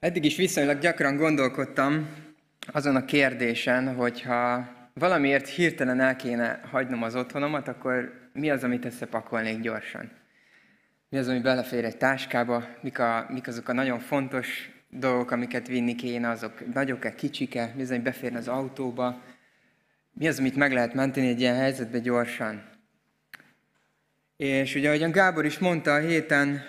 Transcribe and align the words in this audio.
Eddig 0.00 0.24
is 0.24 0.36
viszonylag 0.36 0.78
gyakran 0.78 1.16
gondolkodtam 1.16 2.08
azon 2.72 2.96
a 2.96 3.04
kérdésen, 3.04 3.94
hogyha 3.94 4.68
valamiért 4.94 5.48
hirtelen 5.48 6.00
el 6.00 6.16
kéne 6.16 6.60
hagynom 6.70 7.02
az 7.02 7.14
otthonomat, 7.14 7.68
akkor 7.68 8.12
mi 8.32 8.50
az, 8.50 8.64
amit 8.64 8.84
összepakolnék 8.84 9.60
gyorsan? 9.60 10.10
Mi 11.08 11.18
az, 11.18 11.28
ami 11.28 11.40
belefér 11.40 11.84
egy 11.84 11.96
táskába? 11.96 12.66
Mik, 12.80 12.98
a, 12.98 13.26
mik 13.28 13.48
azok 13.48 13.68
a 13.68 13.72
nagyon 13.72 13.98
fontos 13.98 14.70
dolgok, 14.90 15.30
amiket 15.30 15.66
vinni 15.66 15.94
kéne? 15.94 16.28
Azok 16.28 16.74
nagyok-e, 16.74 17.14
kicsike? 17.14 17.72
Mi 17.76 17.82
az, 17.82 17.90
ami 17.90 18.00
beférne 18.00 18.38
az 18.38 18.48
autóba? 18.48 19.22
Mi 20.12 20.28
az, 20.28 20.38
amit 20.38 20.56
meg 20.56 20.72
lehet 20.72 20.94
menteni 20.94 21.28
egy 21.28 21.40
ilyen 21.40 21.56
helyzetbe 21.56 21.98
gyorsan? 21.98 22.62
És 24.36 24.74
ugye, 24.74 24.88
ahogyan 24.88 25.10
Gábor 25.10 25.44
is 25.44 25.58
mondta, 25.58 25.94
a 25.94 25.98
héten 25.98 26.62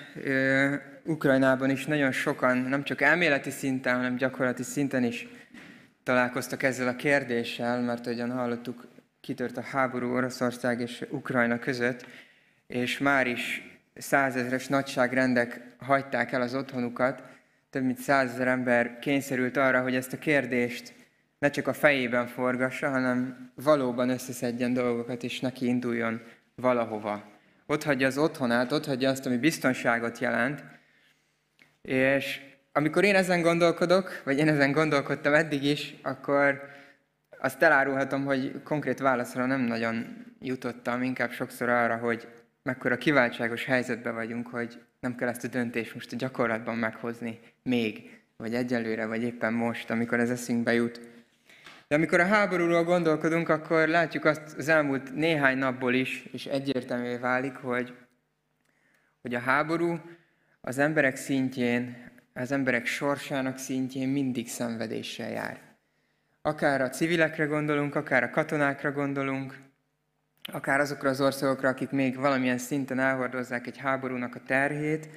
Ukrajnában 1.05 1.69
is 1.69 1.85
nagyon 1.85 2.11
sokan, 2.11 2.57
nem 2.57 2.83
csak 2.83 3.01
elméleti 3.01 3.49
szinten, 3.49 3.95
hanem 3.95 4.15
gyakorlati 4.15 4.63
szinten 4.63 5.03
is 5.03 5.27
találkoztak 6.03 6.63
ezzel 6.63 6.87
a 6.87 6.95
kérdéssel, 6.95 7.81
mert 7.81 8.05
ahogyan 8.05 8.31
hallottuk, 8.31 8.87
kitört 9.21 9.57
a 9.57 9.61
háború 9.61 10.13
Oroszország 10.15 10.79
és 10.79 11.05
Ukrajna 11.09 11.59
között, 11.59 12.05
és 12.67 12.97
már 12.97 13.27
is 13.27 13.71
százezres 13.95 14.67
nagyságrendek 14.67 15.61
hagyták 15.77 16.31
el 16.31 16.41
az 16.41 16.55
otthonukat, 16.55 17.21
több 17.69 17.83
mint 17.83 17.97
százezer 17.97 18.47
ember 18.47 18.99
kényszerült 18.99 19.57
arra, 19.57 19.81
hogy 19.81 19.95
ezt 19.95 20.13
a 20.13 20.17
kérdést 20.17 20.93
ne 21.39 21.49
csak 21.49 21.67
a 21.67 21.73
fejében 21.73 22.27
forgassa, 22.27 22.89
hanem 22.89 23.51
valóban 23.55 24.09
összeszedjen 24.09 24.73
dolgokat, 24.73 25.23
és 25.23 25.39
neki 25.39 25.65
induljon 25.65 26.21
valahova. 26.55 27.23
Ott 27.65 27.83
hagyja 27.83 28.07
az 28.07 28.17
otthonát, 28.17 28.71
ott 28.71 28.85
hagyja 28.85 29.09
azt, 29.09 29.25
ami 29.25 29.37
biztonságot 29.37 30.19
jelent, 30.19 30.63
és 31.81 32.39
amikor 32.71 33.03
én 33.03 33.15
ezen 33.15 33.41
gondolkodok, 33.41 34.21
vagy 34.23 34.37
én 34.37 34.47
ezen 34.47 34.71
gondolkodtam 34.71 35.33
eddig 35.33 35.63
is, 35.63 35.95
akkor 36.01 36.61
azt 37.39 37.63
elárulhatom, 37.63 38.25
hogy 38.25 38.61
konkrét 38.63 38.99
válaszra 38.99 39.45
nem 39.45 39.61
nagyon 39.61 40.25
jutottam, 40.39 41.01
inkább 41.01 41.31
sokszor 41.31 41.69
arra, 41.69 41.97
hogy 41.97 42.27
mekkora 42.63 42.97
kiváltságos 42.97 43.65
helyzetben 43.65 44.13
vagyunk, 44.13 44.47
hogy 44.47 44.81
nem 44.99 45.15
kell 45.15 45.27
ezt 45.27 45.43
a 45.43 45.47
döntést 45.47 45.93
most 45.93 46.13
a 46.13 46.15
gyakorlatban 46.15 46.77
meghozni 46.77 47.39
még, 47.63 48.19
vagy 48.37 48.55
egyelőre, 48.55 49.05
vagy 49.05 49.23
éppen 49.23 49.53
most, 49.53 49.89
amikor 49.89 50.19
ez 50.19 50.29
eszünkbe 50.29 50.73
jut. 50.73 51.01
De 51.87 51.95
amikor 51.95 52.19
a 52.19 52.25
háborúról 52.25 52.83
gondolkodunk, 52.83 53.49
akkor 53.49 53.87
látjuk 53.87 54.25
azt 54.25 54.57
az 54.57 54.67
elmúlt 54.67 55.15
néhány 55.15 55.57
napból 55.57 55.93
is, 55.93 56.25
és 56.31 56.45
egyértelművé 56.45 57.17
válik, 57.17 57.55
hogy, 57.55 57.93
hogy 59.21 59.35
a 59.35 59.39
háború 59.39 59.99
az 60.61 60.77
emberek 60.77 61.15
szintjén, 61.15 62.09
az 62.33 62.51
emberek 62.51 62.85
sorsának 62.85 63.57
szintjén 63.57 64.09
mindig 64.09 64.49
szenvedéssel 64.49 65.29
jár. 65.29 65.59
Akár 66.41 66.81
a 66.81 66.89
civilekre 66.89 67.45
gondolunk, 67.45 67.95
akár 67.95 68.23
a 68.23 68.29
katonákra 68.29 68.91
gondolunk, 68.91 69.59
akár 70.51 70.79
azokra 70.79 71.09
az 71.09 71.21
országokra, 71.21 71.69
akik 71.69 71.89
még 71.89 72.15
valamilyen 72.15 72.57
szinten 72.57 72.99
elhordozzák 72.99 73.67
egy 73.67 73.77
háborúnak 73.77 74.35
a 74.35 74.43
terhét. 74.45 75.07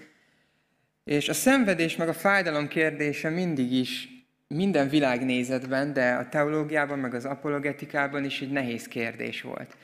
És 1.05 1.29
a 1.29 1.35
szenvedés 1.35 1.97
meg 1.97 2.09
a 2.09 2.13
fájdalom 2.13 2.69
kérdése 2.69 3.31
mindig 3.31 3.73
is 3.73 4.09
minden 4.49 4.89
világnézetben, 4.89 5.93
de 5.93 6.15
a 6.15 6.29
teológiában, 6.29 6.99
meg 6.99 7.15
az 7.15 7.25
apologetikában 7.25 8.25
is 8.25 8.41
egy 8.41 8.51
nehéz 8.51 8.89
kérdés 8.89 9.43
volt. 9.43 9.77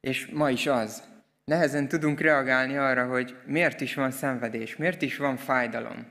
És 0.00 0.26
ma 0.26 0.50
is 0.50 0.66
az 0.66 1.02
nehezen 1.48 1.88
tudunk 1.88 2.20
reagálni 2.20 2.76
arra, 2.76 3.06
hogy 3.06 3.36
miért 3.46 3.80
is 3.80 3.94
van 3.94 4.10
szenvedés, 4.10 4.76
miért 4.76 5.02
is 5.02 5.16
van 5.16 5.36
fájdalom. 5.36 6.06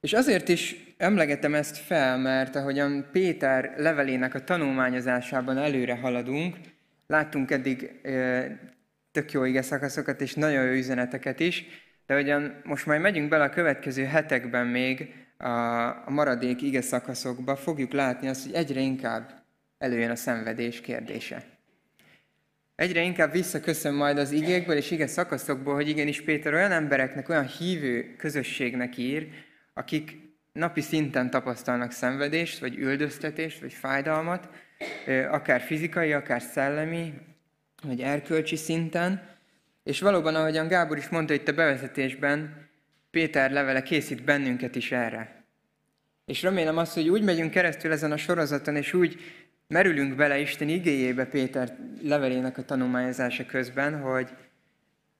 És 0.00 0.12
azért 0.12 0.48
is 0.48 0.94
emlegetem 0.96 1.54
ezt 1.54 1.76
fel, 1.76 2.18
mert 2.18 2.56
ahogyan 2.56 3.08
Péter 3.12 3.74
levelének 3.76 4.34
a 4.34 4.44
tanulmányozásában 4.44 5.58
előre 5.58 5.96
haladunk, 5.96 6.56
láttunk 7.06 7.50
eddig 7.50 8.00
tök 9.12 9.32
jó 9.32 9.44
ige 9.44 9.62
szakaszokat 9.62 10.20
és 10.20 10.34
nagyon 10.34 10.64
jó 10.64 10.72
üzeneteket 10.72 11.40
is, 11.40 11.64
de 12.06 12.14
ahogyan 12.14 12.60
most 12.64 12.86
majd 12.86 13.00
megyünk 13.00 13.28
bele 13.28 13.44
a 13.44 13.50
következő 13.50 14.04
hetekben 14.04 14.66
még 14.66 15.14
a 16.04 16.10
maradék 16.10 16.62
ige 16.62 16.80
szakaszokba, 16.80 17.56
fogjuk 17.56 17.92
látni 17.92 18.28
azt, 18.28 18.44
hogy 18.44 18.54
egyre 18.54 18.80
inkább 18.80 19.42
előjön 19.78 20.10
a 20.10 20.16
szenvedés 20.16 20.80
kérdése. 20.80 21.57
Egyre 22.78 23.02
inkább 23.02 23.32
visszaköszön 23.32 23.94
majd 23.94 24.18
az 24.18 24.30
igékből 24.30 24.76
és 24.76 24.90
ige 24.90 25.06
szakaszokból, 25.06 25.74
hogy 25.74 25.88
igenis 25.88 26.22
Péter 26.22 26.54
olyan 26.54 26.72
embereknek, 26.72 27.28
olyan 27.28 27.46
hívő 27.46 28.14
közösségnek 28.18 28.96
ír, 28.96 29.28
akik 29.74 30.16
napi 30.52 30.80
szinten 30.80 31.30
tapasztalnak 31.30 31.90
szenvedést, 31.90 32.58
vagy 32.58 32.76
üldöztetést, 32.76 33.60
vagy 33.60 33.72
fájdalmat, 33.72 34.48
akár 35.30 35.60
fizikai, 35.60 36.12
akár 36.12 36.42
szellemi, 36.42 37.14
vagy 37.82 38.00
erkölcsi 38.00 38.56
szinten. 38.56 39.36
És 39.84 40.00
valóban, 40.00 40.34
ahogyan 40.34 40.68
Gábor 40.68 40.96
is 40.96 41.08
mondta 41.08 41.34
itt 41.34 41.48
a 41.48 41.52
bevezetésben, 41.52 42.68
Péter 43.10 43.50
levele 43.50 43.82
készít 43.82 44.24
bennünket 44.24 44.76
is 44.76 44.92
erre. 44.92 45.44
És 46.26 46.42
remélem 46.42 46.76
azt, 46.76 46.94
hogy 46.94 47.08
úgy 47.08 47.22
megyünk 47.22 47.50
keresztül 47.50 47.92
ezen 47.92 48.12
a 48.12 48.16
sorozaton, 48.16 48.76
és 48.76 48.92
úgy 48.92 49.20
merülünk 49.68 50.14
bele 50.14 50.38
Isten 50.38 50.68
igéjébe 50.68 51.24
Péter 51.24 51.76
levelének 52.02 52.58
a 52.58 52.64
tanulmányozása 52.64 53.46
közben, 53.46 54.00
hogy 54.00 54.28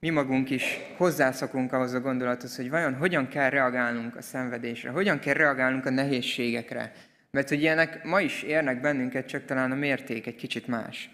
mi 0.00 0.10
magunk 0.10 0.50
is 0.50 0.78
hozzászokunk 0.96 1.72
ahhoz 1.72 1.92
a 1.92 2.00
gondolathoz, 2.00 2.56
hogy 2.56 2.70
vajon 2.70 2.94
hogyan 2.94 3.28
kell 3.28 3.50
reagálnunk 3.50 4.16
a 4.16 4.22
szenvedésre, 4.22 4.90
hogyan 4.90 5.18
kell 5.18 5.34
reagálnunk 5.34 5.86
a 5.86 5.90
nehézségekre. 5.90 6.92
Mert 7.30 7.48
hogy 7.48 7.60
ilyenek 7.60 8.04
ma 8.04 8.20
is 8.20 8.42
érnek 8.42 8.80
bennünket, 8.80 9.26
csak 9.28 9.44
talán 9.44 9.72
a 9.72 9.74
mérték 9.74 10.26
egy 10.26 10.36
kicsit 10.36 10.66
más. 10.66 11.10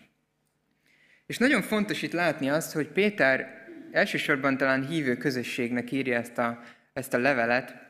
És 1.27 1.39
nagyon 1.39 1.63
fontos 1.63 2.03
itt 2.03 2.13
látni 2.13 2.51
azt, 2.51 2.73
hogy 2.73 2.89
Péter 2.89 3.67
elsősorban 3.91 4.57
talán 4.57 4.87
hívő 4.87 5.17
közösségnek 5.17 5.93
írja 5.93 6.19
ezt 6.19 6.39
a, 6.39 6.63
ezt 6.93 7.15
a 7.15 7.19
levelet, 7.19 7.84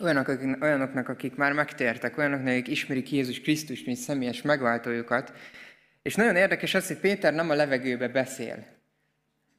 olyanok, 0.00 0.28
akik, 0.28 0.62
olyanoknak, 0.62 1.08
akik 1.08 1.34
már 1.34 1.52
megtértek, 1.52 2.18
olyanoknak, 2.18 2.48
akik 2.48 2.68
ismerik 2.68 3.12
Jézus 3.12 3.40
Krisztus, 3.40 3.84
mint 3.84 3.98
személyes 3.98 4.42
megváltójukat. 4.42 5.32
És 6.02 6.14
nagyon 6.14 6.36
érdekes 6.36 6.74
az, 6.74 6.86
hogy 6.86 6.96
Péter 6.96 7.34
nem 7.34 7.50
a 7.50 7.54
levegőbe 7.54 8.08
beszél. 8.08 8.66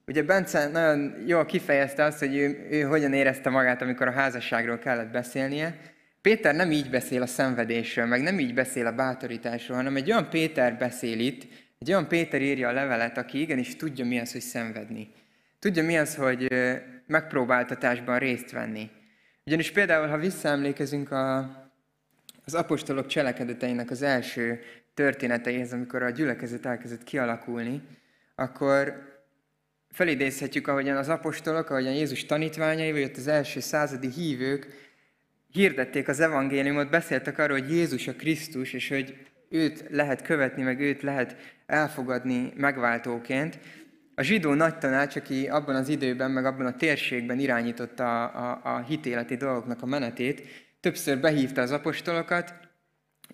Ugye 0.07 0.23
Bence 0.23 0.67
nagyon 0.67 1.23
jól 1.27 1.45
kifejezte 1.45 2.03
azt, 2.03 2.19
hogy 2.19 2.35
ő, 2.35 2.67
ő 2.71 2.81
hogyan 2.81 3.13
érezte 3.13 3.49
magát, 3.49 3.81
amikor 3.81 4.07
a 4.07 4.11
házasságról 4.11 4.77
kellett 4.77 5.11
beszélnie. 5.11 5.77
Péter 6.21 6.55
nem 6.55 6.71
így 6.71 6.89
beszél 6.89 7.21
a 7.21 7.25
szenvedésről, 7.25 8.05
meg 8.05 8.21
nem 8.21 8.39
így 8.39 8.53
beszél 8.53 8.85
a 8.85 8.91
bátorításról, 8.91 9.77
hanem 9.77 9.95
egy 9.95 10.11
olyan 10.11 10.29
Péter 10.29 10.77
beszél 10.77 11.19
itt, 11.19 11.47
egy 11.79 11.89
olyan 11.89 12.07
Péter 12.07 12.41
írja 12.41 12.67
a 12.67 12.71
levelet, 12.71 13.17
aki 13.17 13.41
igenis 13.41 13.75
tudja 13.75 14.05
mi 14.05 14.19
az, 14.19 14.31
hogy 14.31 14.41
szenvedni. 14.41 15.11
Tudja 15.59 15.83
mi 15.83 15.97
az, 15.97 16.15
hogy 16.15 16.47
megpróbáltatásban 17.07 18.19
részt 18.19 18.51
venni. 18.51 18.89
Ugyanis 19.45 19.71
például, 19.71 20.07
ha 20.07 20.17
visszaemlékezünk 20.17 21.11
a, 21.11 21.37
az 22.45 22.53
apostolok 22.53 23.07
cselekedeteinek 23.07 23.91
az 23.91 24.01
első 24.01 24.59
történeteihez, 24.93 25.73
amikor 25.73 26.03
a 26.03 26.09
gyülekezet 26.09 26.65
elkezdett 26.65 27.03
kialakulni, 27.03 27.81
akkor 28.35 29.11
felidézhetjük, 29.91 30.67
ahogyan 30.67 30.97
az 30.97 31.09
apostolok, 31.09 31.69
ahogyan 31.69 31.93
Jézus 31.93 32.25
tanítványai, 32.25 32.91
vagy 32.91 33.03
ott 33.03 33.17
az 33.17 33.27
első 33.27 33.59
századi 33.59 34.09
hívők 34.09 34.91
hirdették 35.51 36.07
az 36.07 36.19
evangéliumot, 36.19 36.89
beszéltek 36.89 37.37
arról, 37.37 37.59
hogy 37.59 37.71
Jézus 37.71 38.07
a 38.07 38.13
Krisztus, 38.13 38.73
és 38.73 38.89
hogy 38.89 39.17
őt 39.49 39.85
lehet 39.89 40.21
követni, 40.21 40.63
meg 40.63 40.79
őt 40.79 41.01
lehet 41.01 41.35
elfogadni 41.65 42.53
megváltóként. 42.55 43.59
A 44.15 44.21
zsidó 44.21 44.53
nagy 44.53 44.77
tanács, 44.77 45.15
aki 45.15 45.47
abban 45.47 45.75
az 45.75 45.89
időben, 45.89 46.31
meg 46.31 46.45
abban 46.45 46.65
a 46.65 46.75
térségben 46.75 47.39
irányította 47.39 48.25
a, 48.25 48.51
a, 48.51 48.75
a 48.75 48.83
hitéleti 48.83 49.35
dolgoknak 49.35 49.81
a 49.81 49.85
menetét, 49.85 50.47
többször 50.79 51.19
behívta 51.19 51.61
az 51.61 51.71
apostolokat, 51.71 52.53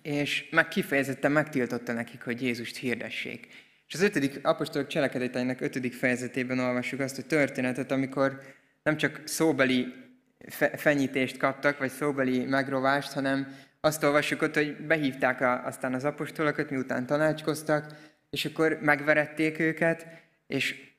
és 0.02 0.48
meg 0.50 0.68
kifejezetten 0.68 1.32
megtiltotta 1.32 1.92
nekik, 1.92 2.22
hogy 2.22 2.42
Jézust 2.42 2.76
hirdessék. 2.76 3.48
És 3.86 3.94
az 3.94 4.02
ötödik 4.02 4.46
apostolok 4.46 4.88
cselekedeteinek 4.88 5.60
ötödik 5.60 5.94
fejezetében 5.94 6.58
olvassuk 6.58 7.00
azt 7.00 7.18
a 7.18 7.22
történetet, 7.22 7.90
amikor 7.90 8.40
nem 8.82 8.96
csak 8.96 9.20
szóbeli 9.24 9.92
fe- 10.48 10.80
fenyítést 10.80 11.36
kaptak, 11.36 11.78
vagy 11.78 11.90
szóbeli 11.90 12.44
megrovást, 12.44 13.12
hanem 13.12 13.54
azt 13.80 14.04
olvassuk 14.04 14.42
ott, 14.42 14.54
hogy 14.54 14.76
behívták 14.76 15.40
a, 15.40 15.66
aztán 15.66 15.94
az 15.94 16.04
apostolokat, 16.04 16.70
miután 16.70 17.06
tanácskoztak, 17.06 17.86
és 18.30 18.44
akkor 18.44 18.78
megverették 18.82 19.58
őket, 19.58 20.06
és 20.50 20.92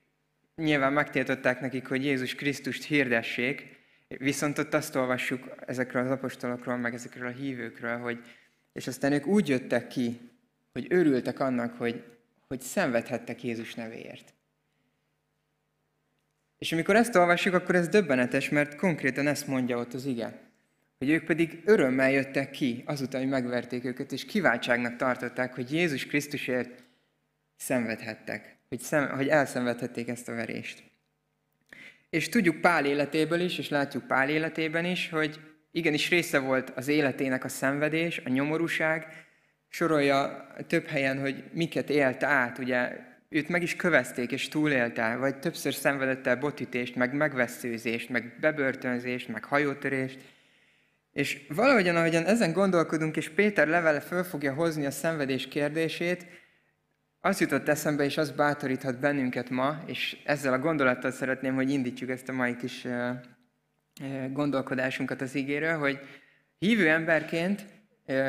nyilván 0.56 0.94
megtiltották 0.94 1.59
nekik, 1.59 1.88
hogy 1.88 2.03
Jézus 2.03 2.36
Krisztust 2.36 2.83
hirdessék, 2.83 3.80
viszont 4.07 4.57
ott 4.57 4.74
azt 4.74 4.95
olvassuk 4.95 5.56
ezekről 5.65 6.03
az 6.03 6.12
apostolokról, 6.12 6.77
meg 6.77 6.94
ezekről 6.94 7.27
a 7.27 7.31
hívőkről, 7.31 7.98
hogy 7.98 8.24
és 8.74 8.88
aztán 8.88 9.12
ők 9.12 9.27
úgy 9.27 9.50
jöttek 9.50 9.88
ki, 9.88 10.19
hogy 10.74 10.88
örültek 10.89 11.39
annak, 11.39 11.77
hogy, 11.77 12.03
hogy 12.48 12.62
szenvedhettek 12.62 13.44
Jézus 13.44 13.74
nevéért. 13.74 14.33
És 16.57 16.71
amikor 16.71 16.95
ezt 16.95 17.15
olvassuk, 17.15 17.53
akkor 17.53 17.75
ez 17.75 17.88
döbbenetes, 17.88 18.50
mert 18.50 18.75
konkrétan 18.75 19.27
ezt 19.27 19.48
mondja 19.48 19.77
ott 19.77 19.94
az 19.94 20.06
ige. 20.06 20.39
hogy 20.98 21.09
ők 21.09 21.24
pedig 21.24 21.62
örömmel 21.65 22.12
jöttek 22.12 22.51
ki, 22.51 22.83
azután, 22.86 23.21
hogy 23.21 23.30
megverték 23.30 23.83
őket, 23.83 24.12
és 24.12 24.25
kiváltságnak 24.25 24.95
tartották, 24.95 25.53
hogy 25.56 25.71
Jézus 25.71 26.06
Krisztusért 26.06 26.83
szenvedhettek, 27.56 28.59
hogy, 28.71 28.79
szem, 28.79 29.09
hogy 29.09 29.27
elszenvedhették 29.27 30.07
ezt 30.07 30.29
a 30.29 30.33
verést. 30.33 30.83
És 32.09 32.29
tudjuk 32.29 32.62
Pál 32.62 32.85
életéből 32.85 33.39
is, 33.39 33.57
és 33.57 33.69
látjuk 33.69 34.07
Pál 34.07 34.29
életében 34.29 34.85
is, 34.85 35.09
hogy 35.09 35.39
igenis 35.71 36.09
része 36.09 36.39
volt 36.39 36.69
az 36.69 36.88
életének 36.88 37.44
a 37.44 37.47
szenvedés, 37.47 38.21
a 38.25 38.29
nyomorúság, 38.29 39.07
sorolja 39.69 40.47
több 40.68 40.85
helyen, 40.85 41.19
hogy 41.19 41.44
miket 41.53 41.89
élt 41.89 42.23
át, 42.23 42.57
ugye 42.57 42.97
őt 43.29 43.50
meg 43.50 43.62
is 43.62 43.75
kövezték 43.75 44.31
és 44.31 44.47
túlélte, 44.47 45.15
vagy 45.15 45.35
többször 45.35 45.74
szenvedett 45.74 46.27
el 46.27 46.35
botítést, 46.35 46.95
meg 46.95 47.13
megveszőzést, 47.13 48.09
meg 48.09 48.38
bebörtönzést, 48.39 49.27
meg 49.27 49.44
hajótörést. 49.44 50.19
És 51.13 51.45
valahogyan, 51.50 51.95
ahogyan 51.95 52.25
ezen 52.25 52.51
gondolkodunk, 52.51 53.17
és 53.17 53.29
Péter 53.29 53.67
levele 53.67 54.00
föl 54.00 54.24
fogja 54.24 54.53
hozni 54.53 54.85
a 54.85 54.91
szenvedés 54.91 55.47
kérdését, 55.47 56.25
az 57.21 57.39
jutott 57.39 57.68
eszembe, 57.68 58.03
és 58.03 58.18
az 58.18 58.31
bátoríthat 58.31 59.00
bennünket 59.00 59.50
ma, 59.50 59.83
és 59.85 60.21
ezzel 60.25 60.53
a 60.53 60.59
gondolattal 60.59 61.12
szeretném, 61.12 61.56
hogy 61.56 61.69
indítsuk 61.69 62.09
ezt 62.09 62.29
a 62.29 62.33
mai 62.33 62.56
kis 62.56 62.88
gondolkodásunkat 64.31 65.21
az 65.21 65.35
ígéről, 65.35 65.77
hogy 65.77 66.00
hívő 66.57 66.89
emberként 66.89 67.65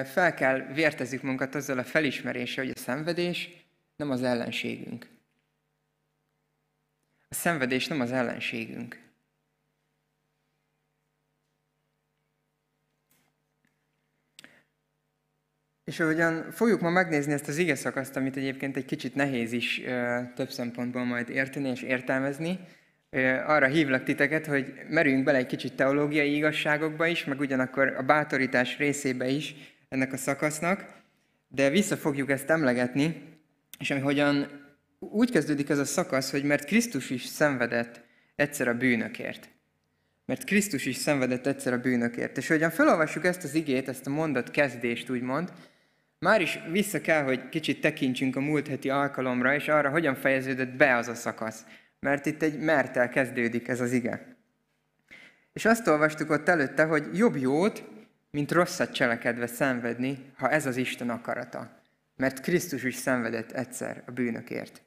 fel 0.04 0.34
kell 0.34 0.60
vértezzük 0.60 1.22
magunkat 1.22 1.54
azzal 1.54 1.78
a 1.78 1.84
felismerése, 1.84 2.60
hogy 2.60 2.70
a 2.74 2.78
szenvedés 2.78 3.50
nem 3.96 4.10
az 4.10 4.22
ellenségünk. 4.22 5.08
A 7.28 7.34
szenvedés 7.34 7.86
nem 7.86 8.00
az 8.00 8.12
ellenségünk. 8.12 9.01
És 15.84 16.00
ahogyan 16.00 16.50
fogjuk 16.50 16.80
ma 16.80 16.90
megnézni 16.90 17.32
ezt 17.32 17.48
az 17.48 17.56
ige 17.56 17.74
szakaszt, 17.74 18.16
amit 18.16 18.36
egyébként 18.36 18.76
egy 18.76 18.84
kicsit 18.84 19.14
nehéz 19.14 19.52
is 19.52 19.82
több 20.34 20.50
szempontból 20.50 21.04
majd 21.04 21.28
érteni 21.28 21.68
és 21.68 21.82
értelmezni, 21.82 22.58
arra 23.46 23.66
hívlak 23.66 24.02
titeket, 24.02 24.46
hogy 24.46 24.72
merüljünk 24.88 25.24
bele 25.24 25.38
egy 25.38 25.46
kicsit 25.46 25.74
teológiai 25.74 26.34
igazságokba 26.34 27.06
is, 27.06 27.24
meg 27.24 27.40
ugyanakkor 27.40 27.88
a 27.88 28.02
bátorítás 28.02 28.78
részébe 28.78 29.28
is 29.28 29.54
ennek 29.88 30.12
a 30.12 30.16
szakasznak, 30.16 31.00
de 31.48 31.70
vissza 31.70 31.96
fogjuk 31.96 32.30
ezt 32.30 32.50
emlegetni, 32.50 33.22
és 33.78 33.90
ahogyan 33.90 34.60
úgy 34.98 35.30
kezdődik 35.30 35.68
ez 35.68 35.78
a 35.78 35.84
szakasz, 35.84 36.30
hogy 36.30 36.44
mert 36.44 36.64
Krisztus 36.64 37.10
is 37.10 37.24
szenvedett 37.24 38.00
egyszer 38.36 38.68
a 38.68 38.74
bűnökért. 38.74 39.48
Mert 40.26 40.44
Krisztus 40.44 40.86
is 40.86 40.96
szenvedett 40.96 41.46
egyszer 41.46 41.72
a 41.72 41.80
bűnökért. 41.80 42.36
És 42.36 42.50
ahogyan 42.50 42.70
felolvassuk 42.70 43.24
ezt 43.24 43.44
az 43.44 43.54
igét, 43.54 43.88
ezt 43.88 44.06
a 44.06 44.10
mondat 44.10 44.50
kezdést 44.50 45.10
úgymond, 45.10 45.52
már 46.22 46.40
is 46.40 46.58
vissza 46.70 47.00
kell, 47.00 47.22
hogy 47.22 47.48
kicsit 47.48 47.80
tekintsünk 47.80 48.36
a 48.36 48.40
múlt 48.40 48.68
heti 48.68 48.90
alkalomra, 48.90 49.54
és 49.54 49.68
arra, 49.68 49.90
hogyan 49.90 50.14
fejeződött 50.14 50.72
be 50.72 50.96
az 50.96 51.08
a 51.08 51.14
szakasz. 51.14 51.64
Mert 52.00 52.26
itt 52.26 52.42
egy 52.42 52.58
mertel 52.58 53.08
kezdődik 53.08 53.68
ez 53.68 53.80
az 53.80 53.92
ige. 53.92 54.36
És 55.52 55.64
azt 55.64 55.86
olvastuk 55.86 56.30
ott 56.30 56.48
előtte, 56.48 56.84
hogy 56.84 57.08
jobb 57.12 57.36
jót, 57.36 57.84
mint 58.30 58.52
rosszat 58.52 58.92
cselekedve 58.92 59.46
szenvedni, 59.46 60.18
ha 60.36 60.50
ez 60.50 60.66
az 60.66 60.76
Isten 60.76 61.10
akarata. 61.10 61.80
Mert 62.16 62.40
Krisztus 62.40 62.82
is 62.82 62.94
szenvedett 62.94 63.52
egyszer 63.52 64.02
a 64.06 64.10
bűnökért. 64.10 64.82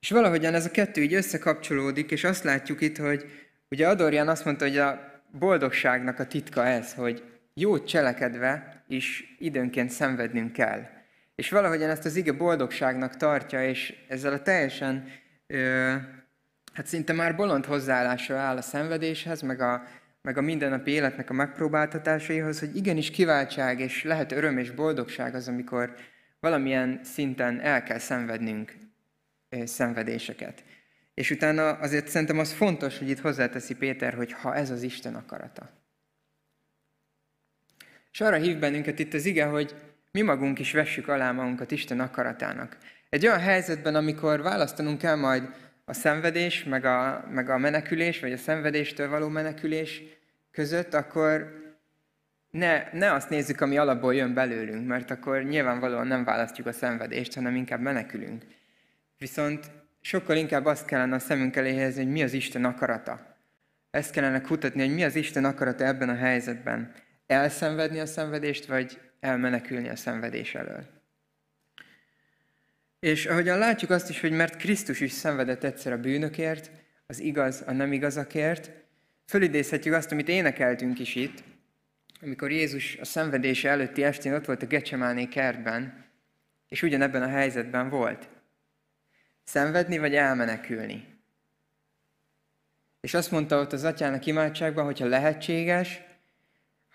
És 0.00 0.10
valahogyan 0.10 0.54
ez 0.54 0.64
a 0.64 0.70
kettő 0.70 1.02
így 1.02 1.14
összekapcsolódik, 1.14 2.10
és 2.10 2.24
azt 2.24 2.44
látjuk 2.44 2.80
itt, 2.80 2.96
hogy 2.96 3.24
ugye 3.70 3.88
Adorján 3.88 4.28
azt 4.28 4.44
mondta, 4.44 4.64
hogy 4.64 4.78
a 4.78 5.20
boldogságnak 5.30 6.18
a 6.18 6.26
titka 6.26 6.66
ez, 6.66 6.94
hogy 6.94 7.24
jót 7.54 7.86
cselekedve 7.86 8.77
is 8.88 9.36
időnként 9.38 9.90
szenvednünk 9.90 10.52
kell. 10.52 10.82
És 11.34 11.50
valahogyan 11.50 11.90
ezt 11.90 12.04
az 12.04 12.16
ige 12.16 12.32
boldogságnak 12.32 13.16
tartja, 13.16 13.68
és 13.68 13.94
ezzel 14.08 14.32
a 14.32 14.42
teljesen, 14.42 15.08
ö, 15.46 15.94
hát 16.72 16.86
szinte 16.86 17.12
már 17.12 17.36
bolond 17.36 17.64
hozzáállásra 17.64 18.36
áll 18.36 18.56
a 18.56 18.62
szenvedéshez, 18.62 19.40
meg 19.40 19.60
a, 19.60 19.82
meg 20.22 20.38
a 20.38 20.40
mindennapi 20.40 20.90
életnek 20.90 21.30
a 21.30 21.32
megpróbáltatásaihoz, 21.32 22.58
hogy 22.58 22.76
igenis 22.76 23.10
kiváltság, 23.10 23.80
és 23.80 24.04
lehet 24.04 24.32
öröm 24.32 24.58
és 24.58 24.70
boldogság 24.70 25.34
az, 25.34 25.48
amikor 25.48 25.94
valamilyen 26.40 27.00
szinten 27.02 27.60
el 27.60 27.82
kell 27.82 27.98
szenvednünk 27.98 28.72
szenvedéseket. 29.64 30.64
És 31.14 31.30
utána 31.30 31.70
azért 31.70 32.08
szerintem 32.08 32.38
az 32.38 32.52
fontos, 32.52 32.98
hogy 32.98 33.08
itt 33.08 33.20
hozzáteszi 33.20 33.74
Péter, 33.74 34.14
hogy 34.14 34.32
ha 34.32 34.54
ez 34.54 34.70
az 34.70 34.82
Isten 34.82 35.14
akarata. 35.14 35.70
És 38.12 38.20
arra 38.20 38.36
hív 38.36 38.58
bennünket 38.58 38.98
itt 38.98 39.14
az 39.14 39.24
ige, 39.24 39.44
hogy 39.44 39.74
mi 40.12 40.22
magunk 40.22 40.58
is 40.58 40.72
vessük 40.72 41.08
alá 41.08 41.32
magunkat 41.32 41.70
Isten 41.70 42.00
akaratának. 42.00 42.76
Egy 43.08 43.26
olyan 43.26 43.40
helyzetben, 43.40 43.94
amikor 43.94 44.42
választanunk 44.42 44.98
kell 44.98 45.16
majd 45.16 45.48
a 45.84 45.92
szenvedés, 45.92 46.64
meg 46.64 46.84
a, 46.84 47.24
meg 47.30 47.50
a 47.50 47.58
menekülés, 47.58 48.20
vagy 48.20 48.32
a 48.32 48.36
szenvedéstől 48.36 49.08
való 49.08 49.28
menekülés 49.28 50.02
között, 50.50 50.94
akkor 50.94 51.56
ne, 52.50 52.82
ne 52.92 53.12
azt 53.12 53.30
nézzük, 53.30 53.60
ami 53.60 53.78
alapból 53.78 54.14
jön 54.14 54.34
belőlünk, 54.34 54.86
mert 54.86 55.10
akkor 55.10 55.42
nyilvánvalóan 55.42 56.06
nem 56.06 56.24
választjuk 56.24 56.66
a 56.66 56.72
szenvedést, 56.72 57.34
hanem 57.34 57.54
inkább 57.54 57.80
menekülünk. 57.80 58.42
Viszont 59.18 59.70
sokkal 60.00 60.36
inkább 60.36 60.64
azt 60.64 60.86
kellene 60.86 61.14
a 61.14 61.18
szemünk 61.18 61.56
elé 61.56 61.74
helyezni, 61.74 62.02
hogy 62.02 62.12
mi 62.12 62.22
az 62.22 62.32
Isten 62.32 62.64
akarata. 62.64 63.36
Ezt 63.90 64.10
kellene 64.10 64.40
kutatni, 64.40 64.80
hogy 64.80 64.94
mi 64.94 65.04
az 65.04 65.14
Isten 65.14 65.44
akarata 65.44 65.84
ebben 65.84 66.08
a 66.08 66.14
helyzetben 66.14 66.92
elszenvedni 67.28 67.98
a 67.98 68.06
szenvedést, 68.06 68.66
vagy 68.66 69.00
elmenekülni 69.20 69.88
a 69.88 69.96
szenvedés 69.96 70.54
elől. 70.54 70.86
És 73.00 73.26
ahogyan 73.26 73.58
látjuk 73.58 73.90
azt 73.90 74.10
is, 74.10 74.20
hogy 74.20 74.32
mert 74.32 74.56
Krisztus 74.56 75.00
is 75.00 75.12
szenvedett 75.12 75.64
egyszer 75.64 75.92
a 75.92 76.00
bűnökért, 76.00 76.70
az 77.06 77.20
igaz 77.20 77.62
a 77.66 77.72
nem 77.72 77.92
igazakért, 77.92 78.70
fölidézhetjük 79.26 79.94
azt, 79.94 80.12
amit 80.12 80.28
énekeltünk 80.28 80.98
is 80.98 81.14
itt, 81.14 81.42
amikor 82.20 82.50
Jézus 82.50 82.96
a 82.96 83.04
szenvedése 83.04 83.68
előtti 83.68 84.02
estén 84.02 84.34
ott 84.34 84.44
volt 84.44 84.62
a 84.62 84.66
Gecsemáné 84.66 85.24
kertben, 85.24 86.06
és 86.68 86.82
ugyanebben 86.82 87.22
a 87.22 87.28
helyzetben 87.28 87.88
volt. 87.88 88.28
Szenvedni 89.44 89.98
vagy 89.98 90.14
elmenekülni. 90.14 91.16
És 93.00 93.14
azt 93.14 93.30
mondta 93.30 93.60
ott 93.60 93.72
az 93.72 93.84
atyának 93.84 94.26
imádságban, 94.26 94.84
hogyha 94.84 95.06
lehetséges, 95.06 96.00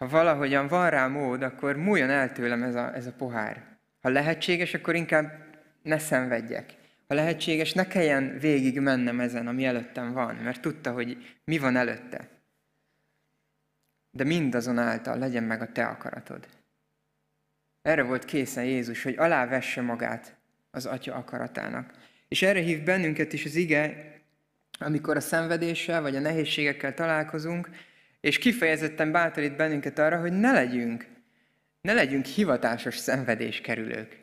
ha 0.03 0.09
valahogyan 0.09 0.67
van 0.67 0.89
rá 0.89 1.07
mód, 1.07 1.41
akkor 1.41 1.75
múljon 1.75 2.09
el 2.09 2.31
tőlem 2.31 2.63
ez 2.63 2.75
a, 2.75 2.95
ez 2.95 3.05
a 3.05 3.13
pohár. 3.13 3.63
Ha 4.01 4.09
lehetséges, 4.09 4.73
akkor 4.73 4.95
inkább 4.95 5.45
ne 5.81 5.97
szenvedjek. 5.97 6.73
Ha 7.07 7.13
lehetséges, 7.13 7.73
ne 7.73 7.87
kelljen 7.87 8.37
végig 8.39 8.79
mennem 8.79 9.19
ezen, 9.19 9.47
ami 9.47 9.65
előttem 9.65 10.13
van, 10.13 10.35
mert 10.35 10.61
tudta, 10.61 10.91
hogy 10.91 11.37
mi 11.45 11.57
van 11.57 11.75
előtte. 11.75 12.27
De 14.11 14.23
mindazonáltal 14.23 15.17
legyen 15.17 15.43
meg 15.43 15.61
a 15.61 15.71
te 15.71 15.85
akaratod. 15.85 16.47
Erre 17.81 18.03
volt 18.03 18.25
készen 18.25 18.65
Jézus, 18.65 19.03
hogy 19.03 19.15
alávesse 19.17 19.81
magát 19.81 20.35
az 20.71 20.85
Atya 20.85 21.15
akaratának. 21.15 21.93
És 22.27 22.41
erre 22.41 22.59
hív 22.59 22.83
bennünket 22.83 23.33
is 23.33 23.45
az 23.45 23.55
ige, 23.55 24.11
amikor 24.79 25.15
a 25.15 25.21
szenvedéssel 25.21 26.01
vagy 26.01 26.15
a 26.15 26.19
nehézségekkel 26.19 26.93
találkozunk, 26.93 27.69
és 28.23 28.37
kifejezetten 28.37 29.11
bátorít 29.11 29.55
bennünket 29.55 29.99
arra, 29.99 30.19
hogy 30.19 30.31
ne 30.31 30.51
legyünk, 30.51 31.07
ne 31.81 31.93
legyünk 31.93 32.25
hivatásos 32.25 32.97
szenvedéskerülők. 32.97 34.19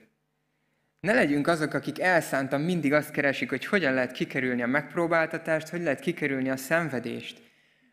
Ne 1.01 1.13
legyünk 1.13 1.47
azok, 1.47 1.75
akik 1.75 2.01
elszántan 2.01 2.61
mindig 2.61 2.93
azt 2.93 3.11
keresik, 3.11 3.49
hogy 3.49 3.67
hogyan 3.67 3.95
lehet 3.95 4.13
kikerülni 4.13 4.63
a 4.63 4.67
megpróbáltatást, 4.67 5.69
hogy 5.69 5.83
lehet 5.83 6.01
kikerülni 6.01 6.51
a 6.51 6.57
szenvedést. 6.57 7.43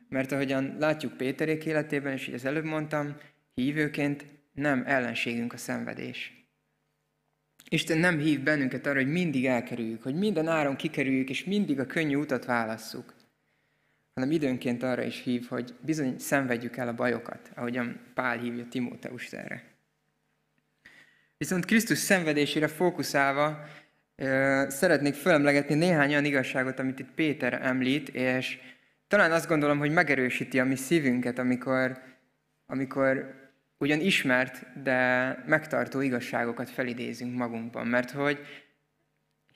Mert 0.10 0.32
ahogyan 0.32 0.76
látjuk 0.80 1.18
Péterék 1.18 1.66
életében, 1.66 2.14
és 2.14 2.28
így 2.28 2.34
az 2.34 2.46
előbb 2.46 2.66
mondtam, 2.66 3.18
hívőként 3.54 4.26
nem 4.54 4.84
ellenségünk 4.86 5.54
a 5.54 5.58
szenvedés. 5.58 6.48
Isten 7.70 7.98
nem 7.98 8.20
hív 8.20 8.44
bennünket 8.44 8.86
arra, 8.86 9.00
hogy 9.00 9.12
mindig 9.12 9.46
elkerüljük, 9.46 10.04
hogy 10.04 10.16
minden 10.16 10.48
áron 10.48 10.76
kikerüljük, 10.76 11.30
és 11.30 11.44
mindig 11.44 11.80
a 11.80 11.86
könnyű 11.86 12.16
utat 12.16 12.46
válasszuk 12.46 13.17
hanem 14.18 14.32
időnként 14.32 14.84
arra 14.84 15.04
is 15.04 15.22
hív, 15.24 15.48
hogy 15.48 15.74
bizony 15.82 16.18
szenvedjük 16.20 16.78
el 16.78 16.88
a 16.88 16.94
bajokat, 16.94 17.52
ahogyan 17.56 18.00
Pál 18.14 18.38
hívja 18.38 18.66
Timóteust 18.70 19.34
erre. 19.34 19.64
Viszont 21.38 21.66
Krisztus 21.66 21.98
szenvedésére 21.98 22.68
fókuszálva 22.68 23.64
szeretnék 24.68 25.14
fölemlegetni 25.14 25.76
néhány 25.76 26.10
olyan 26.10 26.26
igazságot, 26.26 26.80
amit 26.80 27.00
itt 27.00 27.12
Péter 27.16 27.54
említ, 27.62 28.10
és 28.10 28.60
talán 29.08 29.32
azt 29.32 29.48
gondolom, 29.48 29.78
hogy 29.78 29.92
megerősíti 29.92 30.60
a 30.60 30.66
mi 30.66 30.76
szívünket, 30.76 31.40
amikor, 31.40 32.02
amikor 32.66 33.36
ugyan 33.78 34.00
ismert, 34.00 34.82
de 34.84 35.28
megtartó 35.48 36.02
igazságokat 36.02 36.70
felidézünk 36.70 37.38
magunkban. 37.38 37.88
Mert 37.88 38.12
hogy 38.12 38.40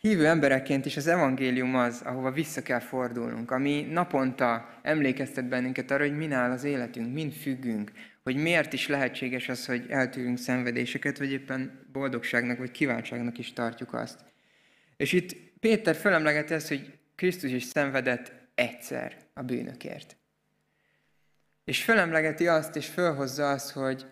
hívő 0.02 0.28
emberekként 0.28 0.86
is 0.86 0.98
az 0.98 1.08
evangélium 1.08 1.76
az, 1.76 2.02
ahova 2.02 2.32
vissza 2.32 2.62
kell 2.62 2.80
fordulnunk, 2.80 3.52
ami 3.52 3.82
naponta 3.82 4.80
emlékeztet 4.82 5.48
bennünket 5.48 5.92
arra, 5.92 6.04
hogy 6.04 6.18
min 6.18 6.32
áll 6.32 6.52
az 6.52 6.64
életünk, 6.64 7.14
min 7.14 7.32
függünk, 7.32 7.92
hogy 8.24 8.36
miért 8.36 8.74
is 8.74 8.88
lehetséges 8.88 9.50
az, 9.50 9.66
hogy 9.66 9.86
eltűrünk 9.90 10.38
szenvedéseket, 10.38 11.18
vagy 11.18 11.32
éppen 11.32 11.88
boldogságnak, 11.92 12.58
vagy 12.58 12.72
kiváltságnak 12.72 13.38
is 13.38 13.54
tartjuk 13.54 13.94
azt. 13.94 14.20
És 14.98 15.14
itt 15.14 15.36
Péter 15.60 15.96
felemlegeti 15.96 16.54
ezt, 16.54 16.68
hogy 16.68 16.98
Krisztus 17.16 17.52
is 17.52 17.64
szenvedett 17.64 18.32
egyszer 18.56 19.18
a 19.34 19.42
bűnökért. 19.42 20.16
És 21.64 21.84
felemlegeti 21.84 22.48
azt, 22.48 22.76
és 22.76 22.88
fölhozza 22.88 23.50
azt, 23.50 23.72
hogy 23.72 24.06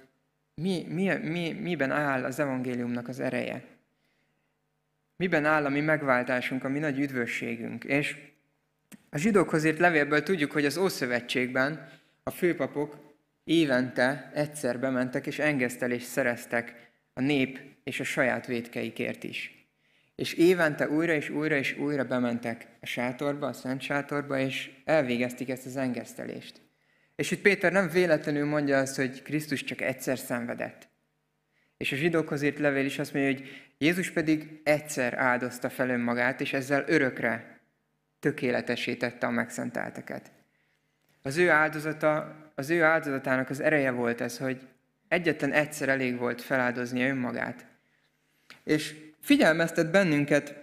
mi, 0.56 0.86
mi, 0.90 1.14
mi, 1.14 1.52
miben 1.52 1.92
áll 1.92 2.24
az 2.24 2.40
evangéliumnak 2.40 3.08
az 3.08 3.20
ereje. 3.20 3.64
Miben 5.20 5.46
áll 5.46 5.66
a 5.66 5.70
mi 5.70 5.82
megváltásunk, 5.82 6.64
a 6.64 6.70
mi 6.70 6.80
nagy 6.80 7.00
üdvösségünk. 7.00 7.84
És 7.84 8.18
a 9.10 9.18
zsidókhoz 9.18 9.64
írt 9.64 9.80
levélből 9.80 10.24
tudjuk, 10.24 10.52
hogy 10.52 10.66
az 10.66 10.78
Ószövetségben 10.78 11.90
a 12.24 12.30
főpapok 12.30 13.16
évente 13.44 14.32
egyszer 14.34 14.80
bementek 14.80 15.28
és 15.28 15.40
engesztelést 15.40 16.06
szereztek 16.06 16.92
a 17.14 17.22
nép 17.22 17.60
és 17.84 18.00
a 18.00 18.04
saját 18.04 18.46
védkeikért 18.46 19.24
is. 19.24 19.68
És 20.16 20.34
évente 20.34 20.90
újra 20.90 21.14
és 21.14 21.30
újra 21.30 21.56
és 21.56 21.78
újra 21.78 22.04
bementek 22.04 22.68
a 22.82 22.86
sátorba, 22.86 23.48
a 23.48 23.54
szent 23.54 23.82
sátorba, 23.82 24.40
és 24.40 24.72
elvégezték 24.86 25.50
ezt 25.50 25.66
az 25.66 25.76
engesztelést. 25.76 26.62
És 27.16 27.32
itt 27.32 27.42
Péter 27.42 27.72
nem 27.72 27.90
véletlenül 27.90 28.46
mondja 28.46 28.78
azt, 28.78 28.96
hogy 28.96 29.22
Krisztus 29.22 29.64
csak 29.64 29.82
egyszer 29.82 30.18
szenvedett. 30.18 30.90
És 31.78 31.92
a 31.92 31.96
zsidókhoz 31.96 32.42
írt 32.42 32.60
levél 32.60 32.86
is 32.86 33.00
azt 33.00 33.14
mondja, 33.14 33.32
hogy 33.32 33.69
Jézus 33.82 34.12
pedig 34.12 34.62
egyszer 34.64 35.14
áldozta 35.14 35.70
fel 35.70 35.90
önmagát, 35.90 36.42
és 36.42 36.54
ezzel 36.54 36.84
örökre 36.88 37.60
tökéletesítette 38.20 39.28
a 39.28 39.30
megszentelteket. 39.30 40.32
Az 41.22 41.38
ő 41.38 41.50
áldozata, 41.50 42.36
az 42.56 42.70
ő 42.70 42.84
áldozatának 42.84 43.50
az 43.50 43.60
ereje 43.60 43.92
volt 43.92 44.22
ez, 44.22 44.38
hogy 44.38 44.68
egyetlen 45.08 45.52
egyszer 45.52 45.90
elég 45.90 46.18
volt 46.18 46.42
feláldozni 46.42 47.04
önmagát. 47.04 47.66
És 48.64 48.96
figyelmeztet 49.22 49.92
bennünket 49.92 50.56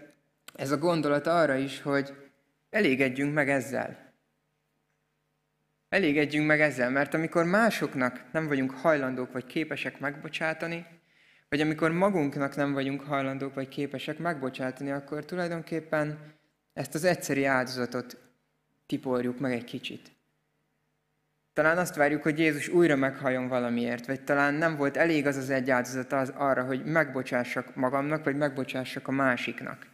ez 0.55 0.71
a 0.71 0.79
gondolat 0.79 1.27
arra 1.27 1.55
is, 1.55 1.83
hogy 1.83 2.31
elégedjünk 2.71 3.35
meg 3.35 3.51
ezzel. 3.51 4.13
Elégedjünk 5.89 6.47
meg 6.47 6.61
ezzel, 6.61 6.91
mert 6.91 7.15
amikor 7.15 7.45
másoknak 7.45 8.25
nem 8.33 8.47
vagyunk 8.47 8.71
hajlandók 8.71 9.33
vagy 9.33 9.47
képesek 9.47 9.99
megbocsátani, 9.99 10.87
vagy 11.49 11.61
amikor 11.61 11.91
magunknak 11.91 12.57
nem 12.57 12.73
vagyunk 12.73 13.01
hajlandók 13.01 13.55
vagy 13.55 13.69
képesek 13.69 14.19
megbocsátani, 14.19 14.91
akkor 14.91 15.25
tulajdonképpen 15.25 16.35
ezt 16.73 16.95
az 16.95 17.05
egyszeri 17.05 17.45
áldozatot 17.45 18.17
tiporjuk 18.87 19.39
meg 19.39 19.53
egy 19.53 19.65
kicsit. 19.65 20.15
Talán 21.53 21.79
azt 21.79 21.95
várjuk, 21.95 22.23
hogy 22.23 22.39
Jézus 22.39 22.69
újra 22.69 22.97
meghalljon 22.97 23.49
valamiért, 23.49 24.07
vagy 24.07 24.21
talán 24.21 24.55
nem 24.55 24.77
volt 24.77 24.97
elég 24.97 25.27
az 25.27 25.37
az 25.37 25.51
egy 25.51 25.71
áldozat 25.71 26.13
az 26.13 26.33
arra, 26.37 26.65
hogy 26.65 26.85
megbocsássak 26.85 27.75
magamnak, 27.75 28.25
vagy 28.25 28.37
megbocsássak 28.37 29.09
a 29.09 29.13
másiknak. 29.13 29.87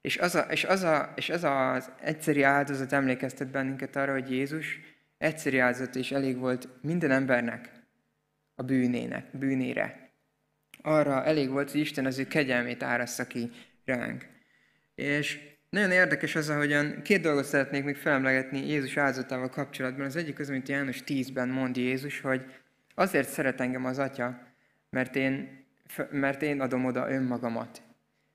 És, 0.00 0.16
az 0.16 0.34
a, 0.34 0.40
és, 0.40 0.64
az 0.64 0.82
a, 0.82 1.12
és 1.16 1.28
ez 1.28 1.44
az 1.44 1.90
egyszeri 2.00 2.42
áldozat 2.42 2.92
emlékeztet 2.92 3.48
bennünket 3.50 3.96
arra, 3.96 4.12
hogy 4.12 4.30
Jézus 4.30 4.80
egyszeri 5.18 5.58
áldozat 5.58 5.94
is 5.94 6.12
elég 6.12 6.38
volt 6.38 6.68
minden 6.82 7.10
embernek 7.10 7.70
a 8.54 8.62
bűnének, 8.62 9.38
bűnére. 9.38 10.07
Arra 10.88 11.24
elég 11.24 11.50
volt, 11.50 11.70
hogy 11.70 11.80
Isten 11.80 12.06
az 12.06 12.18
ő 12.18 12.26
kegyelmét 12.26 12.82
árassza 12.82 13.26
ki 13.26 13.50
ránk. 13.84 14.26
És 14.94 15.40
nagyon 15.70 15.90
érdekes 15.90 16.34
az, 16.34 16.48
ahogyan 16.48 17.02
két 17.02 17.20
dolgot 17.20 17.44
szeretnék 17.44 17.84
még 17.84 17.96
felemlegetni 17.96 18.68
Jézus 18.68 18.96
áldozatával 18.96 19.48
kapcsolatban. 19.48 20.06
Az 20.06 20.16
egyik 20.16 20.38
az, 20.38 20.48
amit 20.48 20.68
János 20.68 21.02
10-ben 21.06 21.48
mond 21.48 21.76
Jézus, 21.76 22.20
hogy 22.20 22.44
azért 22.94 23.28
szeret 23.28 23.60
engem 23.60 23.84
az 23.84 23.98
Atya, 23.98 24.42
mert 24.90 25.16
én, 25.16 25.64
mert 26.10 26.42
én 26.42 26.60
adom 26.60 26.84
oda 26.84 27.10
önmagamat. 27.10 27.82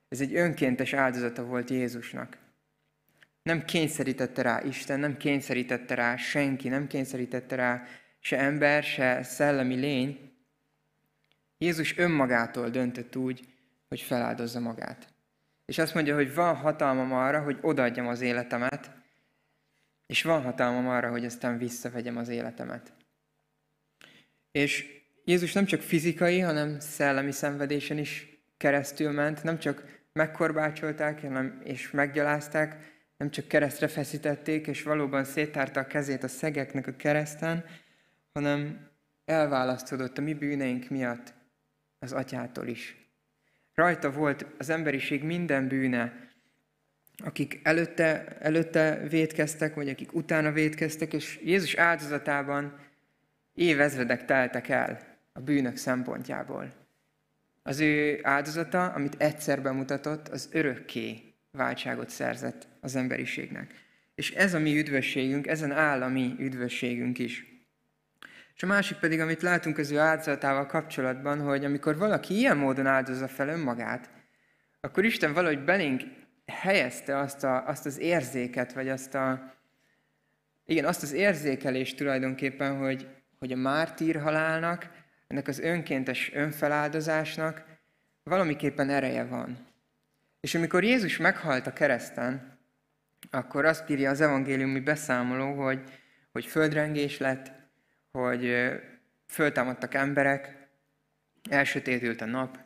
Ez 0.08 0.20
egy 0.20 0.34
önkéntes 0.34 0.92
áldozata 0.92 1.44
volt 1.44 1.70
Jézusnak. 1.70 2.36
Nem 3.42 3.64
kényszerítette 3.64 4.42
rá 4.42 4.62
Isten, 4.64 5.00
nem 5.00 5.16
kényszerítette 5.16 5.94
rá 5.94 6.16
senki, 6.16 6.68
nem 6.68 6.86
kényszerítette 6.86 7.56
rá 7.56 7.86
se 8.20 8.38
ember, 8.38 8.82
se 8.82 9.22
szellemi 9.22 9.74
lény. 9.74 10.32
Jézus 11.58 11.96
önmagától 11.96 12.70
döntött 12.70 13.16
úgy, 13.16 13.40
hogy 13.88 14.00
feláldozza 14.00 14.60
magát. 14.60 15.14
És 15.64 15.78
azt 15.78 15.94
mondja, 15.94 16.14
hogy 16.14 16.34
van 16.34 16.56
hatalmam 16.56 17.12
arra, 17.12 17.42
hogy 17.42 17.58
odaadjam 17.60 18.06
az 18.06 18.20
életemet, 18.20 18.90
és 20.06 20.22
van 20.22 20.42
hatalmam 20.42 20.88
arra, 20.88 21.10
hogy 21.10 21.24
aztán 21.24 21.58
visszavegyem 21.58 22.16
az 22.16 22.28
életemet. 22.28 22.92
És 24.50 24.86
Jézus 25.24 25.52
nem 25.52 25.64
csak 25.64 25.80
fizikai, 25.80 26.40
hanem 26.40 26.80
szellemi 26.80 27.32
szenvedésen 27.32 27.98
is 27.98 28.28
keresztül 28.56 29.12
ment, 29.12 29.42
nem 29.42 29.58
csak 29.58 30.02
megkorbácsolták 30.12 31.20
hanem, 31.20 31.60
és 31.64 31.90
meggyalázták, 31.90 32.92
nem 33.16 33.30
csak 33.30 33.48
keresztre 33.48 33.88
feszítették, 33.88 34.66
és 34.66 34.82
valóban 34.82 35.24
széttárta 35.24 35.80
a 35.80 35.86
kezét 35.86 36.24
a 36.24 36.28
szegeknek 36.28 36.86
a 36.86 36.96
kereszten, 36.96 37.64
hanem 38.32 38.88
elválasztódott 39.24 40.18
a 40.18 40.22
mi 40.22 40.34
bűneink 40.34 40.88
miatt 40.88 41.34
az 42.04 42.12
atyától 42.12 42.66
is. 42.66 42.96
Rajta 43.74 44.10
volt 44.10 44.46
az 44.58 44.68
emberiség 44.68 45.22
minden 45.22 45.68
bűne, 45.68 46.28
akik 47.24 47.60
előtte, 47.62 48.36
előtte 48.40 49.06
védkeztek, 49.08 49.74
vagy 49.74 49.88
akik 49.88 50.14
utána 50.14 50.52
védkeztek, 50.52 51.12
és 51.12 51.40
Jézus 51.44 51.74
áldozatában 51.74 52.78
évezredek 53.54 54.24
teltek 54.24 54.68
el 54.68 55.00
a 55.32 55.40
bűnök 55.40 55.76
szempontjából. 55.76 56.72
Az 57.62 57.80
ő 57.80 58.18
áldozata, 58.22 58.84
amit 58.86 59.14
egyszer 59.18 59.62
bemutatott, 59.62 60.28
az 60.28 60.48
örökké 60.52 61.34
váltságot 61.50 62.10
szerzett 62.10 62.66
az 62.80 62.96
emberiségnek. 62.96 63.74
És 64.14 64.30
ez 64.30 64.54
a 64.54 64.58
mi 64.58 64.78
üdvösségünk, 64.78 65.46
ezen 65.46 65.72
áll 65.72 66.02
a 66.02 66.08
mi 66.08 66.34
üdvösségünk 66.38 67.18
is. 67.18 67.53
És 68.54 68.62
a 68.62 68.66
másik 68.66 68.96
pedig, 68.96 69.20
amit 69.20 69.42
látunk 69.42 69.78
az 69.78 69.90
ő 69.90 69.98
áldozatával 69.98 70.66
kapcsolatban, 70.66 71.40
hogy 71.40 71.64
amikor 71.64 71.96
valaki 71.96 72.34
ilyen 72.34 72.56
módon 72.56 72.86
áldozza 72.86 73.28
fel 73.28 73.48
önmagát, 73.48 74.10
akkor 74.80 75.04
Isten 75.04 75.32
valahogy 75.32 75.64
belénk 75.64 76.02
helyezte 76.46 77.18
azt, 77.18 77.44
a, 77.44 77.66
azt 77.66 77.86
az 77.86 77.98
érzéket, 77.98 78.72
vagy 78.72 78.88
azt 78.88 79.14
a, 79.14 79.54
igen, 80.66 80.84
azt 80.84 81.02
az 81.02 81.12
érzékelést 81.12 81.96
tulajdonképpen, 81.96 82.78
hogy, 82.78 83.08
hogy 83.38 83.52
a 83.52 83.56
mártír 83.56 84.20
halálnak, 84.20 84.88
ennek 85.26 85.48
az 85.48 85.58
önkéntes 85.58 86.32
önfeláldozásnak 86.34 87.64
valamiképpen 88.22 88.90
ereje 88.90 89.24
van. 89.24 89.66
És 90.40 90.54
amikor 90.54 90.84
Jézus 90.84 91.16
meghalt 91.16 91.66
a 91.66 91.72
kereszten, 91.72 92.58
akkor 93.30 93.64
azt 93.64 93.90
írja 93.90 94.10
az 94.10 94.20
evangéliumi 94.20 94.80
beszámoló, 94.80 95.62
hogy, 95.62 95.82
hogy 96.32 96.46
földrengés 96.46 97.18
lett, 97.18 97.52
hogy 98.18 98.72
föltámadtak 99.26 99.94
emberek, 99.94 100.68
elsötétült 101.50 102.20
a 102.20 102.24
nap, 102.26 102.58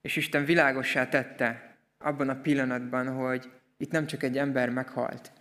és 0.00 0.16
Isten 0.16 0.44
világossá 0.44 1.08
tette 1.08 1.76
abban 1.98 2.28
a 2.28 2.40
pillanatban, 2.40 3.14
hogy 3.14 3.50
itt 3.76 3.90
nem 3.90 4.06
csak 4.06 4.22
egy 4.22 4.38
ember 4.38 4.70
meghalt, 4.70 5.32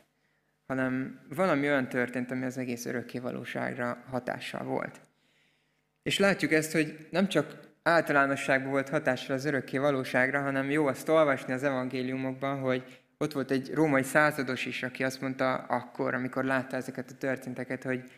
hanem 0.66 1.20
valami 1.30 1.68
olyan 1.68 1.90
történt, 1.90 2.32
ami 2.32 2.46
az 2.46 2.58
egész 2.58 2.86
örökké 2.86 3.20
valóságra 3.20 4.04
hatással 4.10 4.64
volt. 4.64 5.00
És 6.04 6.20
látjuk 6.20 6.52
ezt, 6.52 6.72
hogy 6.72 7.08
nem 7.12 7.28
csak 7.28 7.60
általánosságban 7.84 8.72
volt 8.72 8.90
hatással 8.90 9.36
az 9.36 9.46
örökké 9.46 9.78
valóságra, 9.78 10.42
hanem 10.42 10.70
jó 10.70 10.86
azt 10.86 11.10
olvasni 11.10 11.54
az 11.54 11.64
evangéliumokban, 11.64 12.60
hogy 12.60 13.02
ott 13.18 13.32
volt 13.32 13.52
egy 13.52 13.74
római 13.74 14.04
százados 14.04 14.66
is, 14.66 14.84
aki 14.84 15.04
azt 15.04 15.22
mondta 15.22 15.54
akkor, 15.56 16.14
amikor 16.14 16.44
látta 16.44 16.76
ezeket 16.76 17.10
a 17.10 17.18
történteket, 17.18 17.84
hogy 17.84 18.17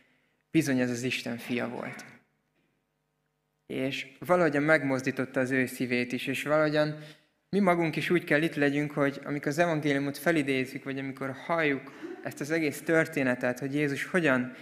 bizony 0.52 0.80
ez 0.80 0.90
az 0.90 1.04
Isten 1.04 1.38
fia 1.38 1.70
volt. 1.70 2.06
És 3.66 4.08
valahogyan 4.20 4.64
megmozdította 4.64 5.40
az 5.40 5.52
ő 5.52 5.66
szívét 5.66 6.12
is, 6.12 6.28
és 6.28 6.44
valahogyan 6.44 6.98
mi 7.50 7.60
magunk 7.60 7.96
is 7.96 8.10
úgy 8.10 8.24
kell 8.24 8.42
itt 8.42 8.56
legyünk, 8.56 8.92
hogy 8.92 9.20
amikor 9.24 9.48
az 9.48 9.58
evangéliumot 9.58 10.18
felidézzük, 10.18 10.84
vagy 10.84 11.00
amikor 11.00 11.36
halljuk 11.46 11.92
ezt 12.24 12.40
az 12.40 12.52
egész 12.52 12.82
történetet, 12.82 13.60
hogy 13.60 13.74
Jézus 13.74 14.06
hogyan 14.06 14.54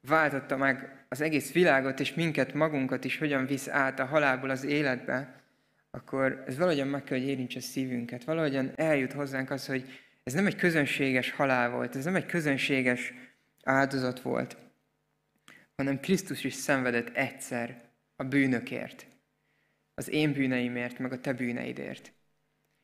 váltotta 0.00 0.56
meg 0.56 1.04
az 1.08 1.20
egész 1.20 1.52
világot, 1.52 2.00
és 2.00 2.14
minket, 2.14 2.54
magunkat 2.54 3.04
is 3.04 3.18
hogyan 3.18 3.46
visz 3.46 3.68
át 3.68 3.98
a 3.98 4.04
halálból 4.04 4.50
az 4.50 4.64
életbe, 4.64 5.42
akkor 5.90 6.42
ez 6.46 6.56
valahogyan 6.56 6.88
meg 6.88 7.04
kell, 7.04 7.18
hogy 7.18 7.28
érintse 7.28 7.60
szívünket. 7.60 8.24
Valahogyan 8.24 8.72
eljut 8.76 9.12
hozzánk 9.12 9.50
az, 9.50 9.66
hogy 9.66 9.84
ez 10.22 10.32
nem 10.32 10.46
egy 10.46 10.56
közönséges 10.56 11.30
halál 11.30 11.70
volt, 11.70 11.96
ez 11.96 12.04
nem 12.04 12.14
egy 12.14 12.26
közönséges 12.26 13.14
áldozat 13.62 14.20
volt, 14.20 14.56
hanem 15.80 16.00
Krisztus 16.00 16.44
is 16.44 16.54
szenvedett 16.54 17.16
egyszer 17.16 17.90
a 18.16 18.24
bűnökért, 18.24 19.06
az 19.94 20.08
én 20.08 20.32
bűneimért, 20.32 20.98
meg 20.98 21.12
a 21.12 21.20
te 21.20 21.32
bűneidért. 21.32 22.12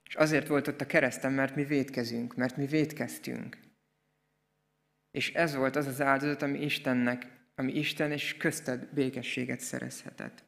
És 0.09 0.15
azért 0.15 0.47
volt 0.47 0.69
ott 0.69 0.81
a 0.81 0.87
keresztem, 0.87 1.33
mert 1.33 1.55
mi 1.55 1.65
védkezünk, 1.65 2.35
mert 2.35 2.57
mi 2.57 2.67
védkeztünk. 2.67 3.59
És 5.11 5.33
ez 5.33 5.55
volt 5.55 5.77
az 5.77 5.87
az 5.87 6.01
áldozat, 6.01 6.43
ami 6.43 6.63
Istennek, 6.63 7.27
ami 7.55 7.73
Isten 7.73 8.13
és 8.13 8.37
közted 8.37 8.89
békességet 8.95 9.61
szerezhetett. 9.61 10.45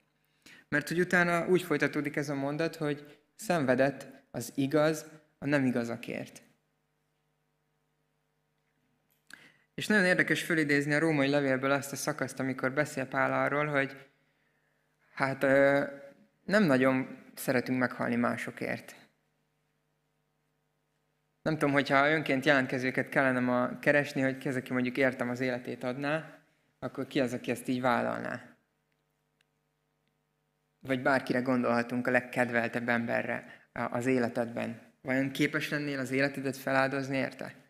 Mert 0.68 0.88
hogy 0.88 1.00
utána 1.00 1.48
úgy 1.48 1.62
folytatódik 1.62 2.16
ez 2.16 2.28
a 2.28 2.34
mondat, 2.34 2.76
hogy 2.76 3.18
szenvedett 3.34 4.06
az 4.30 4.52
igaz 4.54 5.06
a 5.38 5.46
nem 5.46 5.66
igazakért. 5.66 6.42
És 9.78 9.86
nagyon 9.86 10.04
érdekes 10.04 10.42
fölidézni 10.42 10.94
a 10.94 10.98
római 10.98 11.28
levélből 11.28 11.70
azt 11.70 11.92
a 11.92 11.96
szakaszt, 11.96 12.40
amikor 12.40 12.72
beszél 12.72 13.06
Pál 13.06 13.32
arról, 13.32 13.66
hogy 13.66 13.96
hát 15.14 15.42
nem 16.44 16.62
nagyon 16.62 17.18
szeretünk 17.34 17.78
meghalni 17.78 18.16
másokért. 18.16 18.96
Nem 21.42 21.58
tudom, 21.58 21.72
hogyha 21.72 22.10
önként 22.10 22.44
jelentkezőket 22.44 23.08
kellene 23.08 23.40
ma 23.40 23.78
keresni, 23.78 24.20
hogy 24.20 24.38
ki 24.38 24.48
az, 24.48 24.56
aki 24.56 24.72
mondjuk 24.72 24.96
értem 24.96 25.28
az 25.28 25.40
életét 25.40 25.84
adná, 25.84 26.38
akkor 26.78 27.06
ki 27.06 27.20
az, 27.20 27.32
aki 27.32 27.50
ezt 27.50 27.68
így 27.68 27.80
vállalná. 27.80 28.56
Vagy 30.80 31.02
bárkire 31.02 31.40
gondolhatunk 31.40 32.06
a 32.06 32.10
legkedveltebb 32.10 32.88
emberre 32.88 33.68
az 33.72 34.06
életedben. 34.06 34.80
Vajon 35.02 35.30
képes 35.30 35.68
lennél 35.68 35.98
az 35.98 36.10
életedet 36.10 36.56
feláldozni 36.56 37.16
érte? 37.16 37.66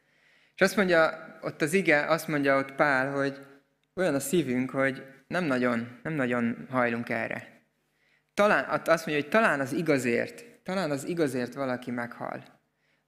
És 0.58 0.64
azt 0.64 0.76
mondja, 0.76 1.28
ott 1.40 1.62
az 1.62 1.72
ige, 1.72 2.06
azt 2.06 2.28
mondja 2.28 2.58
ott 2.58 2.74
Pál, 2.74 3.12
hogy 3.12 3.46
olyan 3.94 4.14
a 4.14 4.20
szívünk, 4.20 4.70
hogy 4.70 5.06
nem 5.26 5.44
nagyon, 5.44 5.98
nem 6.02 6.12
nagyon 6.12 6.66
hajlunk 6.70 7.08
erre. 7.08 7.62
Talán, 8.34 8.64
azt 8.68 9.06
mondja, 9.06 9.22
hogy 9.22 9.28
talán 9.28 9.60
az 9.60 9.72
igazért, 9.72 10.44
talán 10.62 10.90
az 10.90 11.04
igazért 11.04 11.54
valaki 11.54 11.90
meghal. 11.90 12.44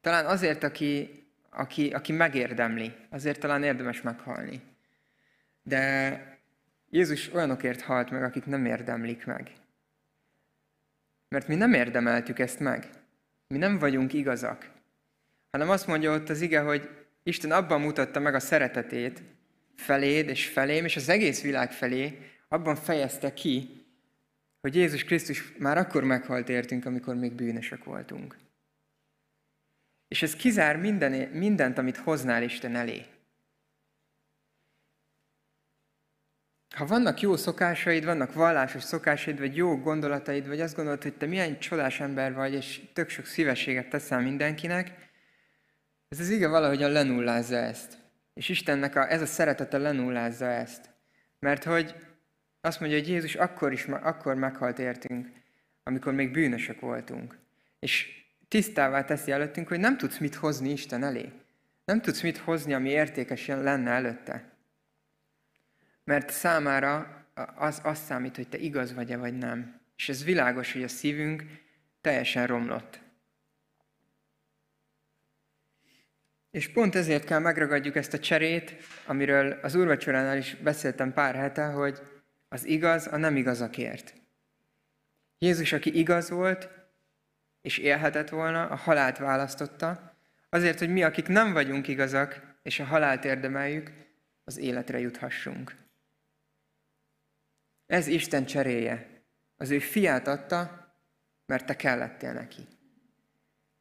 Talán 0.00 0.26
azért, 0.26 0.62
aki, 0.62 1.24
aki, 1.50 1.90
aki 1.90 2.12
megérdemli, 2.12 2.94
azért 3.08 3.40
talán 3.40 3.62
érdemes 3.62 4.02
meghalni. 4.02 4.62
De 5.62 6.38
Jézus 6.90 7.32
olyanokért 7.34 7.80
halt 7.80 8.10
meg, 8.10 8.22
akik 8.22 8.46
nem 8.46 8.64
érdemlik 8.64 9.26
meg. 9.26 9.52
Mert 11.28 11.48
mi 11.48 11.54
nem 11.54 11.72
érdemeltük 11.72 12.38
ezt 12.38 12.60
meg. 12.60 12.88
Mi 13.48 13.58
nem 13.58 13.78
vagyunk 13.78 14.12
igazak. 14.12 14.70
Hanem 15.50 15.70
azt 15.70 15.86
mondja 15.86 16.12
ott 16.12 16.28
az 16.28 16.40
ige, 16.40 16.60
hogy 16.60 16.99
Isten 17.22 17.52
abban 17.52 17.80
mutatta 17.80 18.20
meg 18.20 18.34
a 18.34 18.40
szeretetét 18.40 19.22
feléd 19.76 20.28
és 20.28 20.46
felém, 20.46 20.84
és 20.84 20.96
az 20.96 21.08
egész 21.08 21.42
világ 21.42 21.72
felé, 21.72 22.18
abban 22.48 22.76
fejezte 22.76 23.32
ki, 23.34 23.84
hogy 24.60 24.74
Jézus 24.74 25.04
Krisztus 25.04 25.52
már 25.58 25.78
akkor 25.78 26.04
meghalt 26.04 26.48
értünk, 26.48 26.84
amikor 26.84 27.14
még 27.14 27.32
bűnösök 27.32 27.84
voltunk. 27.84 28.36
És 30.08 30.22
ez 30.22 30.36
kizár 30.36 30.76
minden, 30.76 31.28
mindent, 31.28 31.78
amit 31.78 31.96
hoznál 31.96 32.42
Isten 32.42 32.76
elé. 32.76 33.06
Ha 36.74 36.86
vannak 36.86 37.20
jó 37.20 37.36
szokásaid, 37.36 38.04
vannak 38.04 38.32
vallásos 38.32 38.82
szokásaid, 38.82 39.38
vagy 39.38 39.56
jó 39.56 39.76
gondolataid, 39.76 40.46
vagy 40.46 40.60
azt 40.60 40.74
gondolod, 40.74 41.02
hogy 41.02 41.14
te 41.14 41.26
milyen 41.26 41.58
csodás 41.58 42.00
ember 42.00 42.34
vagy, 42.34 42.54
és 42.54 42.80
tök 42.92 43.08
sok 43.08 43.24
szívességet 43.24 43.88
teszel 43.88 44.20
mindenkinek, 44.20 45.09
ez 46.10 46.20
az 46.20 46.28
ige 46.28 46.48
valahogyan 46.48 46.90
lenullázza 46.90 47.56
ezt. 47.56 47.98
És 48.34 48.48
Istennek 48.48 48.96
a, 48.96 49.10
ez 49.10 49.22
a 49.22 49.26
szeretete 49.26 49.78
lenullázza 49.78 50.46
ezt. 50.46 50.90
Mert 51.38 51.64
hogy 51.64 51.94
azt 52.60 52.80
mondja, 52.80 52.98
hogy 52.98 53.08
Jézus 53.08 53.34
akkor 53.34 53.72
is 53.72 53.84
akkor 53.86 54.34
meghalt 54.34 54.78
értünk, 54.78 55.28
amikor 55.82 56.12
még 56.12 56.30
bűnösök 56.30 56.80
voltunk. 56.80 57.38
És 57.78 58.24
tisztává 58.48 59.04
teszi 59.04 59.30
előttünk, 59.30 59.68
hogy 59.68 59.80
nem 59.80 59.96
tudsz 59.96 60.18
mit 60.18 60.34
hozni 60.34 60.70
Isten 60.70 61.04
elé. 61.04 61.32
Nem 61.84 62.00
tudsz 62.00 62.20
mit 62.20 62.38
hozni, 62.38 62.74
ami 62.74 62.88
értékes 62.88 63.46
lenne 63.46 63.90
előtte. 63.90 64.50
Mert 66.04 66.30
számára 66.30 67.24
az, 67.54 67.80
az 67.84 67.98
számít, 67.98 68.36
hogy 68.36 68.48
te 68.48 68.58
igaz 68.58 68.94
vagy-e, 68.94 69.16
vagy 69.16 69.38
nem. 69.38 69.80
És 69.96 70.08
ez 70.08 70.24
világos, 70.24 70.72
hogy 70.72 70.82
a 70.82 70.88
szívünk 70.88 71.44
teljesen 72.00 72.46
romlott. 72.46 73.00
És 76.50 76.72
pont 76.72 76.94
ezért 76.94 77.24
kell 77.24 77.38
megragadjuk 77.38 77.96
ezt 77.96 78.12
a 78.12 78.18
cserét, 78.18 78.76
amiről 79.06 79.52
az 79.52 79.74
úrvacsoránál 79.74 80.36
is 80.36 80.56
beszéltem 80.56 81.12
pár 81.12 81.34
hete, 81.34 81.66
hogy 81.66 82.00
az 82.48 82.64
igaz 82.64 83.06
a 83.06 83.16
nem 83.16 83.36
igazakért. 83.36 84.14
Jézus, 85.38 85.72
aki 85.72 85.98
igaz 85.98 86.30
volt, 86.30 86.68
és 87.60 87.78
élhetett 87.78 88.28
volna, 88.28 88.66
a 88.66 88.76
halált 88.76 89.18
választotta, 89.18 90.18
azért, 90.48 90.78
hogy 90.78 90.90
mi, 90.90 91.02
akik 91.02 91.26
nem 91.26 91.52
vagyunk 91.52 91.88
igazak, 91.88 92.40
és 92.62 92.80
a 92.80 92.84
halált 92.84 93.24
érdemeljük, 93.24 93.92
az 94.44 94.58
életre 94.58 94.98
juthassunk. 94.98 95.76
Ez 97.86 98.06
Isten 98.06 98.46
cseréje. 98.46 99.24
Az 99.56 99.70
ő 99.70 99.78
fiát 99.78 100.26
adta, 100.26 100.88
mert 101.46 101.66
te 101.66 101.76
kellettél 101.76 102.32
neki. 102.32 102.66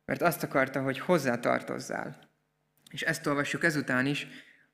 Mert 0.05 0.21
azt 0.21 0.43
akarta, 0.43 0.81
hogy 0.81 0.99
hozzá 0.99 1.39
tartozzál. 1.39 2.28
És 2.89 3.01
ezt 3.01 3.27
olvassuk 3.27 3.63
ezután 3.63 4.05
is, 4.05 4.27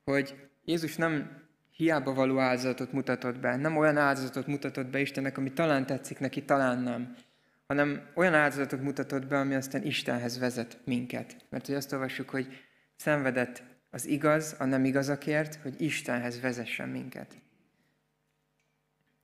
hogy 0.04 0.50
Jézus 0.66 0.96
nem 0.96 1.44
hiába 1.72 2.14
való 2.14 2.40
áldozatot 2.40 2.92
mutatott 2.92 3.40
be, 3.40 3.56
nem 3.56 3.78
olyan 3.78 3.98
áldozatot 3.98 4.48
mutatott 4.48 4.88
be 4.88 5.00
Istennek, 5.00 5.38
ami 5.38 5.54
talán 5.54 5.86
tetszik 5.86 6.20
neki, 6.20 6.44
talán 6.44 6.80
nem, 6.80 7.16
hanem 7.68 8.10
olyan 8.14 8.34
áldozatot 8.34 8.82
mutatott 8.82 9.28
be, 9.28 9.38
ami 9.38 9.56
aztán 9.56 9.84
Istenhez 9.84 10.40
vezet 10.40 10.80
minket. 10.86 11.36
Mert 11.50 11.66
hogy 11.66 11.76
azt 11.76 11.94
olvassuk, 11.94 12.30
hogy 12.30 12.48
szenvedett 12.96 13.64
az 13.90 14.06
igaz, 14.06 14.56
a 14.60 14.66
nem 14.66 14.86
igazakért, 14.86 15.56
hogy 15.56 15.82
Istenhez 15.82 16.42
vezessen 16.42 16.90
minket. 16.90 17.38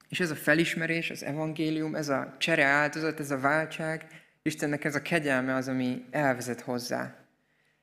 És 0.10 0.20
ez 0.20 0.32
a 0.32 0.36
felismerés, 0.36 1.10
az 1.10 1.24
evangélium, 1.24 1.96
ez 1.96 2.10
a 2.10 2.36
csere 2.38 2.66
áldozat, 2.66 3.20
ez 3.20 3.32
a 3.32 3.40
váltság, 3.40 4.08
Istennek 4.42 4.84
ez 4.84 4.96
a 4.96 5.02
kegyelme 5.02 5.56
az, 5.56 5.68
ami 5.68 6.06
elvezet 6.12 6.62
hozzá. 6.62 7.21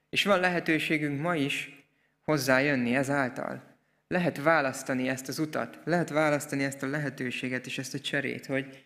És 0.09 0.25
van 0.25 0.40
lehetőségünk 0.40 1.21
ma 1.21 1.35
is 1.35 1.87
hozzájönni 2.25 2.94
ezáltal. 2.94 3.77
Lehet 4.09 4.42
választani 4.42 5.09
ezt 5.09 5.29
az 5.29 5.38
utat, 5.38 5.79
lehet 5.85 6.09
választani 6.09 6.64
ezt 6.64 6.83
a 6.83 6.87
lehetőséget 6.87 7.66
és 7.66 7.79
ezt 7.79 7.94
a 7.94 8.01
cserét, 8.01 8.47
hogy 8.47 8.85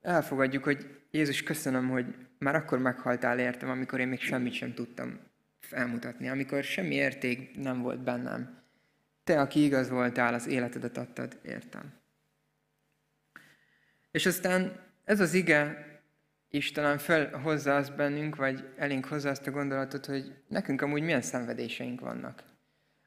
elfogadjuk, 0.00 0.64
hogy 0.64 0.86
Jézus, 1.10 1.42
köszönöm, 1.42 1.88
hogy 1.88 2.14
már 2.38 2.54
akkor 2.54 2.78
meghaltál 2.78 3.38
értem, 3.38 3.68
amikor 3.68 4.00
én 4.00 4.08
még 4.08 4.20
semmit 4.20 4.52
sem 4.52 4.74
tudtam 4.74 5.20
elmutatni, 5.70 6.28
amikor 6.28 6.64
semmi 6.64 6.94
érték 6.94 7.56
nem 7.56 7.82
volt 7.82 8.02
bennem. 8.02 8.62
Te, 9.24 9.40
aki 9.40 9.64
igaz 9.64 9.88
voltál, 9.88 10.34
az 10.34 10.46
életedet 10.46 10.96
adtad, 10.96 11.38
értem. 11.42 11.92
És 14.10 14.26
aztán 14.26 14.80
ez 15.04 15.20
az 15.20 15.34
ige 15.34 15.87
is 16.50 16.72
talán 16.72 16.98
felhozza 16.98 17.76
azt 17.76 17.96
bennünk, 17.96 18.36
vagy 18.36 18.68
elénk 18.76 19.04
hozza 19.04 19.28
azt 19.28 19.46
a 19.46 19.50
gondolatot, 19.50 20.06
hogy 20.06 20.34
nekünk 20.48 20.82
amúgy 20.82 21.02
milyen 21.02 21.22
szenvedéseink 21.22 22.00
vannak. 22.00 22.44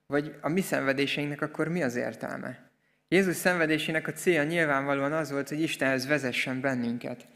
Vagy 0.05 0.35
a 0.41 0.49
mi 0.49 0.61
szenvedéseinknek 0.61 1.41
akkor 1.41 1.67
mi 1.67 1.83
az 1.83 1.95
értelme? 1.95 2.71
Jézus 3.07 3.35
szenvedésének 3.35 4.07
a 4.07 4.11
célja 4.11 4.43
nyilvánvalóan 4.43 5.13
az 5.13 5.31
volt, 5.31 5.49
hogy 5.49 5.61
Istenhez 5.61 6.07
vezessen 6.07 6.61
bennünket. 6.61 7.27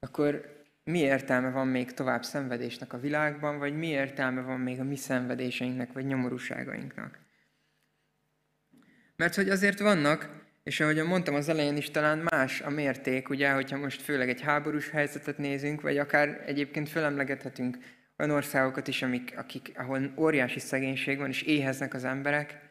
Akkor 0.00 0.60
mi 0.84 0.98
értelme 0.98 1.50
van 1.50 1.66
még 1.66 1.92
tovább 1.92 2.24
szenvedésnek 2.24 2.92
a 2.92 2.98
világban, 2.98 3.58
vagy 3.58 3.76
mi 3.76 3.86
értelme 3.86 4.40
van 4.40 4.60
még 4.60 4.80
a 4.80 4.84
mi 4.84 4.96
szenvedéseinknek, 4.96 5.92
vagy 5.92 6.06
nyomorúságainknak? 6.06 7.18
Mert 9.16 9.34
hogy 9.34 9.48
azért 9.48 9.78
vannak 9.78 10.41
és 10.62 10.80
ahogy 10.80 11.04
mondtam 11.04 11.34
az 11.34 11.48
elején 11.48 11.76
is, 11.76 11.90
talán 11.90 12.18
más 12.30 12.60
a 12.60 12.70
mérték, 12.70 13.28
ugye, 13.28 13.50
hogyha 13.50 13.76
most 13.76 14.02
főleg 14.02 14.28
egy 14.28 14.40
háborús 14.40 14.90
helyzetet 14.90 15.38
nézünk, 15.38 15.80
vagy 15.80 15.98
akár 15.98 16.42
egyébként 16.46 16.88
felemlegethetünk 16.88 17.78
olyan 18.18 18.34
országokat 18.34 18.88
is, 18.88 19.02
amik, 19.02 19.34
akik, 19.36 19.72
ahol 19.74 20.12
óriási 20.16 20.58
szegénység 20.58 21.18
van, 21.18 21.28
és 21.28 21.42
éheznek 21.42 21.94
az 21.94 22.04
emberek, 22.04 22.70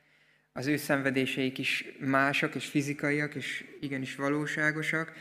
az 0.54 0.68
ő 0.68 0.78
szenvedéseik 0.78 1.58
is 1.58 1.86
mások, 2.00 2.56
és 2.56 2.66
fizikaiak, 2.66 3.36
és 3.36 3.66
igenis 3.80 4.16
valóságosak, 4.16 5.14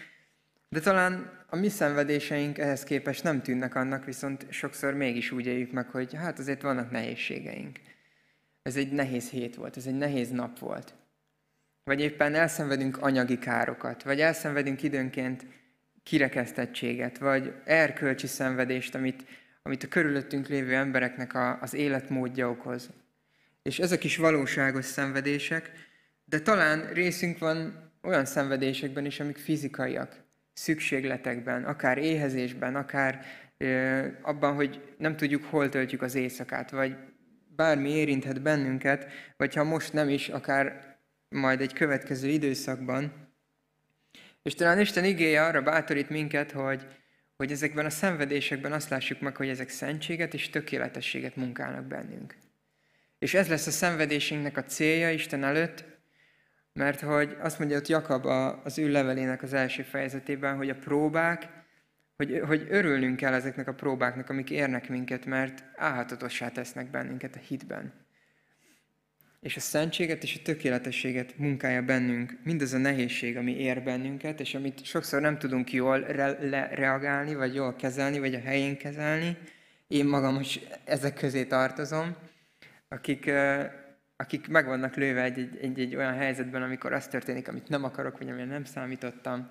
de 0.68 0.80
talán 0.80 1.44
a 1.48 1.56
mi 1.56 1.68
szenvedéseink 1.68 2.58
ehhez 2.58 2.84
képest 2.84 3.22
nem 3.22 3.42
tűnnek 3.42 3.74
annak, 3.74 4.04
viszont 4.04 4.46
sokszor 4.50 4.94
mégis 4.94 5.30
úgy 5.30 5.46
éljük 5.46 5.72
meg, 5.72 5.88
hogy 5.88 6.14
hát 6.14 6.38
azért 6.38 6.62
vannak 6.62 6.90
nehézségeink. 6.90 7.78
Ez 8.62 8.76
egy 8.76 8.92
nehéz 8.92 9.30
hét 9.30 9.54
volt, 9.54 9.76
ez 9.76 9.86
egy 9.86 9.94
nehéz 9.94 10.30
nap 10.30 10.58
volt 10.58 10.99
vagy 11.84 12.00
éppen 12.00 12.34
elszenvedünk 12.34 12.96
anyagi 13.02 13.38
károkat, 13.38 14.02
vagy 14.02 14.20
elszenvedünk 14.20 14.82
időnként 14.82 15.46
kirekesztettséget, 16.02 17.18
vagy 17.18 17.54
erkölcsi 17.64 18.26
szenvedést, 18.26 18.94
amit, 18.94 19.24
amit 19.62 19.82
a 19.82 19.88
körülöttünk 19.88 20.48
lévő 20.48 20.74
embereknek 20.74 21.34
a, 21.34 21.58
az 21.60 21.74
életmódja 21.74 22.50
okoz. 22.50 22.90
És 23.62 23.78
ezek 23.78 24.04
is 24.04 24.16
valóságos 24.16 24.84
szenvedések, 24.84 25.70
de 26.24 26.40
talán 26.40 26.92
részünk 26.92 27.38
van 27.38 27.90
olyan 28.02 28.24
szenvedésekben 28.24 29.04
is, 29.04 29.20
amik 29.20 29.36
fizikaiak, 29.36 30.16
szükségletekben, 30.52 31.64
akár 31.64 31.98
éhezésben, 31.98 32.76
akár 32.76 33.24
abban, 34.22 34.54
hogy 34.54 34.94
nem 34.98 35.16
tudjuk, 35.16 35.44
hol 35.44 35.68
töltjük 35.68 36.02
az 36.02 36.14
éjszakát, 36.14 36.70
vagy 36.70 36.96
bármi 37.56 37.90
érinthet 37.90 38.42
bennünket, 38.42 39.06
vagy 39.36 39.54
ha 39.54 39.64
most 39.64 39.92
nem 39.92 40.08
is, 40.08 40.28
akár 40.28 40.89
majd 41.30 41.60
egy 41.60 41.72
következő 41.72 42.28
időszakban. 42.28 43.28
És 44.42 44.54
talán 44.54 44.80
Isten 44.80 45.04
igéje 45.04 45.44
arra 45.44 45.62
bátorít 45.62 46.08
minket, 46.08 46.52
hogy, 46.52 46.86
hogy 47.36 47.52
ezekben 47.52 47.84
a 47.84 47.90
szenvedésekben 47.90 48.72
azt 48.72 48.88
lássuk 48.88 49.20
meg, 49.20 49.36
hogy 49.36 49.48
ezek 49.48 49.68
szentséget 49.68 50.34
és 50.34 50.50
tökéletességet 50.50 51.36
munkálnak 51.36 51.84
bennünk. 51.84 52.36
És 53.18 53.34
ez 53.34 53.48
lesz 53.48 53.66
a 53.66 53.70
szenvedésünknek 53.70 54.56
a 54.56 54.64
célja 54.64 55.10
Isten 55.10 55.44
előtt, 55.44 55.84
mert 56.72 57.00
hogy 57.00 57.36
azt 57.40 57.58
mondja 57.58 57.76
ott 57.76 57.88
Jakab 57.88 58.26
az 58.64 58.78
ő 58.78 58.90
levelének 58.90 59.42
az 59.42 59.52
első 59.52 59.82
fejezetében, 59.82 60.56
hogy 60.56 60.70
a 60.70 60.74
próbák, 60.74 61.48
hogy, 62.16 62.40
hogy 62.46 62.66
örülnünk 62.70 63.16
kell 63.16 63.32
ezeknek 63.32 63.68
a 63.68 63.74
próbáknak, 63.74 64.30
amik 64.30 64.50
érnek 64.50 64.88
minket, 64.88 65.26
mert 65.26 65.64
álhatatossá 65.76 66.48
tesznek 66.48 66.90
bennünket 66.90 67.36
a 67.36 67.38
hitben. 67.38 67.92
És 69.40 69.56
a 69.56 69.60
szentséget 69.60 70.22
és 70.22 70.36
a 70.36 70.42
tökéletességet 70.42 71.38
munkálja 71.38 71.82
bennünk, 71.82 72.38
mindaz 72.44 72.72
a 72.72 72.78
nehézség, 72.78 73.36
ami 73.36 73.60
ér 73.60 73.82
bennünket, 73.82 74.40
és 74.40 74.54
amit 74.54 74.84
sokszor 74.84 75.20
nem 75.20 75.38
tudunk 75.38 75.72
jól 75.72 76.00
re- 76.00 76.68
reagálni, 76.74 77.34
vagy 77.34 77.54
jól 77.54 77.76
kezelni, 77.76 78.18
vagy 78.18 78.34
a 78.34 78.40
helyén 78.40 78.76
kezelni. 78.76 79.36
Én 79.86 80.06
magam 80.06 80.40
is 80.40 80.60
ezek 80.84 81.14
közé 81.14 81.44
tartozom, 81.44 82.16
akik, 82.88 83.30
akik 84.16 84.48
meg 84.48 84.66
vannak 84.66 84.94
lőve 84.96 85.22
egy, 85.22 85.38
egy, 85.38 85.58
egy, 85.60 85.80
egy 85.80 85.96
olyan 85.96 86.14
helyzetben, 86.14 86.62
amikor 86.62 86.92
az 86.92 87.08
történik, 87.08 87.48
amit 87.48 87.68
nem 87.68 87.84
akarok, 87.84 88.18
vagy 88.18 88.28
amire 88.28 88.44
nem 88.44 88.64
számítottam. 88.64 89.50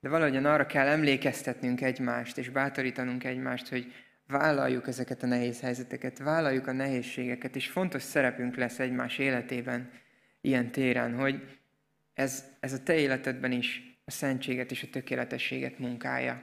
De 0.00 0.08
valahogyan 0.08 0.44
arra 0.44 0.66
kell 0.66 0.86
emlékeztetnünk 0.86 1.80
egymást, 1.80 2.38
és 2.38 2.48
bátorítanunk 2.48 3.24
egymást, 3.24 3.68
hogy 3.68 3.92
vállaljuk 4.30 4.88
ezeket 4.88 5.22
a 5.22 5.26
nehéz 5.26 5.60
helyzeteket, 5.60 6.18
vállaljuk 6.18 6.66
a 6.66 6.72
nehézségeket, 6.72 7.56
és 7.56 7.68
fontos 7.68 8.02
szerepünk 8.02 8.56
lesz 8.56 8.78
egymás 8.78 9.18
életében 9.18 9.90
ilyen 10.40 10.70
téren, 10.70 11.14
hogy 11.14 11.58
ez, 12.14 12.44
ez 12.60 12.72
a 12.72 12.82
te 12.82 12.94
életedben 12.94 13.52
is 13.52 13.98
a 14.04 14.10
szentséget 14.10 14.70
és 14.70 14.82
a 14.82 14.90
tökéletességet 14.90 15.78
munkálja. 15.78 16.42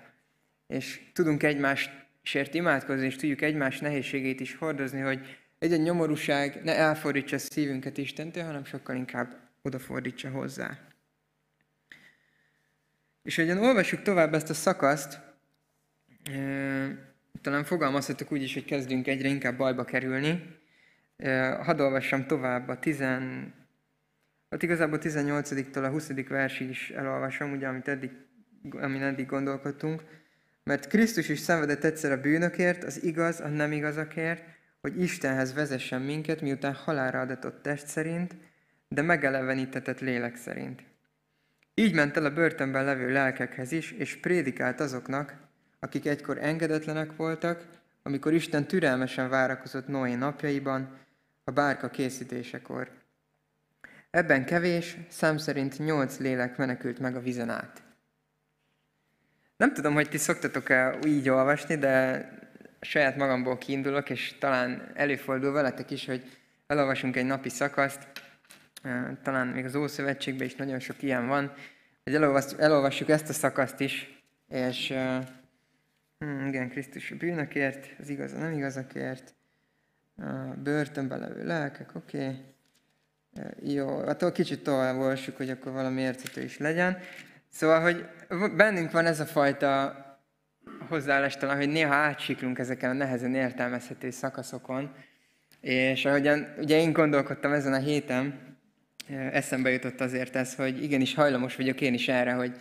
És 0.67 1.01
tudunk 1.13 1.43
egymásért 1.43 2.53
imádkozni, 2.53 3.05
és 3.05 3.15
tudjuk 3.15 3.41
egymás 3.41 3.79
nehézségét 3.79 4.39
is 4.39 4.55
hordozni, 4.55 4.99
hogy 4.99 5.39
egy 5.59 5.71
egy 5.71 5.81
nyomorúság 5.81 6.63
ne 6.63 6.75
elfordítsa 6.75 7.35
a 7.35 7.39
szívünket 7.39 7.97
Istentől, 7.97 8.43
hanem 8.43 8.65
sokkal 8.65 8.95
inkább 8.95 9.35
odafordítsa 9.61 10.29
hozzá. 10.29 10.79
És 13.23 13.35
hogyan 13.35 13.57
olvassuk 13.57 14.01
tovább 14.01 14.33
ezt 14.33 14.49
a 14.49 14.53
szakaszt, 14.53 15.19
talán 17.47 17.63
fogalmazhatok 17.63 18.31
úgy 18.31 18.41
is, 18.41 18.53
hogy 18.53 18.65
kezdünk 18.65 19.07
egyre 19.07 19.27
inkább 19.27 19.57
bajba 19.57 19.83
kerülni. 19.83 20.57
Hadd 21.61 21.79
olvassam 21.79 22.25
tovább 22.25 22.67
a 22.67 22.79
10, 22.79 22.99
hát 24.49 24.63
igazából 24.63 24.99
18-tól 25.01 25.83
a 25.83 25.89
20. 25.89 26.11
versig 26.27 26.69
is 26.69 26.89
elolvasom, 26.89 27.51
ugye, 27.51 27.67
amit 27.67 27.87
eddig, 27.87 28.11
amin 28.71 29.01
eddig 29.01 29.25
gondolkodtunk. 29.25 30.03
Mert 30.63 30.87
Krisztus 30.87 31.29
is 31.29 31.39
szenvedett 31.39 31.83
egyszer 31.83 32.11
a 32.11 32.21
bűnökért, 32.21 32.83
az 32.83 33.03
igaz, 33.03 33.39
a 33.39 33.47
nem 33.47 33.71
igazakért, 33.71 34.43
hogy 34.81 35.01
Istenhez 35.01 35.53
vezessen 35.53 36.01
minket, 36.01 36.41
miután 36.41 36.73
halára 36.73 37.19
adatott 37.19 37.61
test 37.61 37.87
szerint, 37.87 38.35
de 38.87 39.01
megelevenítetett 39.01 39.99
lélek 39.99 40.35
szerint. 40.35 40.83
Így 41.73 41.93
ment 41.93 42.17
el 42.17 42.25
a 42.25 42.33
börtönben 42.33 42.85
levő 42.85 43.11
lelkekhez 43.11 43.71
is, 43.71 43.91
és 43.91 44.15
prédikált 44.15 44.79
azoknak, 44.79 45.45
akik 45.79 46.05
egykor 46.05 46.37
engedetlenek 46.37 47.15
voltak, 47.15 47.65
amikor 48.03 48.33
Isten 48.33 48.67
türelmesen 48.67 49.29
várakozott 49.29 49.87
Noé 49.87 50.15
napjaiban, 50.15 50.97
a 51.43 51.51
bárka 51.51 51.89
készítésekor. 51.89 52.91
Ebben 54.09 54.45
kevés, 54.45 54.97
szám 55.09 55.37
szerint 55.37 55.77
nyolc 55.77 56.17
lélek 56.17 56.57
menekült 56.57 56.99
meg 56.99 57.15
a 57.15 57.21
vizen 57.21 57.49
át. 57.49 57.81
Nem 59.57 59.73
tudom, 59.73 59.93
hogy 59.93 60.09
ti 60.09 60.17
szoktatok-e 60.17 60.97
így 61.05 61.29
olvasni, 61.29 61.75
de 61.75 62.29
saját 62.81 63.15
magamból 63.15 63.57
kiindulok, 63.57 64.09
és 64.09 64.35
talán 64.39 64.91
előfordul 64.93 65.51
veletek 65.51 65.91
is, 65.91 66.05
hogy 66.05 66.37
elolvasunk 66.67 67.15
egy 67.15 67.25
napi 67.25 67.49
szakaszt, 67.49 68.07
talán 69.23 69.47
még 69.47 69.65
az 69.65 69.75
Ószövetségben 69.75 70.47
is 70.47 70.55
nagyon 70.55 70.79
sok 70.79 71.01
ilyen 71.01 71.27
van, 71.27 71.53
hogy 72.03 72.15
elolvassuk 72.57 73.09
ezt 73.09 73.29
a 73.29 73.33
szakaszt 73.33 73.79
is, 73.79 74.21
és 74.49 74.93
Hmm, 76.19 76.47
igen, 76.47 76.69
Krisztus 76.69 77.11
a 77.11 77.15
bűnökért, 77.15 77.95
az 77.99 78.09
igaz 78.09 78.33
a 78.33 78.37
nem 78.37 78.51
igazakért, 78.51 79.33
a 80.17 80.31
börtönbe 80.63 81.15
levő 81.15 81.45
lelkek, 81.45 81.95
oké. 81.95 82.17
Okay. 82.17 83.73
Jó, 83.73 83.87
attól 83.87 84.31
kicsit 84.31 84.63
tovább 84.63 84.97
olvassuk, 84.97 85.37
hogy 85.37 85.49
akkor 85.49 85.71
valami 85.71 86.01
érthető 86.01 86.43
is 86.43 86.57
legyen. 86.57 86.97
Szóval, 87.49 87.81
hogy 87.81 88.05
bennünk 88.55 88.91
van 88.91 89.05
ez 89.05 89.19
a 89.19 89.25
fajta 89.25 89.95
hozzáállás 90.89 91.37
talán, 91.37 91.57
hogy 91.57 91.69
néha 91.69 91.93
átsiklunk 91.93 92.59
ezeken 92.59 92.89
a 92.89 92.93
nehezen 92.93 93.35
értelmezhető 93.35 94.09
szakaszokon, 94.09 94.95
és 95.61 96.05
ahogyan 96.05 96.53
ugye 96.57 96.79
én 96.79 96.93
gondolkodtam 96.93 97.51
ezen 97.51 97.73
a 97.73 97.79
héten, 97.79 98.55
eszembe 99.31 99.69
jutott 99.69 100.01
azért 100.01 100.35
ez, 100.35 100.55
hogy 100.55 100.83
igenis 100.83 101.13
hajlamos 101.13 101.55
vagyok 101.55 101.81
én 101.81 101.93
is 101.93 102.07
erre, 102.07 102.31
hogy 102.33 102.55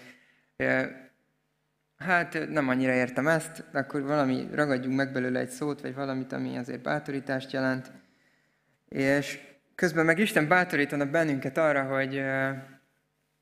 hát 1.98 2.48
nem 2.50 2.68
annyira 2.68 2.92
értem 2.92 3.26
ezt, 3.26 3.64
akkor 3.72 4.02
valami, 4.02 4.48
ragadjunk 4.52 4.96
meg 4.96 5.12
belőle 5.12 5.38
egy 5.40 5.48
szót, 5.48 5.80
vagy 5.80 5.94
valamit, 5.94 6.32
ami 6.32 6.56
azért 6.56 6.82
bátorítást 6.82 7.52
jelent. 7.52 7.92
És 8.88 9.38
közben 9.74 10.04
meg 10.04 10.18
Isten 10.18 10.48
bátorítana 10.48 11.06
bennünket 11.06 11.58
arra, 11.58 11.82
hogy, 11.82 12.22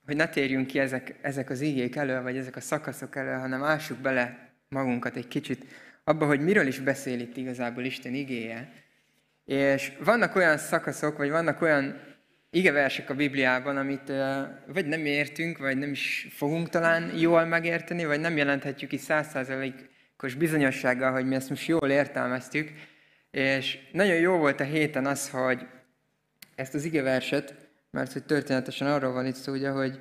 hogy 0.06 0.16
ne 0.16 0.28
térjünk 0.28 0.66
ki 0.66 0.78
ezek, 0.78 1.18
ezek 1.22 1.50
az 1.50 1.60
igék 1.60 1.96
elől, 1.96 2.22
vagy 2.22 2.36
ezek 2.36 2.56
a 2.56 2.60
szakaszok 2.60 3.16
elől, 3.16 3.38
hanem 3.38 3.64
ássuk 3.64 3.98
bele 3.98 4.52
magunkat 4.68 5.16
egy 5.16 5.28
kicsit 5.28 5.64
abba, 6.04 6.26
hogy 6.26 6.40
miről 6.40 6.66
is 6.66 6.80
beszél 6.80 7.20
itt 7.20 7.36
igazából 7.36 7.84
Isten 7.84 8.14
igéje. 8.14 8.72
És 9.44 9.92
vannak 10.04 10.34
olyan 10.36 10.58
szakaszok, 10.58 11.16
vagy 11.16 11.30
vannak 11.30 11.62
olyan 11.62 12.00
igeversek 12.54 13.10
a 13.10 13.14
Bibliában, 13.14 13.76
amit 13.76 14.12
vagy 14.66 14.86
nem 14.86 15.06
értünk, 15.06 15.58
vagy 15.58 15.78
nem 15.78 15.90
is 15.90 16.28
fogunk 16.30 16.68
talán 16.68 17.18
jól 17.18 17.44
megérteni, 17.44 18.04
vagy 18.04 18.20
nem 18.20 18.36
jelenthetjük 18.36 18.90
ki 18.90 18.96
százszázalékos 18.96 20.34
bizonyossággal, 20.38 21.12
hogy 21.12 21.26
mi 21.26 21.34
ezt 21.34 21.48
most 21.48 21.66
jól 21.66 21.90
értelmeztük. 21.90 22.70
És 23.30 23.78
nagyon 23.92 24.16
jó 24.16 24.36
volt 24.36 24.60
a 24.60 24.64
héten 24.64 25.06
az, 25.06 25.30
hogy 25.30 25.66
ezt 26.54 26.74
az 26.74 26.84
igeverset, 26.84 27.54
mert 27.90 28.12
hogy 28.12 28.24
történetesen 28.24 28.86
arról 28.88 29.12
van 29.12 29.26
itt 29.26 29.34
szó, 29.34 29.52
ugye, 29.52 29.68
hogy 29.68 29.98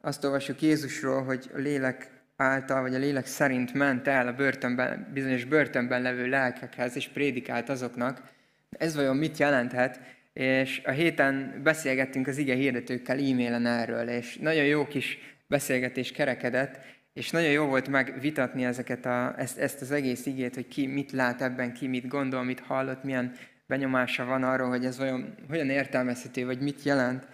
azt 0.00 0.24
olvassuk 0.24 0.62
Jézusról, 0.62 1.22
hogy 1.22 1.50
a 1.54 1.58
lélek 1.58 2.10
által, 2.36 2.80
vagy 2.80 2.94
a 2.94 2.98
lélek 2.98 3.26
szerint 3.26 3.74
ment 3.74 4.08
el 4.08 4.26
a 4.26 4.32
börtönben, 4.32 5.10
bizonyos 5.12 5.44
börtönben 5.44 6.02
levő 6.02 6.26
lelkekhez, 6.26 6.96
és 6.96 7.08
prédikált 7.08 7.68
azoknak. 7.68 8.22
Ez 8.70 8.94
vajon 8.94 9.16
mit 9.16 9.38
jelenthet? 9.38 10.00
És 10.32 10.80
a 10.84 10.90
héten 10.90 11.60
beszélgettünk 11.62 12.26
az 12.26 12.38
ige 12.38 12.54
hirdetőkkel 12.54 13.18
e-mailen 13.18 13.66
erről, 13.66 14.08
és 14.08 14.36
nagyon 14.36 14.64
jó 14.64 14.86
kis 14.86 15.18
beszélgetés 15.46 16.12
kerekedett, 16.12 16.78
és 17.12 17.30
nagyon 17.30 17.50
jó 17.50 17.66
volt 17.66 17.88
megvitatni 17.88 18.64
ezeket 18.64 19.06
a, 19.06 19.34
ezt, 19.38 19.58
ezt 19.58 19.80
az 19.80 19.90
egész 19.90 20.26
igét, 20.26 20.54
hogy 20.54 20.68
ki 20.68 20.86
mit 20.86 21.12
lát 21.12 21.42
ebben, 21.42 21.72
ki 21.72 21.86
mit 21.86 22.08
gondol, 22.08 22.42
mit 22.42 22.60
hallott, 22.60 23.04
milyen 23.04 23.34
benyomása 23.66 24.24
van 24.24 24.42
arról, 24.42 24.68
hogy 24.68 24.84
ez 24.84 24.98
vajon, 24.98 25.34
hogyan 25.48 25.70
értelmezhető, 25.70 26.44
vagy 26.44 26.60
mit 26.60 26.82
jelent. 26.82 27.26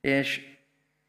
És, 0.00 0.40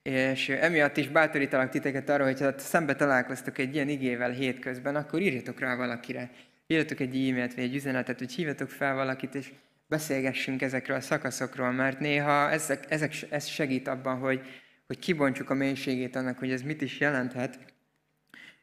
és 0.01 0.49
emiatt 0.49 0.97
is 0.97 1.07
bátorítalak 1.07 1.69
titeket 1.69 2.09
arra, 2.09 2.23
hogy 2.23 2.39
ha 2.39 2.57
szembe 2.57 2.95
találkoztok 2.95 3.57
egy 3.57 3.73
ilyen 3.75 3.89
igével 3.89 4.31
hétközben, 4.31 4.95
akkor 4.95 5.21
írjatok 5.21 5.59
rá 5.59 5.75
valakire. 5.75 6.29
Írjatok 6.67 6.99
egy 6.99 7.15
e-mailt, 7.15 7.53
vagy 7.53 7.63
egy 7.63 7.75
üzenetet, 7.75 8.19
hogy 8.19 8.33
hívjatok 8.33 8.69
fel 8.69 8.95
valakit, 8.95 9.35
és 9.35 9.51
beszélgessünk 9.87 10.61
ezekről 10.61 10.97
a 10.97 11.01
szakaszokról, 11.01 11.71
mert 11.71 11.99
néha 11.99 12.51
ezek, 12.51 12.85
ezek, 12.91 13.13
ez 13.29 13.45
segít 13.45 13.87
abban, 13.87 14.19
hogy, 14.19 14.41
hogy 14.87 14.99
kibontsuk 14.99 15.49
a 15.49 15.53
mélységét 15.53 16.15
annak, 16.15 16.39
hogy 16.39 16.51
ez 16.51 16.61
mit 16.61 16.81
is 16.81 16.99
jelenthet. 16.99 17.59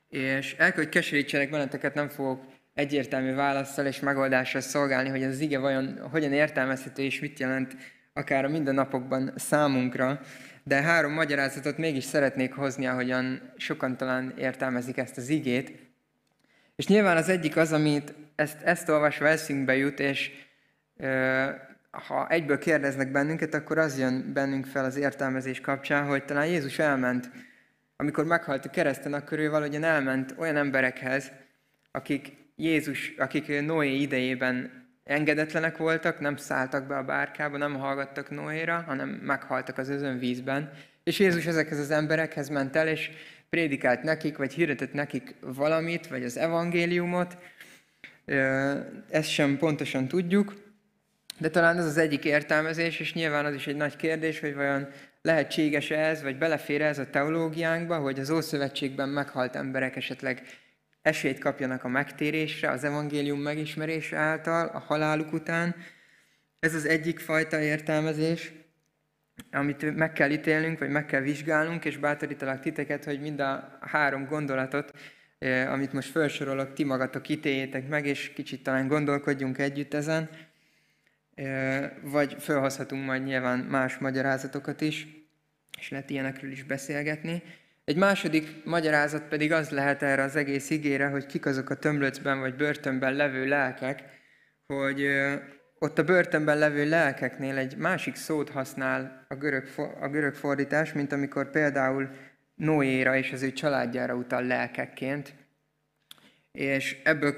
És 0.09 0.55
el 0.59 0.73
hogy 0.73 0.89
keserítsenek 0.89 1.51
benneteket, 1.51 1.95
nem 1.95 2.09
fogok 2.09 2.45
egyértelmű 2.75 3.35
válaszsal 3.35 3.87
és 3.87 4.01
megoldással 4.01 4.61
szolgálni, 4.61 5.09
hogy 5.09 5.23
az 5.23 5.41
ige 5.41 5.59
vajon 5.59 6.09
hogyan 6.11 6.33
értelmezhető 6.33 7.03
és 7.03 7.21
mit 7.21 7.39
jelent 7.39 7.77
akár 8.13 8.45
a 8.45 8.49
mindennapokban 8.49 9.33
számunkra, 9.37 10.21
de 10.65 10.83
három 10.83 11.13
magyarázatot 11.13 11.77
mégis 11.77 12.05
szeretnék 12.05 12.53
hozni, 12.53 12.87
ahogyan 12.87 13.53
sokan 13.57 13.97
talán 13.97 14.35
értelmezik 14.39 14.97
ezt 14.97 15.17
az 15.17 15.29
igét. 15.29 15.73
És 16.77 16.87
nyilván 16.87 17.17
az 17.17 17.29
egyik 17.29 17.57
az, 17.57 17.73
amit 17.73 18.15
ezt, 18.37 18.63
ezt 18.63 18.89
olvasva 18.89 19.29
eszünkbe 19.29 19.77
jut, 19.77 20.01
és 20.01 20.31
ha 21.91 22.29
egyből 22.29 22.59
kérdeznek 22.59 23.11
bennünket, 23.11 23.55
akkor 23.55 23.79
az 23.79 23.99
jön 23.99 24.33
bennünk 24.33 24.67
fel 24.67 24.85
az 24.85 24.97
értelmezés 24.97 25.61
kapcsán, 25.61 26.07
hogy 26.07 26.25
talán 26.25 26.47
Jézus 26.47 26.79
elment, 26.79 27.31
amikor 27.97 28.25
meghalt 28.25 28.65
a 28.65 28.71
kereszten, 28.71 29.13
akkor 29.13 29.39
ő 29.39 29.51
valahogyan 29.51 29.85
elment 29.85 30.35
olyan 30.39 30.57
emberekhez, 30.57 31.31
akik 31.91 32.37
Jézus, 32.57 33.15
akik 33.19 33.61
Noé 33.65 33.95
idejében 33.95 34.71
engedetlenek 35.05 35.77
voltak, 35.77 36.21
nem 36.21 36.37
szálltak 36.37 36.87
be 36.87 36.97
a 36.97 37.05
bárkába, 37.05 37.57
nem 37.57 37.75
hallgattak 37.75 38.31
Noéra, 38.31 38.85
hanem 38.87 39.09
meghaltak 39.09 39.79
az 39.79 39.89
özönvízben. 39.89 40.71
És 41.05 41.19
Jézus 41.19 41.47
ezekhez 41.47 41.79
az 41.79 41.91
emberekhez 41.91 42.49
ment 42.49 42.77
el, 42.77 42.89
és 42.89 43.11
prédikált 43.49 44.03
nekik, 44.03 44.37
vagy 44.37 44.53
hirdetett 44.53 44.93
nekik 44.93 45.35
valamit, 45.41 46.07
vagy 46.07 46.25
az 46.25 46.37
evangéliumot. 46.37 47.37
Ezt 49.11 49.31
sem 49.31 49.57
pontosan 49.59 50.09
tudjuk, 50.09 50.55
de 51.41 51.49
talán 51.49 51.79
ez 51.79 51.85
az 51.85 51.97
egyik 51.97 52.25
értelmezés, 52.25 53.01
és 53.01 53.15
nyilván 53.15 53.45
az 53.45 53.55
is 53.55 53.67
egy 53.67 53.77
nagy 53.77 53.97
kérdés, 53.97 54.41
hogy 54.41 54.55
vajon 54.55 54.89
lehetséges 55.23 55.91
ez, 55.91 56.23
vagy 56.23 56.39
belefér 56.39 56.83
ez 56.83 56.99
a 56.99 57.11
teológiánkba, 57.11 57.99
hogy 57.99 58.19
az 58.19 58.31
Ószövetségben 58.31 59.09
meghalt 59.09 59.57
emberek 59.57 59.97
esetleg 59.97 60.43
esélyt 61.03 61.39
kapjanak 61.39 61.85
a 61.85 61.89
megtérésre, 61.89 62.71
az 62.71 62.85
evangélium 62.85 63.41
megismerése 63.41 64.17
által, 64.17 64.67
a 64.67 64.79
haláluk 64.79 65.33
után. 65.33 65.75
Ez 66.59 66.75
az 66.75 66.87
egyik 66.87 67.19
fajta 67.19 67.61
értelmezés, 67.61 68.53
amit 69.51 69.97
meg 69.97 70.13
kell 70.13 70.31
ítélnünk, 70.31 70.79
vagy 70.79 70.91
meg 70.91 71.07
kell 71.07 71.21
vizsgálnunk, 71.21 71.85
és 71.85 71.97
bátorítalak 71.97 72.61
titeket, 72.61 73.05
hogy 73.05 73.21
mind 73.21 73.41
a 73.41 73.79
három 73.81 74.27
gondolatot, 74.27 74.93
eh, 75.39 75.73
amit 75.73 75.93
most 75.93 76.11
felsorolok, 76.11 76.73
ti 76.73 76.85
magatok 76.85 77.29
ítéljétek 77.29 77.89
meg, 77.89 78.07
és 78.07 78.33
kicsit 78.33 78.63
talán 78.63 78.89
gondolkodjunk 78.89 79.59
együtt 79.59 79.95
ezen, 79.95 80.29
vagy 82.03 82.37
felhozhatunk 82.39 83.05
majd 83.05 83.25
nyilván 83.25 83.59
más 83.59 83.99
magyarázatokat 83.99 84.81
is, 84.81 85.07
és 85.79 85.91
lehet 85.91 86.11
ilyenekről 86.11 86.51
is 86.51 86.63
beszélgetni. 86.63 87.43
Egy 87.85 87.97
második 87.97 88.65
magyarázat 88.65 89.23
pedig 89.23 89.53
az 89.53 89.71
lehet 89.71 90.03
erre 90.03 90.23
az 90.23 90.37
egész 90.37 90.71
igére, 90.71 91.09
hogy 91.09 91.27
kik 91.27 91.47
azok 91.47 91.71
a 91.71 91.75
tömlöcben 91.75 92.41
vagy 92.41 92.55
börtönben 92.55 93.15
levő 93.15 93.47
lelkek, 93.47 94.03
hogy 94.67 95.07
ott 95.79 95.99
a 95.99 96.05
börtönben 96.05 96.59
levő 96.59 96.89
lelkeknél 96.89 97.57
egy 97.57 97.77
másik 97.77 98.15
szót 98.15 98.51
használ 98.51 99.27
a 99.29 99.35
görög, 99.35 99.69
a 100.01 100.09
görög 100.09 100.35
fordítás, 100.35 100.93
mint 100.93 101.13
amikor 101.13 101.51
például 101.51 102.11
Noéra 102.55 103.17
és 103.17 103.33
az 103.33 103.43
ő 103.43 103.53
családjára 103.53 104.15
utal 104.15 104.43
lelkekként. 104.43 105.35
És 106.53 107.01
ebből, 107.05 107.35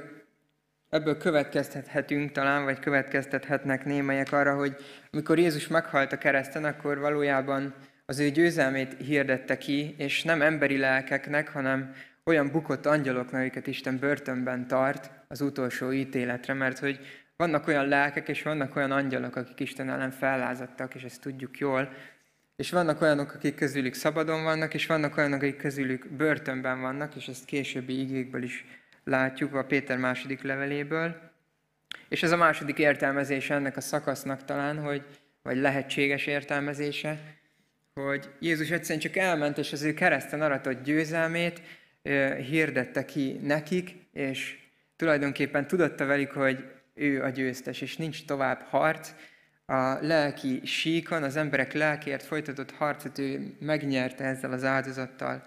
ebből 0.93 1.17
következtethetünk 1.17 2.33
talán, 2.33 2.65
vagy 2.65 2.79
következtethetnek 2.79 3.85
némelyek 3.85 4.33
arra, 4.33 4.55
hogy 4.57 4.77
amikor 5.11 5.39
Jézus 5.39 5.69
meghalt 5.69 6.13
a 6.13 6.19
kereszten, 6.19 6.65
akkor 6.65 6.99
valójában 6.99 7.75
az 8.07 8.19
ő 8.19 8.29
győzelmét 8.29 8.97
hirdette 8.99 9.59
ki, 9.59 9.95
és 9.99 10.23
nem 10.23 10.43
emberi 10.43 10.79
lelkeknek, 10.79 11.49
hanem 11.49 11.93
olyan 12.25 12.51
bukott 12.51 12.87
angyaloknak, 12.87 13.41
akiket 13.41 13.67
Isten 13.67 13.99
börtönben 13.99 14.67
tart 14.67 15.11
az 15.29 15.41
utolsó 15.41 15.93
ítéletre, 15.93 16.55
mert 16.55 16.79
hogy 16.79 16.99
vannak 17.37 17.67
olyan 17.67 17.89
lelkek, 17.89 18.29
és 18.29 18.43
vannak 18.43 18.77
olyan 18.77 18.91
angyalok, 18.91 19.37
akik 19.37 19.61
Isten 19.61 19.91
ellen 19.91 20.11
fellázadtak, 20.11 20.95
és 20.95 21.03
ezt 21.03 21.21
tudjuk 21.21 21.59
jól, 21.59 21.93
és 22.57 22.71
vannak 22.71 23.01
olyanok, 23.01 23.35
akik 23.35 23.55
közülük 23.55 23.95
szabadon 23.95 24.43
vannak, 24.43 24.75
és 24.75 24.87
vannak 24.87 25.17
olyanok, 25.17 25.43
akik 25.43 25.57
közülük 25.57 26.11
börtönben 26.11 26.81
vannak, 26.81 27.17
és 27.17 27.29
ezt 27.29 27.45
későbbi 27.45 28.01
igékből 28.01 28.43
is 28.43 28.65
látjuk 29.05 29.55
a 29.55 29.65
Péter 29.65 29.99
második 29.99 30.43
leveléből. 30.43 31.31
És 32.09 32.23
ez 32.23 32.31
a 32.31 32.37
második 32.37 32.79
értelmezése 32.79 33.55
ennek 33.55 33.77
a 33.77 33.81
szakasznak 33.81 34.45
talán, 34.45 34.79
hogy, 34.79 35.05
vagy 35.43 35.57
lehetséges 35.57 36.27
értelmezése, 36.27 37.19
hogy 37.95 38.31
Jézus 38.41 38.71
egyszerűen 38.71 39.01
csak 39.01 39.17
elment, 39.17 39.59
és 39.59 39.73
az 39.73 39.83
ő 39.83 39.95
kereszten 39.95 40.43
aratott 40.43 40.83
győzelmét 40.83 41.63
hirdette 42.49 43.05
ki 43.05 43.33
nekik, 43.43 43.95
és 44.13 44.59
tulajdonképpen 44.97 45.67
tudatta 45.67 46.05
velük, 46.05 46.31
hogy 46.31 46.65
ő 46.95 47.23
a 47.23 47.29
győztes, 47.29 47.81
és 47.81 47.97
nincs 47.97 48.25
tovább 48.25 48.61
harc. 48.61 49.13
A 49.67 49.99
lelki 50.01 50.61
síkon, 50.65 51.23
az 51.23 51.37
emberek 51.37 51.73
lelkért 51.73 52.23
folytatott 52.23 52.71
harcot 52.71 53.19
ő 53.19 53.57
megnyerte 53.61 54.25
ezzel 54.25 54.53
az 54.53 54.65
áldozattal. 54.65 55.47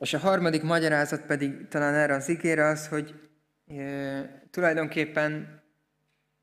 És 0.00 0.14
a 0.14 0.18
harmadik 0.18 0.62
magyarázat 0.62 1.20
pedig 1.26 1.68
talán 1.68 1.94
erre 1.94 2.14
az 2.14 2.28
ígére 2.28 2.64
az, 2.64 2.88
hogy 2.88 3.14
e, 3.66 4.42
tulajdonképpen 4.50 5.62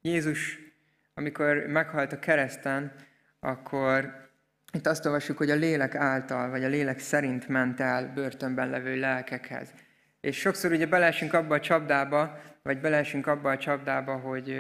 Jézus, 0.02 0.60
amikor 1.14 1.56
meghalt 1.56 2.14
a 2.14 2.20
kereszten, 2.20 2.94
akkor 3.40 4.30
itt 4.74 4.88
azt 4.88 5.06
olvassuk, 5.06 5.38
hogy 5.38 5.50
a 5.50 5.56
lélek 5.56 5.96
által, 5.96 6.50
vagy 6.50 6.64
a 6.64 6.68
lélek 6.68 7.00
szerint 7.00 7.48
ment 7.48 7.80
el 7.80 8.12
börtönben 8.14 8.70
levő 8.70 9.00
lelkekhez. 9.00 9.74
És 10.22 10.38
sokszor 10.40 10.72
ugye 10.72 10.88
beleesünk 10.88 11.34
abba 11.34 11.56
a 11.56 11.60
csapdába, 11.60 12.42
vagy 12.64 12.80
beleesünk 12.80 13.28
abba 13.28 13.50
a 13.50 13.58
csapdába, 13.58 14.18
hogy, 14.18 14.60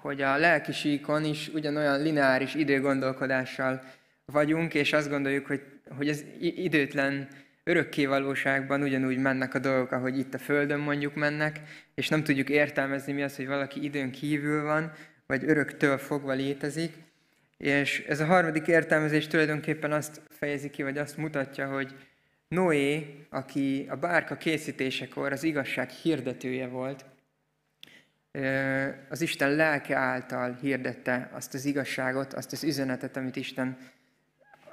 hogy 0.00 0.22
a 0.22 0.36
lelki 0.36 0.72
síkon 0.72 1.24
is 1.24 1.48
ugyanolyan 1.48 2.02
lineáris 2.02 2.54
időgondolkodással 2.54 3.82
vagyunk, 4.24 4.74
és 4.74 4.92
azt 4.92 5.08
gondoljuk, 5.08 5.46
hogy, 5.46 5.77
hogy 5.96 6.08
az 6.08 6.24
időtlen 6.40 7.28
örökké 7.64 8.06
valóságban 8.06 8.82
ugyanúgy 8.82 9.18
mennek 9.18 9.54
a 9.54 9.58
dolgok, 9.58 9.92
ahogy 9.92 10.18
itt 10.18 10.34
a 10.34 10.38
Földön 10.38 10.80
mondjuk 10.80 11.14
mennek, 11.14 11.60
és 11.94 12.08
nem 12.08 12.24
tudjuk 12.24 12.48
értelmezni 12.48 13.12
mi 13.12 13.22
az, 13.22 13.36
hogy 13.36 13.46
valaki 13.46 13.84
időn 13.84 14.10
kívül 14.10 14.62
van, 14.62 14.92
vagy 15.26 15.44
öröktől 15.46 15.98
fogva 15.98 16.32
létezik. 16.32 16.92
És 17.56 18.04
ez 18.08 18.20
a 18.20 18.24
harmadik 18.24 18.66
értelmezés 18.66 19.26
tulajdonképpen 19.26 19.92
azt 19.92 20.20
fejezi 20.28 20.70
ki, 20.70 20.82
vagy 20.82 20.98
azt 20.98 21.16
mutatja, 21.16 21.68
hogy 21.68 21.94
Noé, 22.48 23.16
aki 23.30 23.86
a 23.88 23.96
bárka 23.96 24.36
készítésekor 24.36 25.32
az 25.32 25.42
igazság 25.42 25.90
hirdetője 25.90 26.66
volt, 26.66 27.04
az 29.08 29.20
Isten 29.20 29.54
lelke 29.54 29.96
által 29.96 30.58
hirdette 30.60 31.30
azt 31.32 31.54
az 31.54 31.64
igazságot, 31.64 32.32
azt 32.32 32.52
az 32.52 32.64
üzenetet, 32.64 33.16
amit 33.16 33.36
Isten 33.36 33.76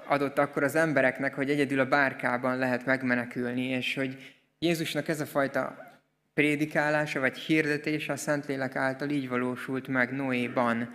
adott 0.08 0.38
akkor 0.38 0.64
az 0.64 0.76
embereknek, 0.76 1.34
hogy 1.34 1.50
egyedül 1.50 1.80
a 1.80 1.86
bárkában 1.86 2.58
lehet 2.58 2.86
megmenekülni, 2.86 3.66
és 3.66 3.96
hogy 3.96 4.36
Jézusnak 4.60 5.08
ez 5.08 5.20
a 5.20 5.26
fajta 5.26 5.94
prédikálása 6.34 7.20
vagy 7.20 7.38
hirdetése 7.38 8.14
a 8.14 8.18
Szentlélek 8.18 8.76
által 8.76 9.10
így 9.10 9.30
valósult 9.30 9.88
meg 9.88 10.12
Noéban, 10.12 10.94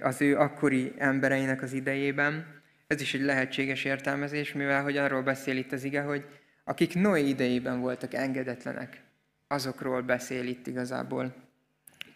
az 0.00 0.20
ő 0.20 0.36
akkori 0.38 0.92
embereinek 0.98 1.62
az 1.62 1.72
idejében. 1.72 2.62
Ez 2.86 3.00
is 3.00 3.14
egy 3.14 3.20
lehetséges 3.20 3.84
értelmezés, 3.84 4.52
mivel 4.52 4.82
hogy 4.82 4.96
arról 4.96 5.22
beszél 5.22 5.56
itt 5.56 5.72
az 5.72 5.84
ige, 5.84 6.00
hogy 6.00 6.24
akik 6.64 6.94
Noé 6.94 7.28
idejében 7.28 7.80
voltak 7.80 8.14
engedetlenek, 8.14 9.00
azokról 9.48 10.02
beszél 10.02 10.46
itt 10.46 10.66
igazából 10.66 11.34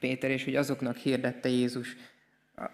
Péter, 0.00 0.31
és 0.31 0.44
hogy 0.44 0.57
azoknak 0.57 0.96
hirdette 0.96 1.48
Jézus 1.48 1.96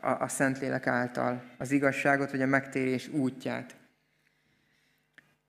a, 0.01 0.23
a, 0.23 0.29
Szentlélek 0.29 0.87
által 0.87 1.43
az 1.59 1.71
igazságot, 1.71 2.31
vagy 2.31 2.43
a 2.43 2.47
megtérés 2.47 3.09
útját. 3.09 3.77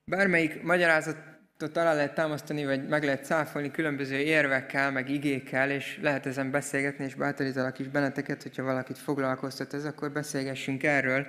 Bármelyik 0.06 0.64
magyarázatot 0.64 1.78
alá 1.78 1.94
lehet 1.94 2.14
támasztani, 2.14 2.66
vagy 2.66 2.88
meg 2.88 3.04
lehet 3.04 3.26
cáfolni 3.26 3.72
különböző 3.72 4.16
érvekkel, 4.16 4.92
meg 4.92 5.10
igékkel, 5.10 5.72
és 5.72 6.00
lehet 6.02 6.26
ezen 6.26 6.52
beszélgetni, 6.52 7.06
és 7.06 7.16
bátorítalak 7.16 7.80
is 7.80 7.88
benneteket, 7.88 8.44
hogyha 8.44 8.64
valakit 8.64 8.98
foglalkoztat 8.98 9.74
ez, 9.74 9.86
akkor 9.86 10.12
beszélgessünk 10.12 10.84
erről. 10.84 11.28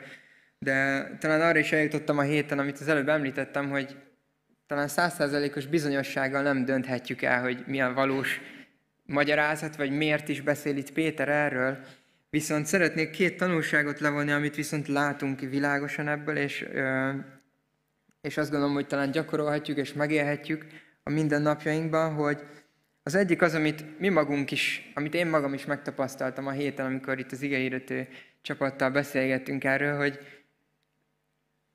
De 0.59 1.09
talán 1.19 1.41
arra 1.41 1.59
is 1.59 1.73
eljutottam 1.73 2.19
a 2.19 2.23
héten, 2.23 2.59
amit 2.59 2.81
az 2.81 2.89
előbb 2.89 3.09
említettem, 3.09 3.71
hogy 3.71 3.97
talán 4.67 4.89
százszerzelékos 4.89 5.67
bizonyossággal 5.67 6.43
nem 6.43 6.65
dönthetjük 6.65 7.23
el, 7.23 7.43
hogy 7.43 7.65
mi 7.67 7.81
a 7.81 7.93
valós 7.93 8.41
magyarázat, 9.05 9.77
vagy 9.77 9.91
miért 9.91 10.29
is 10.29 10.41
beszél 10.41 10.77
itt 10.77 10.93
Péter 10.93 11.29
erről. 11.29 11.79
Viszont 12.37 12.67
szeretnék 12.67 13.11
két 13.11 13.37
tanulságot 13.37 14.01
levonni, 14.01 14.33
amit 14.33 14.55
viszont 14.55 14.89
látunk 14.89 15.41
világosan 15.41 16.09
ebből, 16.09 16.37
és, 16.37 16.67
és 18.21 18.37
azt 18.37 18.51
gondolom, 18.51 18.75
hogy 18.75 18.87
talán 18.87 19.11
gyakorolhatjuk 19.11 19.79
és 19.79 19.93
megélhetjük 19.93 20.67
a 21.03 21.11
mindennapjainkban, 21.11 22.15
hogy 22.15 22.41
az 23.03 23.15
egyik 23.15 23.43
az, 23.43 23.55
amit 23.55 23.99
mi 23.99 24.09
magunk 24.09 24.51
is, 24.51 24.93
amit 24.95 25.15
én 25.15 25.27
magam 25.27 25.55
is 25.55 25.65
megtapasztaltam 25.65 26.47
a 26.47 26.51
héten, 26.51 26.87
amikor 26.87 27.19
itt 27.19 27.33
az 27.33 27.43
igehirdető 27.43 28.09
csapattal 28.43 28.91
beszélgettünk 28.91 29.65
erről, 29.65 29.97
hogy 29.97 30.19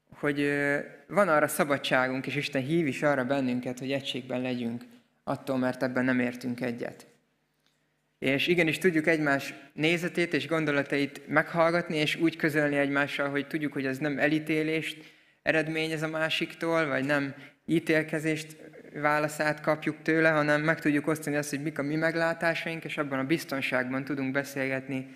hogy 0.10 0.52
van 1.08 1.30
arra 1.30 1.48
szabadságunk, 1.48 2.28
és 2.28 2.36
Isten 2.36 2.62
hív 2.62 2.88
is 2.88 3.04
arra 3.04 3.26
bennünket, 3.26 3.80
hogy 3.80 3.92
egységben 3.92 4.42
legyünk, 4.42 4.84
attól, 5.24 5.58
mert 5.58 5.84
ebben 5.84 6.06
nem 6.06 6.20
értünk 6.20 6.62
egyet. 6.62 7.11
És 8.22 8.48
igenis 8.48 8.78
tudjuk 8.78 9.08
egymás 9.08 9.54
nézetét 9.74 10.34
és 10.34 10.48
gondolatait 10.48 11.28
meghallgatni, 11.28 11.98
és 11.98 12.16
úgy 12.16 12.36
közölni 12.36 12.76
egymással, 12.76 13.30
hogy 13.30 13.48
tudjuk, 13.48 13.74
hogy 13.74 13.86
ez 13.86 13.98
nem 13.98 14.20
elítélést 14.20 14.98
eredményez 15.42 16.02
a 16.02 16.08
másiktól, 16.08 16.88
vagy 16.88 17.06
nem 17.06 17.36
ítélkezést 17.66 18.58
válaszát 18.94 19.62
kapjuk 19.62 20.02
tőle, 20.02 20.30
hanem 20.30 20.62
meg 20.62 20.80
tudjuk 20.80 21.08
osztani 21.08 21.36
azt, 21.36 21.50
hogy 21.50 21.62
mik 21.62 21.80
a 21.80 21.84
mi 21.84 21.96
meglátásaink, 21.96 22.84
és 22.84 22.98
abban 22.98 23.20
a 23.20 23.24
biztonságban 23.24 24.04
tudunk 24.04 24.32
beszélgetni 24.32 25.08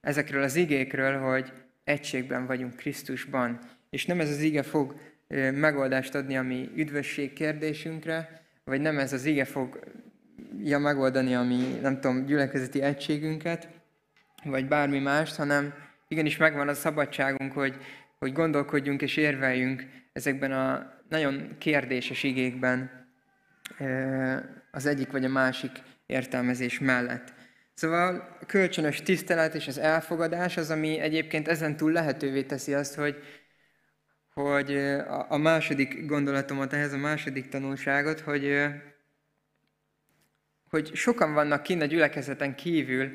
ezekről 0.00 0.42
az 0.42 0.56
igékről, 0.56 1.18
hogy 1.18 1.52
egységben 1.84 2.46
vagyunk 2.46 2.76
Krisztusban, 2.76 3.58
és 3.90 4.06
nem 4.06 4.20
ez 4.20 4.30
az 4.30 4.40
ige 4.40 4.62
fog 4.62 4.94
megoldást 5.52 6.14
adni 6.14 6.36
a 6.36 6.42
mi 6.42 6.70
üdvösség 6.76 7.32
kérdésünkre, 7.32 8.40
vagy 8.64 8.80
nem 8.80 8.98
ez 8.98 9.12
az 9.12 9.24
ige 9.24 9.44
fogja 10.64 10.78
megoldani 10.78 11.34
a 11.34 11.42
mi, 11.42 11.78
nem 11.82 12.00
tudom, 12.00 12.24
gyülekezeti 12.24 12.82
egységünket, 12.82 13.68
vagy 14.44 14.68
bármi 14.68 14.98
mást, 14.98 15.36
hanem 15.36 15.74
igenis 16.08 16.36
megvan 16.36 16.68
a 16.68 16.74
szabadságunk, 16.74 17.52
hogy, 17.52 17.76
hogy 18.18 18.32
gondolkodjunk 18.32 19.02
és 19.02 19.16
érveljünk 19.16 19.86
ezekben 20.12 20.52
a 20.52 20.92
nagyon 21.08 21.56
kérdéses 21.58 22.22
igékben 22.22 22.90
az 24.70 24.86
egyik 24.86 25.10
vagy 25.10 25.24
a 25.24 25.28
másik 25.28 25.70
értelmezés 26.06 26.78
mellett. 26.78 27.32
Szóval 27.74 28.36
a 28.40 28.46
kölcsönös 28.46 29.02
tisztelet 29.02 29.54
és 29.54 29.68
az 29.68 29.78
elfogadás 29.78 30.56
az, 30.56 30.70
ami 30.70 30.98
egyébként 30.98 31.48
ezen 31.48 31.76
túl 31.76 31.92
lehetővé 31.92 32.42
teszi 32.42 32.74
azt, 32.74 32.94
hogy, 32.94 33.16
hogy 34.34 34.76
a 35.28 35.36
második 35.36 36.06
gondolatomat, 36.06 36.72
ehhez 36.72 36.92
a 36.92 36.96
második 36.98 37.48
tanulságot, 37.48 38.20
hogy, 38.20 38.66
hogy 40.74 40.94
sokan 40.94 41.32
vannak 41.32 41.62
kint 41.62 41.82
a 41.82 41.84
gyülekezeten 41.84 42.54
kívül, 42.54 43.10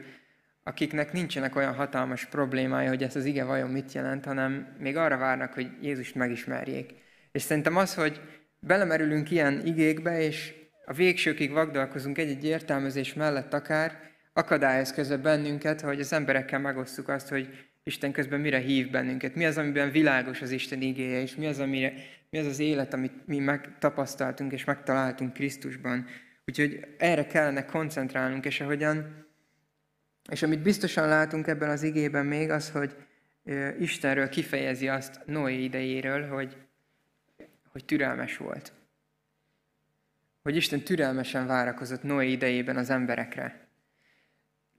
akiknek 0.64 1.12
nincsenek 1.12 1.56
olyan 1.56 1.74
hatalmas 1.74 2.26
problémája, 2.26 2.90
hogy 2.90 3.04
ez 3.04 3.16
az 3.16 3.26
ige 3.26 3.44
vajon 3.44 3.70
mit 3.70 3.92
jelent, 3.92 4.26
hanem 4.26 4.76
még 4.78 4.98
arra 4.98 5.18
várnak, 5.18 5.54
hogy 5.54 5.68
Jézust 5.82 6.16
megismerjék. 6.16 6.94
És 7.32 7.42
szerintem 7.42 7.76
az, 7.76 7.94
hogy 7.94 8.22
belemerülünk 8.60 9.32
ilyen 9.32 9.66
igékbe, 9.66 10.22
és 10.22 10.54
a 10.86 10.94
végsőkig 10.94 11.52
vagdalkozunk 11.52 12.18
egy-egy 12.18 12.46
értelmezés 12.46 13.14
mellett 13.14 13.54
akár, 13.54 14.00
akadályoz 14.34 14.92
közben 14.92 15.22
bennünket, 15.22 15.82
hogy 15.82 16.00
az 16.00 16.14
emberekkel 16.14 16.60
megosztjuk 16.60 17.10
azt, 17.10 17.30
hogy 17.30 17.50
Isten 17.84 18.12
közben 18.12 18.40
mire 18.40 18.60
hív 18.60 18.90
bennünket, 18.90 19.36
mi 19.36 19.46
az, 19.46 19.58
amiben 19.58 19.92
világos 19.92 20.42
az 20.42 20.52
Isten 20.52 20.82
igéje, 20.82 21.22
és 21.22 21.36
mi 21.36 21.48
az, 21.48 21.60
amire, 21.60 21.94
mi 22.30 22.38
az 22.38 22.46
az 22.46 22.60
élet, 22.60 22.94
amit 22.94 23.28
mi 23.28 23.40
megtapasztaltunk 23.40 24.52
és 24.52 24.64
megtaláltunk 24.64 25.34
Krisztusban. 25.34 26.08
Úgyhogy 26.50 26.96
erre 26.98 27.28
kellene 27.28 27.66
koncentrálnunk, 27.66 28.46
és 28.46 28.62
ahogyan, 28.62 29.26
és 30.32 30.44
amit 30.44 30.62
biztosan 30.62 31.08
látunk 31.08 31.48
ebben 31.48 31.70
az 31.70 31.84
igében 31.84 32.26
még, 32.26 32.50
az, 32.50 32.72
hogy 32.72 32.96
Istenről 33.80 34.30
kifejezi 34.30 34.88
azt 34.88 35.22
Noé 35.26 35.64
idejéről, 35.64 36.28
hogy, 36.28 36.58
hogy 37.72 37.86
türelmes 37.86 38.38
volt. 38.38 38.74
Hogy 40.42 40.56
Isten 40.56 40.82
türelmesen 40.82 41.48
várakozott 41.48 42.04
Noé 42.04 42.32
idejében 42.32 42.78
az 42.78 42.90
emberekre. 42.90 43.68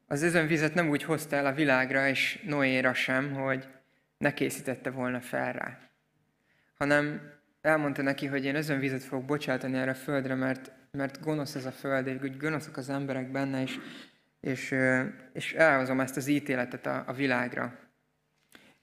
Az 0.07 0.23
özönvizet 0.23 0.75
nem 0.75 0.89
úgy 0.89 1.03
hozta 1.03 1.37
el 1.37 1.47
a 1.47 1.53
világra 1.53 2.09
és 2.09 2.43
Noéra 2.47 2.95
sem, 2.95 3.33
hogy 3.33 3.69
ne 4.19 4.35
készítette 4.35 4.91
volna 4.91 5.21
fel 5.21 5.53
rá. 5.53 5.79
Hanem 6.75 7.33
elmondta 7.61 8.03
neki, 8.03 8.27
hogy 8.27 8.45
én 8.45 8.55
özönvizet 8.55 9.03
fogok 9.03 9.25
bocsátani 9.25 9.77
erre 9.77 9.91
a 9.91 9.95
földre, 9.95 10.35
mert, 10.35 10.79
mert 10.93 11.21
gonosz 11.21 11.55
ez 11.55 11.65
a 11.65 11.71
föld, 11.71 12.07
és 12.07 12.17
úgy 12.23 12.37
gonoszok 12.37 12.77
az 12.77 12.89
emberek 12.89 13.31
benne, 13.31 13.63
és, 13.63 13.79
és, 14.41 14.75
és 15.33 15.53
elhozom 15.53 16.01
ezt 16.01 16.17
az 16.17 16.27
ítéletet 16.27 16.87
a, 16.87 17.05
a 17.07 17.13
világra. 17.13 17.79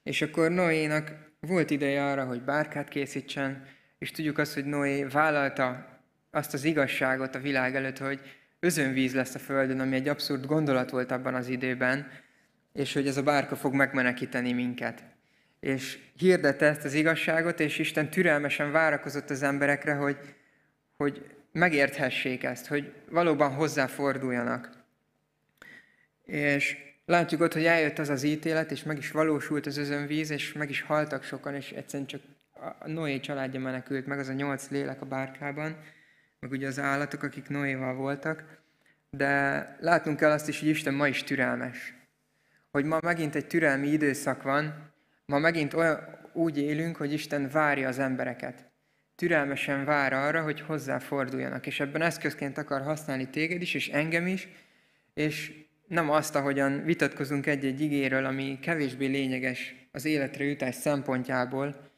És 0.03 0.21
akkor 0.21 0.51
Noénak 0.51 1.11
volt 1.39 1.69
ideje 1.69 2.05
arra, 2.05 2.25
hogy 2.25 2.41
bárkát 2.41 2.89
készítsen, 2.89 3.65
és 3.97 4.11
tudjuk 4.11 4.37
azt, 4.37 4.53
hogy 4.53 4.65
Noé 4.65 5.03
vállalta 5.03 5.97
azt 6.31 6.53
az 6.53 6.63
igazságot 6.63 7.35
a 7.35 7.39
világ 7.39 7.75
előtt, 7.75 7.97
hogy 7.97 8.19
özönvíz 8.59 9.13
lesz 9.13 9.35
a 9.35 9.39
Földön, 9.39 9.79
ami 9.79 9.95
egy 9.95 10.07
abszurd 10.07 10.45
gondolat 10.45 10.89
volt 10.89 11.11
abban 11.11 11.33
az 11.33 11.47
időben, 11.47 12.07
és 12.73 12.93
hogy 12.93 13.07
ez 13.07 13.17
a 13.17 13.23
bárka 13.23 13.55
fog 13.55 13.73
megmenekíteni 13.73 14.53
minket. 14.53 15.03
És 15.59 15.99
hirdette 16.17 16.65
ezt 16.65 16.83
az 16.83 16.93
igazságot, 16.93 17.59
és 17.59 17.79
Isten 17.79 18.09
türelmesen 18.09 18.71
várakozott 18.71 19.29
az 19.29 19.43
emberekre, 19.43 19.93
hogy, 19.93 20.17
hogy 20.97 21.36
megérthessék 21.57 22.43
ezt, 22.43 22.67
hogy 22.67 22.93
valóban 23.09 23.53
hozzáforduljanak. 23.53 24.69
És 26.23 26.77
látjuk 27.05 27.41
ott, 27.41 27.53
hogy 27.53 27.65
eljött 27.65 27.99
az 27.99 28.09
az 28.09 28.23
ítélet, 28.23 28.71
és 28.71 28.83
meg 28.83 28.97
is 28.97 29.11
valósult 29.11 29.65
az 29.65 29.77
özönvíz, 29.77 30.29
és 30.29 30.53
meg 30.53 30.69
is 30.69 30.81
haltak 30.81 31.23
sokan, 31.23 31.55
és 31.55 31.71
egyszerűen 31.71 32.07
csak 32.07 32.21
a 32.79 32.87
Noé 32.87 33.19
családja 33.19 33.59
menekült 33.59 34.05
meg, 34.05 34.19
az 34.19 34.27
a 34.27 34.33
nyolc 34.33 34.69
lélek 34.69 35.01
a 35.01 35.05
bárkában, 35.05 35.77
meg 36.39 36.51
ugye 36.51 36.67
az 36.67 36.79
állatok, 36.79 37.23
akik 37.23 37.49
Noéval 37.49 37.93
voltak, 37.93 38.43
de 39.09 39.61
látnunk 39.79 40.17
kell 40.17 40.31
azt 40.31 40.47
is, 40.47 40.59
hogy 40.59 40.69
Isten 40.69 40.93
ma 40.93 41.07
is 41.07 41.23
türelmes. 41.23 41.93
Hogy 42.71 42.85
ma 42.85 42.97
megint 43.01 43.35
egy 43.35 43.47
türelmi 43.47 43.87
időszak 43.87 44.41
van, 44.41 44.91
ma 45.25 45.39
megint 45.39 45.73
olyan, 45.73 45.99
úgy 46.33 46.57
élünk, 46.57 46.95
hogy 46.95 47.13
Isten 47.13 47.49
várja 47.49 47.87
az 47.87 47.99
embereket. 47.99 48.66
Türelmesen 49.17 49.85
vár 49.85 50.13
arra, 50.13 50.43
hogy 50.43 50.61
hozzáforduljanak, 50.61 51.67
és 51.67 51.79
ebben 51.79 52.01
eszközként 52.01 52.57
akar 52.57 52.81
használni 52.81 53.29
téged 53.29 53.61
is, 53.61 53.73
és 53.73 53.89
engem 53.89 54.27
is, 54.27 54.47
és 55.13 55.65
nem 55.87 56.09
azt, 56.09 56.35
ahogyan 56.35 56.83
vitatkozunk 56.83 57.45
egy-egy 57.45 57.81
igéről, 57.81 58.25
ami 58.25 58.59
kevésbé 58.61 59.05
lényeges 59.05 59.75
az 59.91 60.05
életre 60.05 60.43
jutás 60.43 60.75
szempontjából, 60.75 61.91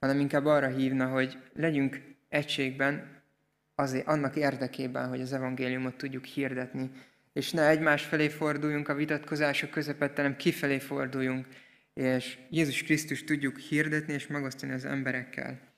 hanem 0.00 0.20
inkább 0.20 0.44
arra 0.44 0.68
hívna, 0.68 1.08
hogy 1.08 1.38
legyünk 1.54 2.00
egységben, 2.28 3.22
azért, 3.74 4.06
annak 4.06 4.36
érdekében, 4.36 5.08
hogy 5.08 5.20
az 5.20 5.32
evangéliumot 5.32 5.96
tudjuk 5.96 6.24
hirdetni, 6.24 6.90
és 7.32 7.50
ne 7.50 7.68
egymás 7.68 8.04
felé 8.04 8.28
forduljunk 8.28 8.88
a 8.88 8.94
vitatkozások 8.94 9.70
közepette, 9.70 10.22
hanem 10.22 10.36
kifelé 10.36 10.78
forduljunk, 10.78 11.46
és 11.94 12.38
Jézus 12.50 12.82
Krisztus 12.82 13.24
tudjuk 13.24 13.58
hirdetni 13.58 14.12
és 14.12 14.26
megosztani 14.26 14.72
az 14.72 14.84
emberekkel. 14.84 15.71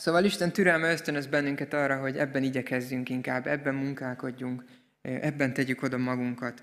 Szóval 0.00 0.24
Isten 0.24 0.52
türelme 0.52 0.92
ösztönöz 0.92 1.26
bennünket 1.26 1.72
arra, 1.72 1.96
hogy 2.00 2.16
ebben 2.16 2.42
igyekezzünk 2.42 3.08
inkább, 3.08 3.46
ebben 3.46 3.74
munkálkodjunk, 3.74 4.64
ebben 5.02 5.52
tegyük 5.52 5.82
oda 5.82 5.98
magunkat. 5.98 6.62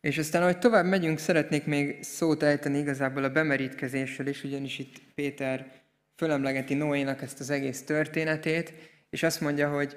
És 0.00 0.18
aztán, 0.18 0.42
ahogy 0.42 0.58
tovább 0.58 0.86
megyünk, 0.86 1.18
szeretnék 1.18 1.64
még 1.64 2.02
szót 2.02 2.42
ejteni 2.42 2.78
igazából 2.78 3.24
a 3.24 3.30
bemerítkezésről 3.30 4.26
is, 4.26 4.44
ugyanis 4.44 4.78
itt 4.78 5.00
Péter 5.14 5.72
fölemlegeti 6.16 6.74
Noénak 6.74 7.22
ezt 7.22 7.40
az 7.40 7.50
egész 7.50 7.84
történetét, 7.84 8.72
és 9.10 9.22
azt 9.22 9.40
mondja, 9.40 9.70
hogy 9.70 9.96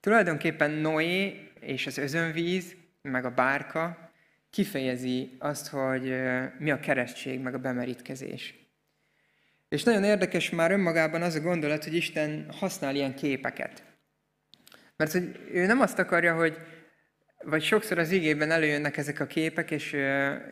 tulajdonképpen 0.00 0.70
Noé 0.70 1.48
és 1.60 1.86
az 1.86 1.98
özönvíz, 1.98 2.74
meg 3.02 3.24
a 3.24 3.34
bárka 3.34 4.10
kifejezi 4.50 5.36
azt, 5.38 5.68
hogy 5.68 6.14
mi 6.58 6.70
a 6.70 6.80
keresztség, 6.80 7.40
meg 7.40 7.54
a 7.54 7.58
bemerítkezés. 7.58 8.63
És 9.74 9.82
nagyon 9.82 10.04
érdekes 10.04 10.50
már 10.50 10.70
önmagában 10.70 11.22
az 11.22 11.34
a 11.34 11.40
gondolat, 11.40 11.84
hogy 11.84 11.94
Isten 11.94 12.46
használ 12.50 12.94
ilyen 12.94 13.14
képeket. 13.14 13.82
Mert 14.96 15.12
hogy 15.12 15.40
ő 15.52 15.66
nem 15.66 15.80
azt 15.80 15.98
akarja, 15.98 16.34
hogy, 16.34 16.56
vagy 17.44 17.62
sokszor 17.62 17.98
az 17.98 18.10
igében 18.10 18.50
előjönnek 18.50 18.96
ezek 18.96 19.20
a 19.20 19.26
képek 19.26 19.70
és, 19.70 19.96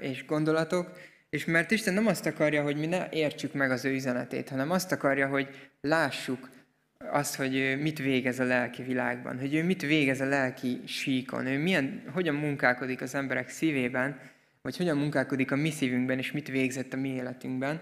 és 0.01 0.25
gondolatok, 0.27 0.99
és 1.31 1.45
mert 1.45 1.71
Isten 1.71 1.95
nem 1.95 2.07
azt 2.07 2.27
akarja, 2.27 2.63
hogy 2.63 2.77
mi 2.77 2.87
ne 2.87 3.09
értsük 3.11 3.53
meg 3.53 3.71
az 3.71 3.85
ő 3.85 3.93
üzenetét, 3.93 4.49
hanem 4.49 4.71
azt 4.71 4.93
akarja, 4.93 5.29
hogy 5.29 5.49
lássuk 5.81 6.51
azt, 6.99 7.35
hogy 7.35 7.79
mit 7.81 7.99
végez 7.99 8.41
a 8.41 8.45
lelki 8.45 8.83
világban, 8.83 9.39
hogy 9.39 9.55
ő 9.55 9.65
mit 9.65 9.83
végez 9.83 10.21
a 10.21 10.27
lelki 10.27 10.81
síkon, 10.87 11.47
ő 11.47 11.59
milyen, 11.59 12.03
hogyan 12.13 12.35
munkálkodik 12.35 13.01
az 13.01 13.15
emberek 13.15 13.49
szívében, 13.49 14.19
vagy 14.63 14.77
hogyan 14.77 14.97
munkálkodik 14.97 15.51
a 15.53 15.57
mi 15.57 15.71
szívünkben, 15.71 16.19
és 16.19 16.33
mit 16.33 16.49
végzett 16.49 16.93
a 16.93 16.97
mi 16.97 17.09
életünkben. 17.09 17.81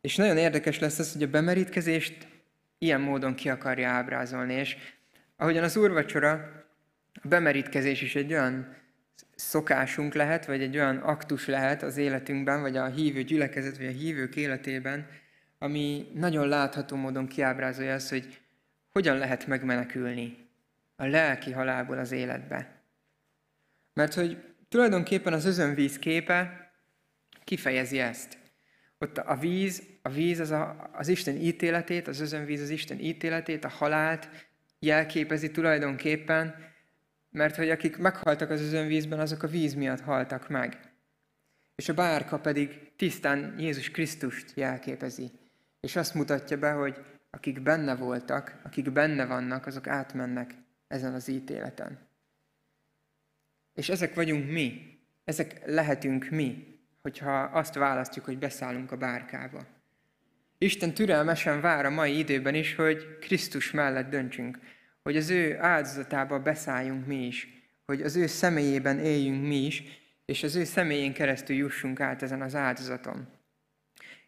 És 0.00 0.16
nagyon 0.16 0.36
érdekes 0.36 0.78
lesz 0.78 0.98
az, 0.98 1.12
hogy 1.12 1.22
a 1.22 1.30
bemerítkezést 1.30 2.26
ilyen 2.78 3.00
módon 3.00 3.34
ki 3.34 3.48
akarja 3.48 3.88
ábrázolni, 3.88 4.54
és 4.54 4.76
ahogyan 5.36 5.64
az 5.64 5.76
úrvacsora, 5.76 6.32
a 7.22 7.28
bemerítkezés 7.28 8.02
is 8.02 8.14
egy 8.14 8.32
olyan 8.32 8.76
szokásunk 9.34 10.14
lehet, 10.14 10.46
vagy 10.46 10.62
egy 10.62 10.76
olyan 10.76 10.96
aktus 10.96 11.46
lehet 11.46 11.82
az 11.82 11.96
életünkben, 11.96 12.60
vagy 12.60 12.76
a 12.76 12.86
hívő 12.86 13.22
gyülekezet, 13.22 13.76
vagy 13.76 13.86
a 13.86 13.90
hívők 13.90 14.36
életében, 14.36 15.08
ami 15.58 16.10
nagyon 16.14 16.48
látható 16.48 16.96
módon 16.96 17.26
kiábrázolja 17.26 17.94
azt, 17.94 18.08
hogy 18.08 18.40
hogyan 18.90 19.16
lehet 19.16 19.46
megmenekülni 19.46 20.48
a 20.96 21.06
lelki 21.06 21.52
halálból 21.52 21.98
az 21.98 22.12
életbe. 22.12 22.82
Mert 23.94 24.14
hogy 24.14 24.44
tulajdonképpen 24.68 25.32
az 25.32 25.44
özönvíz 25.44 25.98
képe 25.98 26.70
kifejezi 27.44 27.98
ezt. 27.98 28.38
Ott 29.04 29.18
a 29.18 29.36
víz, 29.36 29.82
a 30.02 30.08
víz 30.08 30.40
az 30.40 30.50
a, 30.50 30.90
az 30.92 31.08
Isten 31.08 31.36
ítéletét, 31.36 32.08
az 32.08 32.20
özönvíz 32.20 32.60
az 32.60 32.70
Isten 32.70 32.98
ítéletét, 32.98 33.64
a 33.64 33.68
halált 33.68 34.28
jelképezi 34.78 35.50
tulajdonképpen, 35.50 36.54
mert 37.30 37.56
hogy 37.56 37.70
akik 37.70 37.96
meghaltak 37.96 38.50
az 38.50 38.60
özönvízben, 38.60 39.20
azok 39.20 39.42
a 39.42 39.48
víz 39.48 39.74
miatt 39.74 40.00
haltak 40.00 40.48
meg. 40.48 40.78
És 41.74 41.88
a 41.88 41.94
bárka 41.94 42.38
pedig 42.38 42.92
tisztán 42.96 43.58
Jézus 43.58 43.90
Krisztust 43.90 44.56
jelképezi. 44.56 45.30
És 45.80 45.96
azt 45.96 46.14
mutatja 46.14 46.58
be, 46.58 46.70
hogy 46.70 46.96
akik 47.30 47.62
benne 47.62 47.94
voltak, 47.94 48.60
akik 48.62 48.92
benne 48.92 49.26
vannak, 49.26 49.66
azok 49.66 49.86
átmennek 49.86 50.54
ezen 50.88 51.14
az 51.14 51.28
ítéleten. 51.28 51.98
És 53.74 53.88
ezek 53.88 54.14
vagyunk 54.14 54.50
mi, 54.50 54.98
ezek 55.24 55.66
lehetünk 55.66 56.28
mi, 56.30 56.69
hogyha 57.02 57.40
azt 57.42 57.74
választjuk, 57.74 58.24
hogy 58.24 58.38
beszállunk 58.38 58.92
a 58.92 58.96
bárkába. 58.96 59.66
Isten 60.58 60.94
türelmesen 60.94 61.60
vár 61.60 61.84
a 61.84 61.90
mai 61.90 62.18
időben 62.18 62.54
is, 62.54 62.74
hogy 62.74 63.18
Krisztus 63.20 63.70
mellett 63.70 64.10
döntsünk, 64.10 64.58
hogy 65.02 65.16
az 65.16 65.30
ő 65.30 65.58
áldozatába 65.58 66.38
beszálljunk 66.38 67.06
mi 67.06 67.26
is, 67.26 67.48
hogy 67.86 68.02
az 68.02 68.16
ő 68.16 68.26
személyében 68.26 68.98
éljünk 68.98 69.46
mi 69.46 69.56
is, 69.56 69.82
és 70.24 70.42
az 70.42 70.56
ő 70.56 70.64
személyén 70.64 71.12
keresztül 71.12 71.56
jussunk 71.56 72.00
át 72.00 72.22
ezen 72.22 72.42
az 72.42 72.54
áldozaton. 72.54 73.28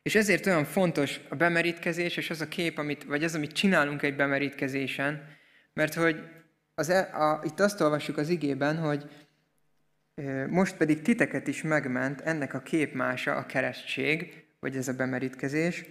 És 0.02 0.14
ezért 0.14 0.46
olyan 0.46 0.64
fontos 0.64 1.20
a 1.28 1.34
bemerítkezés, 1.34 2.16
és 2.16 2.30
az 2.30 2.40
a 2.40 2.48
kép, 2.48 2.78
amit, 2.78 3.04
vagy 3.04 3.24
az, 3.24 3.34
amit 3.34 3.52
csinálunk 3.52 4.02
egy 4.02 4.16
bemerítkezésen, 4.16 5.22
mert 5.72 5.94
hogy 5.94 6.22
az, 6.74 6.88
e, 6.88 7.00
a, 7.00 7.40
itt 7.44 7.60
azt 7.60 7.80
olvassuk 7.80 8.16
az 8.16 8.28
igében, 8.28 8.76
hogy 8.76 9.10
most 10.48 10.76
pedig 10.76 11.02
titeket 11.02 11.46
is 11.46 11.62
megment 11.62 12.20
ennek 12.20 12.54
a 12.54 12.60
képmása, 12.60 13.34
a 13.34 13.46
keresztség, 13.46 14.44
vagy 14.60 14.76
ez 14.76 14.88
a 14.88 14.94
bemerítkezés. 14.94 15.84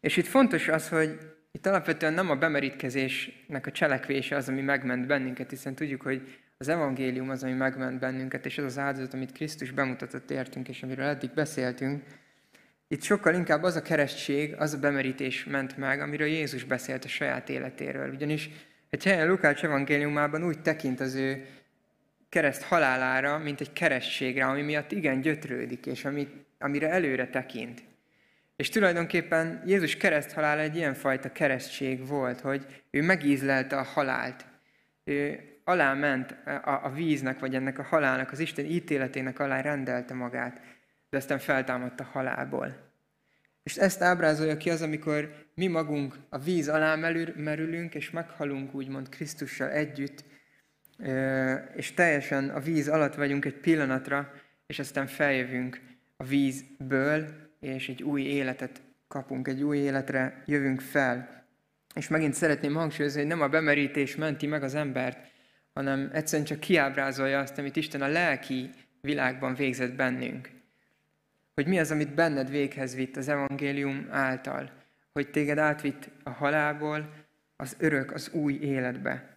És 0.00 0.16
itt 0.16 0.26
fontos 0.26 0.68
az, 0.68 0.88
hogy 0.88 1.18
itt 1.52 1.66
alapvetően 1.66 2.12
nem 2.12 2.30
a 2.30 2.36
bemerítkezésnek 2.36 3.66
a 3.66 3.70
cselekvése 3.70 4.36
az, 4.36 4.48
ami 4.48 4.60
megment 4.60 5.06
bennünket, 5.06 5.50
hiszen 5.50 5.74
tudjuk, 5.74 6.02
hogy 6.02 6.38
az 6.58 6.68
evangélium 6.68 7.30
az, 7.30 7.42
ami 7.42 7.52
megment 7.52 7.98
bennünket, 7.98 8.46
és 8.46 8.58
az 8.58 8.64
az 8.64 8.78
áldozat, 8.78 9.14
amit 9.14 9.32
Krisztus 9.32 9.70
bemutatott 9.70 10.30
értünk, 10.30 10.68
és 10.68 10.82
amiről 10.82 11.04
eddig 11.04 11.30
beszéltünk. 11.34 12.02
Itt 12.88 13.02
sokkal 13.02 13.34
inkább 13.34 13.62
az 13.62 13.76
a 13.76 13.82
keresztség, 13.82 14.54
az 14.58 14.74
a 14.74 14.78
bemerítés 14.78 15.44
ment 15.44 15.76
meg, 15.76 16.00
amiről 16.00 16.26
Jézus 16.26 16.64
beszélt 16.64 17.04
a 17.04 17.08
saját 17.08 17.48
életéről. 17.48 18.10
Ugyanis 18.14 18.50
egy 18.90 19.04
helyen 19.04 19.28
Lukács 19.28 19.64
evangéliumában 19.64 20.44
úgy 20.44 20.62
tekint 20.62 21.00
az 21.00 21.14
ő 21.14 21.46
kereszt 22.28 22.62
halálára, 22.62 23.38
mint 23.38 23.60
egy 23.60 23.72
keresztségre, 23.72 24.46
ami 24.46 24.62
miatt 24.62 24.92
igen 24.92 25.20
gyötrődik, 25.20 25.86
és 25.86 26.04
ami, 26.04 26.28
amire 26.58 26.90
előre 26.90 27.28
tekint. 27.28 27.82
És 28.56 28.68
tulajdonképpen 28.68 29.62
Jézus 29.66 29.96
kereszt 29.96 30.32
halála 30.32 30.60
egy 30.60 30.76
ilyenfajta 30.76 31.32
keresztség 31.32 32.06
volt, 32.06 32.40
hogy 32.40 32.82
ő 32.90 33.02
megízlelte 33.02 33.76
a 33.76 33.82
halált. 33.82 34.44
Ő 35.04 35.40
aláment 35.64 36.36
a, 36.46 36.80
a 36.84 36.90
víznek, 36.90 37.38
vagy 37.38 37.54
ennek 37.54 37.78
a 37.78 37.82
halálnak, 37.82 38.32
az 38.32 38.38
Isten 38.38 38.64
ítéletének 38.64 39.38
alá 39.38 39.60
rendelte 39.60 40.14
magát, 40.14 40.60
de 41.10 41.16
aztán 41.16 41.38
feltámadt 41.38 42.00
a 42.00 42.04
halálból. 42.04 42.84
És 43.62 43.76
ezt 43.76 44.02
ábrázolja 44.02 44.56
ki 44.56 44.70
az, 44.70 44.82
amikor 44.82 45.46
mi 45.54 45.66
magunk 45.66 46.14
a 46.28 46.38
víz 46.38 46.68
alá 46.68 46.94
merülünk, 47.36 47.94
és 47.94 48.10
meghalunk 48.10 48.74
úgymond 48.74 49.08
Krisztussal 49.08 49.70
együtt, 49.70 50.24
és 51.76 51.92
teljesen 51.94 52.48
a 52.48 52.60
víz 52.60 52.88
alatt 52.88 53.14
vagyunk 53.14 53.44
egy 53.44 53.54
pillanatra, 53.54 54.32
és 54.66 54.78
aztán 54.78 55.06
feljövünk 55.06 55.80
a 56.16 56.24
vízből, 56.24 57.26
és 57.60 57.88
egy 57.88 58.02
új 58.02 58.22
életet 58.22 58.82
kapunk, 59.08 59.48
egy 59.48 59.62
új 59.62 59.78
életre 59.78 60.42
jövünk 60.46 60.80
fel. 60.80 61.44
És 61.94 62.08
megint 62.08 62.34
szeretném 62.34 62.74
hangsúlyozni, 62.74 63.20
hogy 63.20 63.28
nem 63.28 63.40
a 63.40 63.48
bemerítés 63.48 64.16
menti 64.16 64.46
meg 64.46 64.62
az 64.62 64.74
embert, 64.74 65.18
hanem 65.72 66.10
egyszerűen 66.12 66.46
csak 66.46 66.60
kiábrázolja 66.60 67.38
azt, 67.38 67.58
amit 67.58 67.76
Isten 67.76 68.02
a 68.02 68.06
lelki 68.06 68.70
világban 69.00 69.54
végzett 69.54 69.94
bennünk. 69.94 70.50
Hogy 71.54 71.66
mi 71.66 71.78
az, 71.78 71.90
amit 71.90 72.14
benned 72.14 72.50
véghez 72.50 72.94
vitt 72.94 73.16
az 73.16 73.28
evangélium 73.28 74.06
által. 74.10 74.70
Hogy 75.12 75.30
téged 75.30 75.58
átvitt 75.58 76.08
a 76.22 76.30
halálból 76.30 77.12
az 77.56 77.76
örök, 77.78 78.12
az 78.12 78.30
új 78.32 78.58
életbe. 78.60 79.35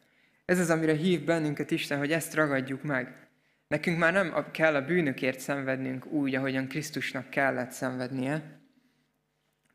Ez 0.49 0.59
az, 0.59 0.69
amire 0.69 0.93
hív 0.93 1.23
bennünket 1.23 1.71
Isten, 1.71 1.97
hogy 1.97 2.11
ezt 2.11 2.33
ragadjuk 2.33 2.83
meg. 2.83 3.27
Nekünk 3.67 3.97
már 3.97 4.13
nem 4.13 4.51
kell 4.51 4.75
a 4.75 4.85
bűnökért 4.85 5.39
szenvednünk 5.39 6.05
úgy, 6.05 6.35
ahogyan 6.35 6.67
Krisztusnak 6.67 7.29
kellett 7.29 7.71
szenvednie, 7.71 8.59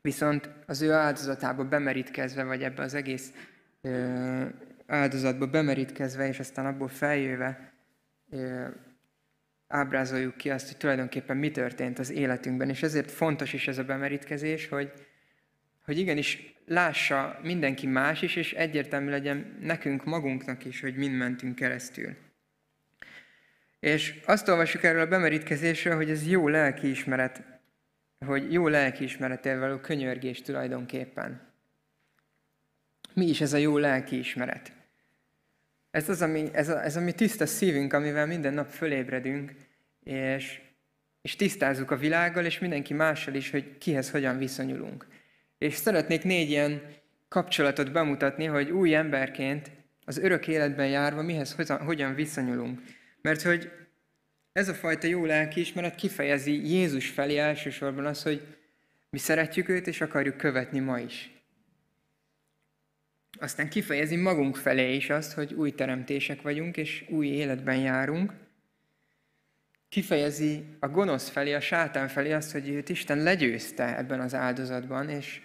viszont 0.01 0.49
az 0.65 0.81
ő 0.81 0.91
áldozatába 0.91 1.63
bemerítkezve, 1.63 2.43
vagy 2.43 2.63
ebbe 2.63 2.83
az 2.83 2.93
egész 2.93 3.31
ö, 3.81 4.45
áldozatba 4.85 5.47
bemerítkezve, 5.47 6.27
és 6.27 6.39
aztán 6.39 6.65
abból 6.65 6.87
feljöve 6.87 7.73
ö, 8.29 8.67
ábrázoljuk 9.67 10.37
ki 10.37 10.49
azt, 10.49 10.67
hogy 10.67 10.77
tulajdonképpen 10.77 11.37
mi 11.37 11.51
történt 11.51 11.99
az 11.99 12.11
életünkben. 12.11 12.69
És 12.69 12.83
ezért 12.83 13.11
fontos 13.11 13.53
is 13.53 13.67
ez 13.67 13.77
a 13.77 13.83
bemerítkezés, 13.83 14.67
hogy, 14.67 14.91
hogy 15.85 15.97
igenis 15.97 16.55
lássa 16.65 17.39
mindenki 17.41 17.87
más 17.87 18.21
is, 18.21 18.35
és 18.35 18.53
egyértelmű 18.53 19.09
legyen 19.09 19.57
nekünk 19.61 20.05
magunknak 20.05 20.65
is, 20.65 20.81
hogy 20.81 20.95
mind 20.95 21.17
mentünk 21.17 21.55
keresztül. 21.55 22.15
És 23.79 24.19
azt 24.25 24.47
olvassuk 24.47 24.83
erről 24.83 25.01
a 25.01 25.07
bemerítkezésről, 25.07 25.95
hogy 25.95 26.09
ez 26.09 26.27
jó 26.27 26.47
lelkiismeret, 26.47 27.43
hogy 28.25 28.53
jó 28.53 28.67
lelkiismerettel 28.67 29.59
való 29.59 29.77
könyörgés 29.77 30.41
tulajdonképpen. 30.41 31.53
Mi 33.13 33.25
is 33.25 33.41
ez 33.41 33.53
a 33.53 33.57
jó 33.57 33.77
lelkiismeret? 33.77 34.71
Ez 35.91 36.09
az, 36.09 36.21
ami, 36.21 36.49
ez, 36.53 36.69
a, 36.69 36.83
ez 36.83 36.95
a 36.95 37.01
mi 37.01 37.11
tiszta 37.11 37.45
szívünk, 37.45 37.93
amivel 37.93 38.25
minden 38.25 38.53
nap 38.53 38.69
fölébredünk, 38.69 39.53
és, 40.03 40.61
és 41.21 41.35
tisztázzuk 41.35 41.91
a 41.91 41.97
világgal, 41.97 42.45
és 42.45 42.59
mindenki 42.59 42.93
mással 42.93 43.33
is, 43.33 43.51
hogy 43.51 43.77
kihez 43.77 44.11
hogyan 44.11 44.37
viszonyulunk. 44.37 45.07
És 45.65 45.73
szeretnék 45.73 46.23
négy 46.23 46.49
ilyen 46.49 46.81
kapcsolatot 47.27 47.91
bemutatni, 47.91 48.45
hogy 48.45 48.71
új 48.71 48.95
emberként 48.95 49.71
az 50.05 50.17
örök 50.17 50.47
életben 50.47 50.87
járva 50.87 51.21
mihez 51.21 51.55
hogyan, 51.67 52.15
viszonyulunk. 52.15 52.81
Mert 53.21 53.41
hogy 53.41 53.71
ez 54.51 54.69
a 54.69 54.73
fajta 54.73 55.07
jó 55.07 55.25
lelkiismeret 55.25 55.95
kifejezi 55.95 56.67
Jézus 56.67 57.09
felé 57.09 57.37
elsősorban 57.37 58.05
az, 58.05 58.23
hogy 58.23 58.57
mi 59.09 59.17
szeretjük 59.17 59.69
őt, 59.69 59.87
és 59.87 60.01
akarjuk 60.01 60.37
követni 60.37 60.79
ma 60.79 60.99
is. 60.99 61.31
Aztán 63.39 63.69
kifejezi 63.69 64.15
magunk 64.15 64.55
felé 64.55 64.95
is 64.95 65.09
azt, 65.09 65.33
hogy 65.33 65.53
új 65.53 65.71
teremtések 65.71 66.41
vagyunk, 66.41 66.77
és 66.77 67.05
új 67.09 67.27
életben 67.27 67.77
járunk. 67.77 68.33
Kifejezi 69.89 70.65
a 70.79 70.87
gonosz 70.87 71.29
felé, 71.29 71.53
a 71.53 71.59
sátán 71.59 72.07
felé 72.07 72.31
azt, 72.31 72.51
hogy 72.51 72.69
őt 72.69 72.89
Isten 72.89 73.23
legyőzte 73.23 73.97
ebben 73.97 74.19
az 74.19 74.33
áldozatban, 74.33 75.09
és 75.09 75.41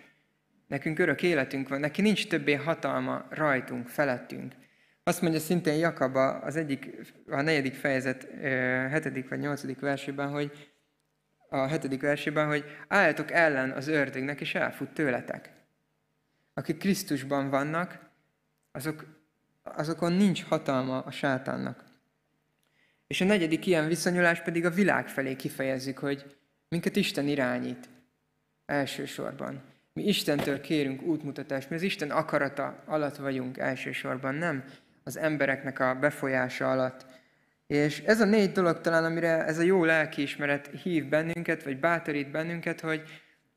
nekünk 0.70 0.98
örök 0.98 1.22
életünk 1.22 1.68
van, 1.68 1.80
neki 1.80 2.02
nincs 2.02 2.28
többé 2.28 2.54
hatalma 2.54 3.26
rajtunk, 3.30 3.88
felettünk. 3.88 4.54
Azt 5.02 5.22
mondja 5.22 5.40
szintén 5.40 5.74
Jakab 5.74 6.16
az 6.16 6.56
egyik, 6.56 6.96
a 7.26 7.40
negyedik 7.40 7.74
fejezet 7.74 8.28
hetedik 8.90 9.28
vagy 9.28 9.38
nyolcadik 9.38 9.80
versében, 9.80 10.28
hogy 10.28 10.72
a 11.48 11.66
hetedik 11.66 12.00
versében, 12.00 12.46
hogy 12.46 12.64
álljatok 12.88 13.30
ellen 13.30 13.70
az 13.70 13.88
ördögnek, 13.88 14.40
és 14.40 14.54
elfut 14.54 14.88
tőletek. 14.88 15.50
Akik 16.54 16.78
Krisztusban 16.78 17.50
vannak, 17.50 18.10
azok, 18.72 19.04
azokon 19.62 20.12
nincs 20.12 20.44
hatalma 20.44 20.98
a 20.98 21.10
sátánnak. 21.10 21.84
És 23.06 23.20
a 23.20 23.24
negyedik 23.24 23.66
ilyen 23.66 23.86
viszonyulás 23.88 24.42
pedig 24.42 24.64
a 24.64 24.70
világ 24.70 25.08
felé 25.08 25.36
kifejezik, 25.36 25.98
hogy 25.98 26.36
minket 26.68 26.96
Isten 26.96 27.28
irányít 27.28 27.88
elsősorban. 28.66 29.69
Mi 29.92 30.02
Istentől 30.06 30.60
kérünk 30.60 31.02
útmutatást, 31.02 31.70
mi 31.70 31.76
az 31.76 31.82
Isten 31.82 32.10
akarata 32.10 32.82
alatt 32.86 33.16
vagyunk 33.16 33.58
elsősorban, 33.58 34.34
nem 34.34 34.64
az 35.04 35.16
embereknek 35.16 35.78
a 35.78 35.94
befolyása 35.94 36.70
alatt. 36.70 37.06
És 37.66 38.00
ez 38.00 38.20
a 38.20 38.24
négy 38.24 38.52
dolog 38.52 38.80
talán, 38.80 39.04
amire 39.04 39.44
ez 39.44 39.58
a 39.58 39.62
jó 39.62 39.84
lelkiismeret 39.84 40.70
hív 40.82 41.08
bennünket, 41.08 41.62
vagy 41.62 41.78
bátorít 41.78 42.30
bennünket, 42.30 42.80
hogy 42.80 43.02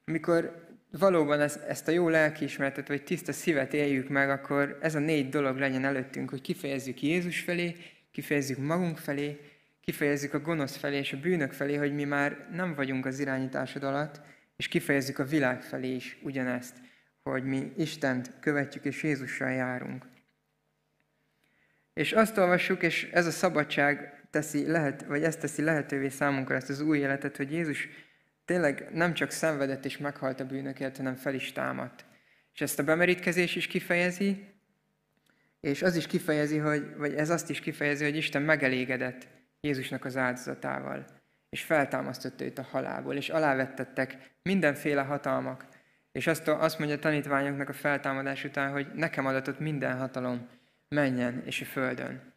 amikor 0.05 0.67
valóban 0.99 1.41
ezt 1.41 1.87
a 1.87 1.91
jó 1.91 2.09
lelkiismeretet, 2.09 2.87
vagy 2.87 3.03
tiszta 3.03 3.31
szívet 3.31 3.73
éljük 3.73 4.09
meg, 4.09 4.29
akkor 4.29 4.77
ez 4.81 4.95
a 4.95 4.99
négy 4.99 5.29
dolog 5.29 5.57
legyen 5.57 5.85
előttünk, 5.85 6.29
hogy 6.29 6.41
kifejezzük 6.41 7.01
Jézus 7.01 7.39
felé, 7.39 7.75
kifejezzük 8.11 8.57
magunk 8.57 8.97
felé, 8.97 9.39
kifejezzük 9.81 10.33
a 10.33 10.39
gonosz 10.39 10.75
felé 10.75 10.97
és 10.97 11.13
a 11.13 11.19
bűnök 11.19 11.51
felé, 11.51 11.75
hogy 11.75 11.93
mi 11.93 12.03
már 12.03 12.47
nem 12.51 12.75
vagyunk 12.75 13.05
az 13.05 13.19
irányításod 13.19 13.83
alatt, 13.83 14.21
és 14.63 14.69
kifejezzük 14.69 15.19
a 15.19 15.25
világ 15.25 15.61
felé 15.61 15.95
is 15.95 16.17
ugyanezt, 16.21 16.75
hogy 17.23 17.43
mi 17.43 17.73
Istent 17.77 18.31
követjük 18.39 18.85
és 18.85 19.03
Jézussal 19.03 19.51
járunk. 19.51 20.05
És 21.93 22.11
azt 22.11 22.37
olvassuk, 22.37 22.83
és 22.83 23.09
ez 23.11 23.25
a 23.25 23.31
szabadság 23.31 24.23
teszi 24.29 24.67
lehet, 24.67 25.05
vagy 25.05 25.23
ezt 25.23 25.39
teszi 25.39 25.61
lehetővé 25.61 26.09
számunkra 26.09 26.55
ezt 26.55 26.69
az 26.69 26.81
új 26.81 26.97
életet, 26.97 27.37
hogy 27.37 27.51
Jézus 27.51 27.87
tényleg 28.45 28.87
nem 28.93 29.13
csak 29.13 29.31
szenvedett 29.31 29.85
és 29.85 29.97
meghalt 29.97 30.39
a 30.39 30.45
bűnökért, 30.45 30.97
hanem 30.97 31.15
fel 31.15 31.33
is 31.33 31.51
támadt. 31.51 32.05
És 32.53 32.61
ezt 32.61 32.79
a 32.79 32.83
bemerítkezés 32.83 33.55
is 33.55 33.67
kifejezi, 33.67 34.47
és 35.59 35.81
az 35.81 35.95
is 35.95 36.07
kifejezi, 36.07 36.57
hogy, 36.57 36.95
vagy 36.95 37.13
ez 37.13 37.29
azt 37.29 37.49
is 37.49 37.59
kifejezi, 37.59 38.03
hogy 38.03 38.15
Isten 38.15 38.41
megelégedett 38.41 39.27
Jézusnak 39.61 40.05
az 40.05 40.17
áldozatával, 40.17 41.22
és 41.53 41.61
feltámasztotta 41.61 42.43
őt 42.43 42.59
a 42.59 42.67
halálból, 42.71 43.15
és 43.15 43.29
alávettettek 43.29 44.35
mindenféle 44.43 45.01
hatalmak. 45.01 45.65
És 46.11 46.27
azt, 46.27 46.47
azt 46.47 46.77
mondja 46.79 46.97
a 46.97 46.99
tanítványoknak 46.99 47.69
a 47.69 47.73
feltámadás 47.73 48.43
után, 48.43 48.71
hogy 48.71 48.87
nekem 48.93 49.25
adatott 49.25 49.59
minden 49.59 49.97
hatalom, 49.97 50.47
menjen 50.87 51.41
és 51.45 51.61
a 51.61 51.65
földön. 51.65 52.33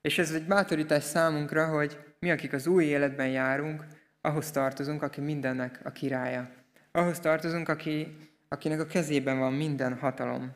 És 0.00 0.18
ez 0.18 0.32
egy 0.32 0.46
bátorítás 0.46 1.02
számunkra, 1.02 1.66
hogy 1.66 1.98
mi, 2.18 2.30
akik 2.30 2.52
az 2.52 2.66
új 2.66 2.84
életben 2.84 3.28
járunk, 3.28 3.84
ahhoz 4.20 4.50
tartozunk, 4.50 5.02
aki 5.02 5.20
mindennek 5.20 5.80
a 5.84 5.90
királya, 5.90 6.50
ahhoz 6.92 7.20
tartozunk, 7.20 7.68
aki, 7.68 8.16
akinek 8.48 8.80
a 8.80 8.86
kezében 8.86 9.38
van 9.38 9.52
minden 9.52 9.98
hatalom. 9.98 10.52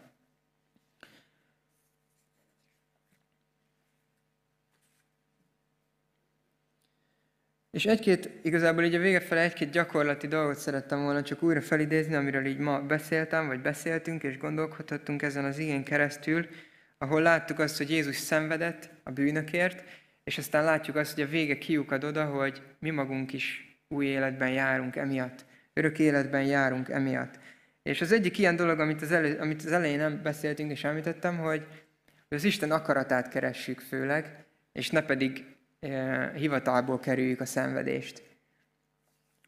És 7.70 7.84
egy-két, 7.86 8.30
igazából 8.42 8.84
így 8.84 8.94
a 8.94 8.98
vége 8.98 9.20
felé 9.20 9.40
egy-két 9.40 9.70
gyakorlati 9.70 10.26
dolgot 10.26 10.58
szerettem 10.58 11.02
volna 11.02 11.22
csak 11.22 11.42
újra 11.42 11.60
felidézni, 11.60 12.14
amiről 12.14 12.46
így 12.46 12.58
ma 12.58 12.80
beszéltem, 12.80 13.46
vagy 13.46 13.60
beszéltünk, 13.60 14.22
és 14.22 14.38
gondolkodhattunk 14.38 15.22
ezen 15.22 15.44
az 15.44 15.58
igén 15.58 15.84
keresztül, 15.84 16.46
ahol 16.98 17.22
láttuk 17.22 17.58
azt, 17.58 17.76
hogy 17.76 17.90
Jézus 17.90 18.16
szenvedett 18.16 18.90
a 19.02 19.10
bűnökért, 19.10 19.84
és 20.24 20.38
aztán 20.38 20.64
látjuk 20.64 20.96
azt, 20.96 21.14
hogy 21.14 21.22
a 21.22 21.28
vége 21.28 21.58
kiukad 21.58 22.04
oda, 22.04 22.24
hogy 22.24 22.62
mi 22.78 22.90
magunk 22.90 23.32
is 23.32 23.78
új 23.88 24.06
életben 24.06 24.50
járunk 24.50 24.96
emiatt. 24.96 25.44
Örök 25.72 25.98
életben 25.98 26.44
járunk 26.44 26.88
emiatt. 26.88 27.38
És 27.82 28.00
az 28.00 28.12
egyik 28.12 28.38
ilyen 28.38 28.56
dolog, 28.56 28.80
amit 28.80 29.02
az, 29.02 29.12
elő, 29.12 29.38
amit 29.38 29.64
az 29.64 29.72
elején 29.72 29.98
nem 29.98 30.22
beszéltünk 30.22 30.70
és 30.70 30.84
említettem, 30.84 31.38
hogy 31.38 31.66
az 32.28 32.44
Isten 32.44 32.70
akaratát 32.70 33.28
keressük 33.28 33.80
főleg, 33.80 34.44
és 34.72 34.90
ne 34.90 35.02
pedig 35.02 35.44
hivatalból 36.34 36.98
kerüljük 36.98 37.40
a 37.40 37.46
szenvedést, 37.46 38.22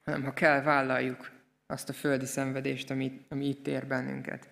hanem 0.04 0.22
ha 0.22 0.32
kell, 0.32 0.62
vállaljuk 0.62 1.30
azt 1.66 1.88
a 1.88 1.92
földi 1.92 2.24
szenvedést, 2.24 2.90
ami, 2.90 3.26
ami 3.28 3.48
itt 3.48 3.66
ér 3.66 3.86
bennünket. 3.86 4.48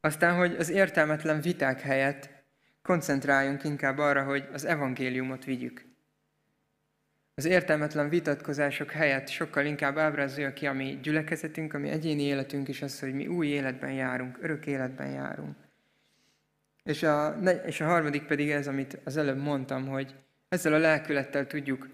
Aztán, 0.00 0.36
hogy 0.36 0.56
az 0.56 0.68
értelmetlen 0.68 1.40
viták 1.40 1.80
helyett 1.80 2.30
koncentráljunk 2.82 3.64
inkább 3.64 3.98
arra, 3.98 4.24
hogy 4.24 4.48
az 4.52 4.64
evangéliumot 4.64 5.44
vigyük. 5.44 5.84
Az 7.34 7.44
értelmetlen 7.44 8.08
vitatkozások 8.08 8.90
helyett 8.90 9.28
sokkal 9.28 9.64
inkább 9.64 9.98
ábrázolja 9.98 10.52
ki 10.52 10.66
a 10.66 10.72
mi 10.72 10.98
gyülekezetünk, 11.02 11.74
a 11.74 11.78
mi 11.78 11.88
egyéni 11.88 12.22
életünk 12.22 12.68
is 12.68 12.82
az, 12.82 13.00
hogy 13.00 13.14
mi 13.14 13.26
új 13.26 13.46
életben 13.46 13.92
járunk, 13.92 14.38
örök 14.42 14.66
életben 14.66 15.10
járunk. 15.10 15.56
És 16.82 17.02
a, 17.02 17.38
és 17.66 17.80
a 17.80 17.84
harmadik 17.84 18.26
pedig 18.26 18.50
ez, 18.50 18.68
amit 18.68 18.98
az 19.04 19.16
előbb 19.16 19.38
mondtam, 19.38 19.86
hogy 19.86 20.14
ezzel 20.52 20.72
a 20.72 20.78
lelkülettel 20.78 21.46
tudjuk 21.46 21.88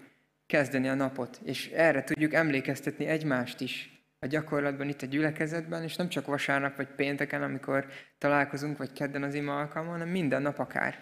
kezdeni 0.45 0.89
a 0.89 0.93
napot, 0.93 1.39
és 1.43 1.67
erre 1.67 2.03
tudjuk 2.03 2.33
emlékeztetni 2.33 3.05
egymást 3.05 3.61
is, 3.61 4.03
a 4.19 4.25
gyakorlatban 4.25 4.89
itt 4.89 5.01
a 5.01 5.05
gyülekezetben, 5.05 5.83
és 5.83 5.95
nem 5.95 6.09
csak 6.09 6.25
vasárnap 6.25 6.75
vagy 6.75 6.87
pénteken, 6.87 7.43
amikor 7.43 7.87
találkozunk, 8.17 8.77
vagy 8.77 8.93
kedden 8.93 9.23
az 9.23 9.33
ima 9.33 9.59
alkalma, 9.59 9.91
hanem 9.91 10.09
minden 10.09 10.41
nap 10.41 10.59
akár, 10.59 10.99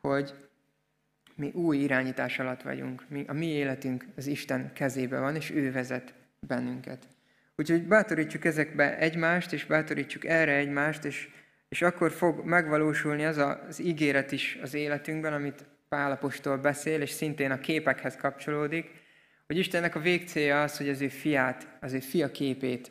hogy 0.00 0.34
mi 1.34 1.50
új 1.54 1.76
irányítás 1.76 2.38
alatt 2.38 2.62
vagyunk. 2.62 3.04
Mi, 3.08 3.24
a 3.28 3.32
mi 3.32 3.46
életünk 3.46 4.06
az 4.16 4.26
Isten 4.26 4.72
kezébe 4.72 5.18
van, 5.18 5.36
és 5.36 5.50
ő 5.50 5.72
vezet 5.72 6.14
bennünket. 6.40 7.08
Úgyhogy 7.56 7.86
bátorítsuk 7.86 8.44
ezekbe 8.44 8.98
egymást, 8.98 9.52
és 9.52 9.64
bátorítsuk 9.64 10.24
erre 10.24 10.52
egymást, 10.52 11.04
és, 11.04 11.28
és 11.68 11.82
akkor 11.82 12.10
fog 12.10 12.44
megvalósulni 12.44 13.24
az 13.24 13.36
a, 13.36 13.64
az 13.68 13.80
ígéret 13.80 14.32
is 14.32 14.58
az 14.62 14.74
életünkben, 14.74 15.32
amit 15.32 15.70
Pálapostól 15.92 16.56
beszél, 16.58 17.00
és 17.00 17.10
szintén 17.10 17.50
a 17.50 17.58
képekhez 17.58 18.16
kapcsolódik, 18.16 18.90
hogy 19.46 19.56
Istennek 19.56 19.94
a 19.94 20.00
végcélja 20.00 20.62
az, 20.62 20.76
hogy 20.76 20.88
az 20.88 21.00
ő 21.00 21.08
fiát, 21.08 21.76
az 21.80 21.92
ő 21.92 21.98
fia 21.98 22.30
képét 22.30 22.90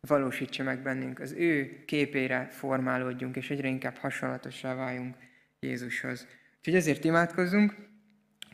valósítsa 0.00 0.62
meg 0.62 0.82
bennünk, 0.82 1.18
az 1.18 1.32
ő 1.32 1.84
képére 1.84 2.48
formálódjunk, 2.50 3.36
és 3.36 3.50
egyre 3.50 3.68
inkább 3.68 3.96
hasonlatossá 3.96 4.74
váljunk 4.74 5.16
Jézushoz. 5.60 6.26
Úgyhogy 6.58 6.74
ezért 6.74 7.04
imádkozzunk, 7.04 7.74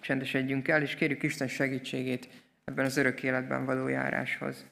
csendesedjünk 0.01 0.69
el, 0.69 0.83
és 0.83 0.95
kérjük 0.95 1.23
Isten 1.23 1.49
segítségét 1.49 2.29
ebben 2.65 2.85
az 2.85 2.97
örök 2.97 3.23
életben 3.23 3.65
való 3.65 3.89
járáshoz. 3.89 4.67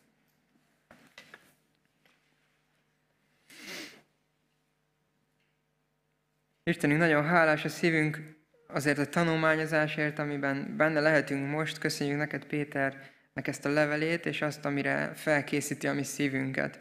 Istenünk, 6.65 6.99
nagyon 7.01 7.25
hálás 7.25 7.65
a 7.65 7.69
szívünk 7.69 8.34
azért 8.75 8.99
a 8.99 9.07
tanulmányozásért, 9.07 10.19
amiben 10.19 10.75
benne 10.77 11.01
lehetünk 11.01 11.51
most. 11.51 11.79
Köszönjük 11.79 12.19
neked, 12.19 12.45
Péternek 12.45 13.47
ezt 13.49 13.65
a 13.65 13.69
levelét, 13.69 14.27
és 14.27 14.43
azt, 14.43 14.65
amire 14.65 15.13
felkészíti 15.15 15.87
a 15.87 15.95
mi 15.95 16.03
szívünket. 16.03 16.79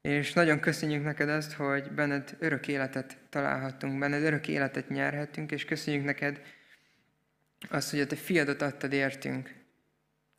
És 0.00 0.32
nagyon 0.32 0.60
köszönjük 0.60 1.04
neked 1.04 1.28
azt, 1.28 1.52
hogy 1.52 1.90
benned 1.90 2.36
örök 2.38 2.68
életet 2.68 3.16
találhattunk, 3.30 3.98
benned 3.98 4.22
örök 4.22 4.48
életet 4.48 4.88
nyerhetünk, 4.88 5.52
és 5.52 5.64
köszönjük 5.64 6.04
neked 6.04 6.40
azt, 7.68 7.90
hogy 7.90 8.00
a 8.00 8.06
te 8.06 8.16
fiadat 8.16 8.62
adtad 8.62 8.92
értünk. 8.92 9.54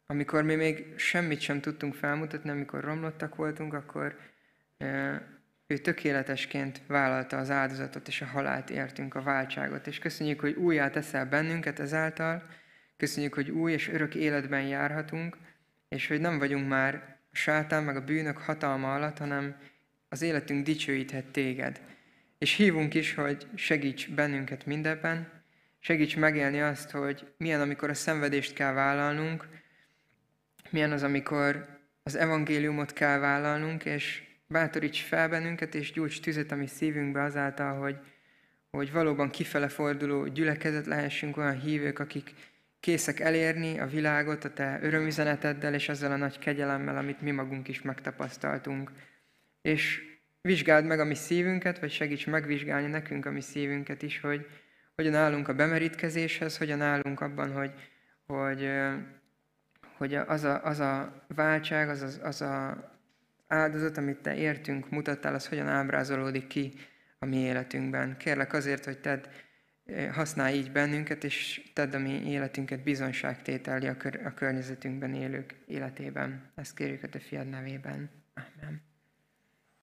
Amikor 0.06 0.44
mi 0.44 0.56
még 0.56 0.94
semmit 0.96 1.40
sem 1.40 1.62
tudtunk 1.62 1.94
felmutatni, 1.94 2.50
amikor 2.50 2.84
romlottak 2.84 3.36
voltunk, 3.36 3.74
akkor 3.74 4.18
eh, 4.78 5.20
ő 5.68 5.78
tökéletesként 5.78 6.82
vállalta 6.88 7.38
az 7.38 7.50
áldozatot 7.50 8.08
és 8.08 8.22
a 8.22 8.26
halált 8.26 8.70
értünk, 8.70 9.16
a 9.16 9.22
váltságot. 9.22 9.88
És 9.88 10.00
köszönjük, 10.00 10.40
hogy 10.40 10.56
újjá 10.56 10.90
teszel 10.90 11.26
bennünket 11.26 11.80
ezáltal, 11.80 12.44
köszönjük, 12.98 13.34
hogy 13.34 13.50
új 13.50 13.72
és 13.72 13.90
örök 13.90 14.16
életben 14.16 14.62
járhatunk, 14.62 15.38
és 15.90 16.08
hogy 16.08 16.20
nem 16.20 16.40
vagyunk 16.40 16.68
már 16.68 17.18
a 17.32 17.36
sátán 17.36 17.84
meg 17.84 17.96
a 17.96 18.04
bűnök 18.04 18.38
hatalma 18.38 18.94
alatt, 18.94 19.18
hanem 19.18 19.56
az 20.10 20.22
életünk 20.22 20.66
dicsőíthet 20.66 21.26
téged. 21.26 21.82
És 22.38 22.54
hívunk 22.54 22.94
is, 22.94 23.14
hogy 23.14 23.48
segíts 23.56 24.10
bennünket 24.10 24.66
mindebben, 24.66 25.32
segíts 25.80 26.18
megélni 26.18 26.62
azt, 26.62 26.92
hogy 26.92 27.34
milyen, 27.38 27.62
amikor 27.62 27.90
a 27.90 27.94
szenvedést 27.94 28.54
kell 28.54 28.74
vállalnunk, 28.74 29.48
milyen 30.70 30.92
az, 30.92 31.04
amikor 31.04 31.68
az 32.04 32.16
evangéliumot 32.16 32.94
kell 32.94 33.18
vállalnunk, 33.18 33.86
és 33.86 34.25
bátoríts 34.48 35.02
fel 35.02 35.30
bennünket, 35.30 35.76
és 35.76 35.92
gyújts 35.92 36.20
tüzet 36.20 36.52
a 36.52 36.56
mi 36.56 36.68
szívünkbe 36.68 37.22
azáltal, 37.22 37.80
hogy, 37.80 37.98
hogy 38.70 38.92
valóban 38.92 39.30
kifele 39.30 39.68
forduló 39.68 40.28
gyülekezet 40.28 40.86
lehessünk 40.86 41.38
olyan 41.38 41.60
hívők, 41.60 42.00
akik 42.00 42.34
készek 42.80 43.20
elérni 43.20 43.80
a 43.80 43.88
világot 43.88 44.44
a 44.44 44.54
te 44.54 44.80
örömüzeneteddel 44.82 45.74
és 45.74 45.90
azzal 45.90 46.12
a 46.12 46.16
nagy 46.16 46.40
kegyelemmel, 46.40 46.98
amit 46.98 47.22
mi 47.22 47.32
magunk 47.32 47.68
is 47.68 47.82
megtapasztaltunk. 47.82 48.92
És 49.62 50.02
vizsgáld 50.42 50.86
meg 50.86 51.00
a 51.00 51.06
mi 51.06 51.16
szívünket, 51.16 51.80
vagy 51.80 51.92
segíts 51.92 52.28
megvizsgálni 52.28 52.88
nekünk 52.88 53.26
a 53.26 53.32
mi 53.32 53.42
szívünket 53.42 54.02
is, 54.02 54.20
hogy 54.20 54.48
hogyan 54.96 55.16
állunk 55.16 55.48
a 55.48 55.54
bemerítkezéshez, 55.54 56.58
hogyan 56.58 56.82
állunk 56.82 57.22
abban, 57.22 57.52
hogy, 57.52 57.72
hogy, 58.26 58.70
hogy 59.98 60.16
az, 60.16 60.44
a, 60.44 60.64
az 60.64 60.80
a 60.80 61.26
váltság, 61.36 61.90
az, 61.90 62.02
az, 62.02 62.20
az 62.24 62.42
a 62.42 62.95
áldozat, 63.56 63.98
amit 63.98 64.18
Te 64.18 64.36
értünk, 64.36 64.90
mutattál, 64.90 65.34
az 65.34 65.48
hogyan 65.48 65.68
ábrázolódik 65.68 66.48
ki 66.48 66.74
a 67.20 67.26
mi 67.26 67.38
életünkben. 67.38 68.18
Kérlek 68.18 68.54
azért, 68.54 68.86
hogy 68.86 68.98
Ted 68.98 69.30
eh, 69.86 70.14
használj 70.14 70.56
így 70.56 70.72
bennünket, 70.72 71.24
és 71.24 71.72
tedd 71.74 71.96
a 71.96 72.00
mi 72.00 72.30
életünket 72.30 72.84
bizonságtételni 72.84 73.88
a, 73.88 73.98
kör, 73.98 74.20
a 74.26 74.34
környezetünkben 74.34 75.14
élők 75.14 75.56
életében. 75.68 76.52
Ezt 76.56 76.76
kérjük 76.76 77.04
a 77.04 77.08
Te 77.08 77.20
fiad 77.20 77.50
nevében. 77.50 78.10
Amen. 78.34 78.85